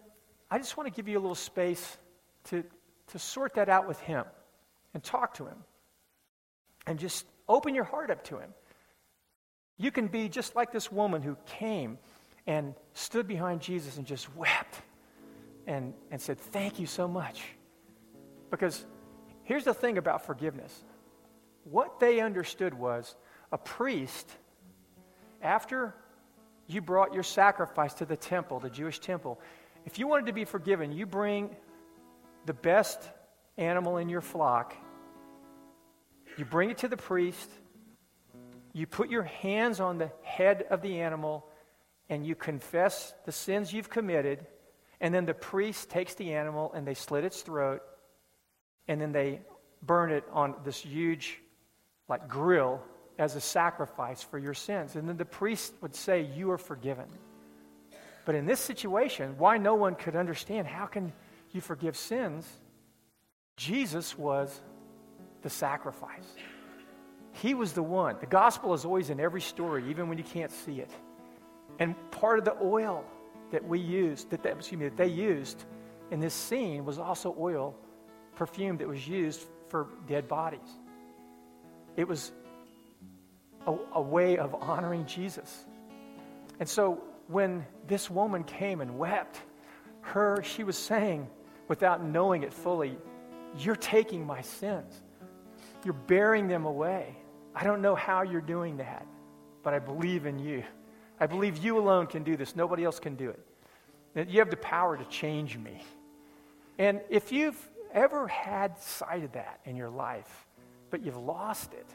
i 0.51 0.59
just 0.59 0.76
want 0.76 0.88
to 0.88 0.95
give 0.95 1.09
you 1.09 1.16
a 1.18 1.22
little 1.22 1.34
space 1.34 1.97
to 2.45 2.64
to 3.07 3.18
sort 3.18 3.55
that 3.55 3.68
out 3.68 3.86
with 3.86 4.01
him 4.01 4.24
and 4.92 5.03
talk 5.03 5.34
to 5.34 5.47
him 5.47 5.59
and 6.86 6.99
just 6.99 7.24
Open 7.49 7.74
your 7.74 7.84
heart 7.84 8.11
up 8.11 8.24
to 8.24 8.38
Him. 8.38 8.51
You 9.76 9.90
can 9.90 10.07
be 10.07 10.28
just 10.28 10.57
like 10.57 10.72
this 10.72 10.90
woman 10.90 11.22
who 11.22 11.36
came 11.47 11.99
and 12.47 12.74
stood 12.95 13.26
behind 13.26 13.61
Jesus 13.61 13.97
and 13.97 14.07
just 14.07 14.34
wept 14.36 14.80
and, 15.66 15.95
and 16.11 16.20
said, 16.20 16.38
Thank 16.38 16.78
you 16.78 16.86
so 16.86 17.07
much. 17.07 17.42
Because 18.57 18.84
here's 19.42 19.64
the 19.64 19.74
thing 19.74 19.98
about 19.98 20.26
forgiveness. 20.26 20.84
What 21.64 22.00
they 22.00 22.20
understood 22.20 22.74
was 22.74 23.14
a 23.50 23.59
priest, 23.59 24.30
after 25.42 25.94
you 26.66 26.80
brought 26.80 27.14
your 27.14 27.22
sacrifice 27.22 27.94
to 27.94 28.05
the 28.05 28.16
temple, 28.16 28.61
the 28.61 28.70
Jewish 28.70 28.98
temple, 28.98 29.40
if 29.84 29.98
you 29.98 30.07
wanted 30.07 30.26
to 30.26 30.32
be 30.32 30.44
forgiven, 30.44 30.92
you 30.92 31.07
bring 31.07 31.55
the 32.46 32.55
best 32.55 33.00
animal 33.57 33.98
in 33.98 34.09
your 34.09 34.20
flock 34.20 34.74
you 36.36 36.44
bring 36.44 36.70
it 36.70 36.78
to 36.78 36.88
the 36.88 36.96
priest, 36.96 37.50
you 38.72 38.86
put 38.86 39.09
your 39.09 39.22
hands 39.22 39.80
on 39.80 39.98
the 39.98 40.11
head 40.22 40.64
of 40.68 40.82
the 40.82 41.00
animal, 41.00 41.46
and 42.09 42.26
you 42.26 42.34
confess 42.34 43.14
the 43.24 43.32
sins 43.32 43.72
you've 43.72 43.90
committed, 43.90 44.44
and 45.00 45.14
then 45.14 45.26
the 45.26 45.34
priest 45.34 45.90
takes 45.90 46.14
the 46.14 46.34
animal 46.34 46.72
and 46.72 46.86
they 46.86 46.94
slit 46.94 47.24
its 47.24 47.42
throat, 47.42 47.82
and 48.89 49.01
then 49.01 49.12
they 49.12 49.41
burn 49.82 50.11
it 50.11 50.24
on 50.32 50.55
this 50.64 50.78
huge, 50.78 51.41
like, 52.09 52.28
grill 52.28 52.80
as 53.18 53.37
a 53.37 53.41
sacrifice 53.41 54.22
for 54.22 54.39
your 54.39 54.55
sins. 54.55 54.97
And 54.97 55.09
then 55.09 55.16
the 55.16 55.24
priest 55.24 55.74
would 55.80 55.95
say, 55.95 56.22
You 56.35 56.51
are 56.51 56.59
forgiven. 56.59 57.07
But 58.24 58.35
in 58.35 58.47
this 58.47 58.61
situation, 58.61 59.35
why 59.39 59.59
no 59.59 59.74
one 59.74 59.95
could 59.95 60.16
understand 60.16 60.66
how 60.66 60.87
can 60.87 61.12
you 61.53 61.61
forgive 61.61 61.97
sins? 61.97 62.49
Jesus 63.57 64.18
was 64.18 64.61
the 65.43 65.51
sacrifice. 65.51 66.35
He 67.32 67.55
was 67.55 67.72
the 67.72 67.82
one. 67.82 68.16
The 68.20 68.26
gospel 68.26 68.74
is 68.74 68.85
always 68.85 69.11
in 69.11 69.20
every 69.20 69.41
story, 69.41 69.85
even 69.91 70.09
when 70.09 70.18
you 70.18 70.24
can't 70.24 70.51
see 70.51 70.80
it. 70.80 70.91
And 71.78 71.95
part 72.11 72.39
of 72.39 72.45
the 72.45 72.57
oil 72.62 73.05
that 73.51 73.66
we 73.66 73.78
used, 73.78 74.30
that, 74.30 74.43
that, 74.43 74.57
excuse 74.57 74.78
me, 74.78 74.89
that 74.89 74.97
they 74.97 75.09
used 75.09 75.64
in 76.11 76.20
this 76.20 76.35
scene 76.35 76.85
was 76.85 76.99
also 76.99 77.35
oil, 77.39 77.74
perfume 78.35 78.76
that 78.78 78.89
was 78.89 79.07
used 79.07 79.45
for 79.68 79.89
dead 80.07 80.28
bodies. 80.28 80.61
It 81.97 82.07
was 82.09 82.32
a, 83.66 83.74
a 83.95 84.01
way 84.01 84.37
of 84.37 84.55
honoring 84.55 85.07
Jesus. 85.07 85.64
And 86.61 86.68
so 86.68 87.03
when 87.28 87.64
this 87.87 88.11
woman 88.11 88.45
came 88.45 88.80
and 88.80 88.99
wept, 88.99 89.41
her, 90.03 90.43
she 90.43 90.64
was 90.64 90.76
saying, 90.76 91.28
without 91.68 92.05
knowing 92.05 92.43
it 92.43 92.53
fully, 92.53 92.97
you're 93.59 93.76
taking 93.76 94.26
my 94.26 94.43
sins. 94.43 95.03
You're 95.85 95.95
bearing 95.95 96.49
them 96.49 96.64
away. 96.64 97.16
I 97.55 97.64
don't 97.64 97.82
know 97.82 97.95
how 97.95 98.22
you're 98.22 98.41
doing 98.41 98.78
that, 98.78 99.07
but 99.62 99.74
I 99.74 99.78
believe 99.78 100.26
in 100.26 100.39
you. 100.39 100.64
I 101.20 101.26
believe 101.26 101.59
you 101.59 101.78
alone 101.78 102.07
can 102.07 102.24
do 102.24 102.37
this. 102.37 102.57
Nobody 102.57 102.85
else 102.85 102.99
can 102.99 103.14
do 103.14 103.30
it. 103.30 104.28
You 104.28 104.41
have 104.41 104.51
the 104.51 104.57
power 104.57 104.97
to 104.97 105.05
change 105.05 105.57
me. 105.57 105.82
And 106.78 107.01
if 107.09 107.32
you've 107.32 107.59
ever 107.95 108.28
had 108.28 108.78
sight 108.78 109.24
of 109.24 109.32
that 109.32 109.61
in 109.64 109.76
your 109.76 109.88
life, 109.88 110.47
but 110.90 111.03
you've 111.05 111.16
lost 111.16 111.72
it, 111.72 111.86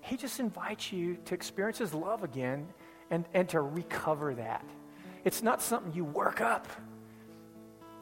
he 0.00 0.16
just 0.16 0.38
invites 0.38 0.92
you 0.92 1.16
to 1.24 1.34
experience 1.34 1.78
his 1.78 1.94
love 1.94 2.22
again 2.22 2.68
and, 3.10 3.24
and 3.34 3.48
to 3.48 3.60
recover 3.60 4.34
that. 4.34 4.64
It's 5.24 5.42
not 5.42 5.62
something 5.62 5.92
you 5.92 6.04
work 6.04 6.40
up. 6.40 6.68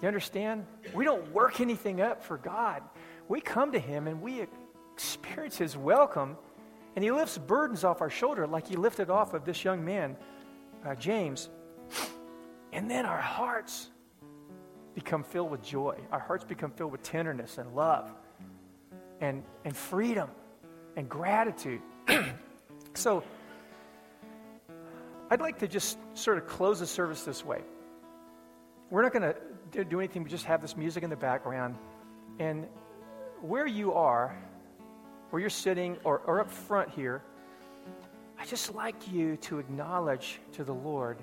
You 0.03 0.09
understand? 0.09 0.67
We 0.93 1.05
don't 1.05 1.33
work 1.33 1.61
anything 1.61 2.01
up 2.01 2.23
for 2.23 2.37
God. 2.37 2.83
We 3.29 3.41
come 3.41 3.73
to 3.73 3.79
him 3.79 4.07
and 4.07 4.21
we 4.21 4.47
experience 4.93 5.57
his 5.57 5.77
welcome, 5.77 6.37
and 6.95 7.03
he 7.03 7.11
lifts 7.11 7.39
burdens 7.39 7.85
off 7.85 8.01
our 8.01 8.11
shoulder 8.11 8.47
like 8.47 8.67
he 8.67 8.77
lifted 8.77 9.09
off 9.09 9.33
of 9.33 9.45
this 9.45 9.65
young 9.65 9.85
man, 9.85 10.17
uh, 10.85 10.95
James. 10.95 11.49
And 12.73 12.91
then 12.91 13.07
our 13.07 13.21
hearts 13.21 13.89
become 14.95 15.23
filled 15.23 15.51
with 15.51 15.63
joy. 15.63 15.97
Our 16.13 16.21
hearts 16.21 16.45
become 16.45 16.71
filled 16.71 16.93
with 16.93 17.03
tenderness 17.03 17.59
and 17.59 17.75
love 17.75 18.11
and, 19.21 19.43
and 19.65 19.77
freedom 19.77 20.31
and 20.97 21.09
gratitude. 21.09 21.81
so, 22.95 23.23
I'd 25.31 25.41
like 25.41 25.59
to 25.59 25.69
just 25.69 25.99
sort 26.15 26.39
of 26.39 26.47
close 26.47 26.81
the 26.81 26.87
service 26.87 27.25
this 27.25 27.45
way. 27.45 27.61
We're 28.91 29.03
not 29.03 29.13
going 29.13 29.35
to 29.73 29.85
do 29.85 29.99
anything, 29.99 30.23
we 30.23 30.31
just 30.31 30.45
have 30.45 30.63
this 30.63 30.77
music 30.77 31.03
in 31.03 31.11
the 31.11 31.17
background. 31.17 31.77
And 32.39 32.67
where 33.41 33.67
you 33.67 33.93
are, 33.95 34.37
where 35.31 35.41
you're 35.41 35.51
sitting, 35.51 35.97
or, 36.05 36.21
or 36.27 36.41
up 36.41 36.51
front 36.51 36.91
here, 36.91 37.23
I 38.39 38.45
just 38.45 38.75
like 38.75 39.11
you 39.11 39.37
to 39.39 39.59
acknowledge 39.59 40.41
to 40.53 40.65
the 40.65 40.75
Lord, 40.75 41.19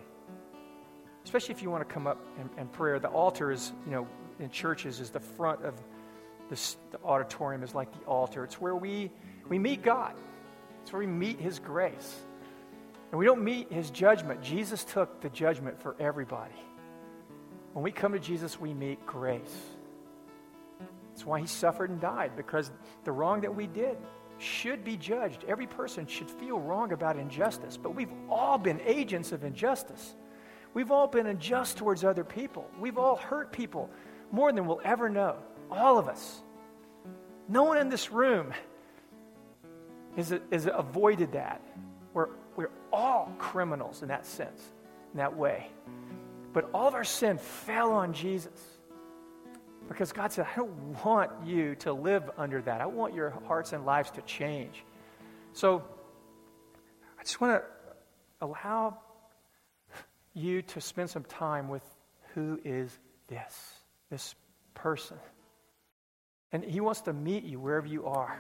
especially 1.23 1.55
if 1.55 1.61
you 1.61 1.69
want 1.69 1.87
to 1.87 1.93
come 1.93 2.07
up 2.07 2.17
and, 2.39 2.49
and 2.57 2.71
prayer. 2.71 2.99
The 2.99 3.09
altar 3.09 3.51
is, 3.51 3.71
you 3.85 3.91
know, 3.91 4.07
in 4.39 4.49
churches 4.49 4.99
is 4.99 5.09
the 5.09 5.19
front 5.19 5.63
of 5.63 5.75
this, 6.49 6.77
the 6.91 6.99
auditorium 7.03 7.63
is 7.63 7.73
like 7.73 7.91
the 7.93 8.05
altar. 8.05 8.43
It's 8.43 8.59
where 8.59 8.75
we, 8.75 9.11
we 9.47 9.57
meet 9.57 9.83
God. 9.83 10.13
It's 10.81 10.91
where 10.91 10.99
we 10.99 11.07
meet 11.07 11.39
His 11.39 11.59
grace. 11.59 12.15
And 13.11 13.19
we 13.19 13.25
don't 13.25 13.43
meet 13.43 13.71
His 13.71 13.89
judgment. 13.89 14.41
Jesus 14.41 14.83
took 14.83 15.21
the 15.21 15.29
judgment 15.29 15.81
for 15.81 15.95
everybody. 15.99 16.55
When 17.73 17.83
we 17.83 17.91
come 17.91 18.13
to 18.13 18.19
Jesus, 18.19 18.59
we 18.59 18.73
meet 18.73 19.05
grace. 19.05 19.55
That's 21.09 21.25
why 21.25 21.39
He 21.39 21.47
suffered 21.47 21.89
and 21.89 22.01
died, 22.01 22.35
because 22.35 22.71
the 23.03 23.11
wrong 23.11 23.41
that 23.41 23.55
we 23.55 23.67
did 23.67 23.97
should 24.39 24.83
be 24.83 24.97
judged. 24.97 25.45
Every 25.47 25.67
person 25.67 26.07
should 26.07 26.29
feel 26.29 26.59
wrong 26.59 26.91
about 26.91 27.17
injustice, 27.17 27.77
but 27.77 27.95
we've 27.95 28.11
all 28.29 28.57
been 28.57 28.81
agents 28.85 29.31
of 29.31 29.43
injustice. 29.43 30.15
We've 30.73 30.91
all 30.91 31.07
been 31.07 31.27
unjust 31.27 31.77
towards 31.77 32.03
other 32.03 32.23
people. 32.23 32.69
We've 32.79 32.97
all 32.97 33.15
hurt 33.15 33.51
people 33.51 33.89
more 34.31 34.51
than 34.51 34.65
we'll 34.65 34.81
ever 34.83 35.09
know. 35.09 35.37
All 35.69 35.97
of 35.97 36.07
us. 36.07 36.41
No 37.49 37.63
one 37.63 37.77
in 37.77 37.89
this 37.89 38.11
room 38.11 38.53
is, 40.15 40.33
is 40.51 40.69
avoided 40.71 41.33
that. 41.33 41.61
We're, 42.13 42.29
we're 42.55 42.71
all 42.91 43.33
criminals 43.37 44.01
in 44.01 44.07
that 44.09 44.25
sense, 44.25 44.61
in 45.13 45.17
that 45.17 45.35
way. 45.35 45.67
But 46.53 46.69
all 46.73 46.87
of 46.87 46.93
our 46.93 47.03
sin 47.03 47.37
fell 47.37 47.91
on 47.91 48.13
Jesus. 48.13 48.59
Because 49.87 50.13
God 50.13 50.31
said, 50.31 50.47
I 50.51 50.55
don't 50.55 51.03
want 51.05 51.31
you 51.45 51.75
to 51.75 51.91
live 51.91 52.29
under 52.37 52.61
that. 52.61 52.79
I 52.81 52.85
want 52.85 53.13
your 53.13 53.31
hearts 53.47 53.73
and 53.73 53.85
lives 53.85 54.11
to 54.11 54.21
change. 54.21 54.83
So 55.53 55.83
I 57.19 57.23
just 57.23 57.41
want 57.41 57.61
to 57.61 58.45
allow 58.45 58.97
you 60.33 60.61
to 60.61 60.81
spend 60.81 61.09
some 61.09 61.23
time 61.23 61.67
with 61.67 61.83
who 62.33 62.59
is 62.63 62.97
this, 63.27 63.73
this 64.09 64.35
person. 64.73 65.17
And 66.51 66.63
he 66.63 66.79
wants 66.81 67.01
to 67.01 67.13
meet 67.13 67.43
you 67.43 67.59
wherever 67.59 67.87
you 67.87 68.05
are. 68.05 68.37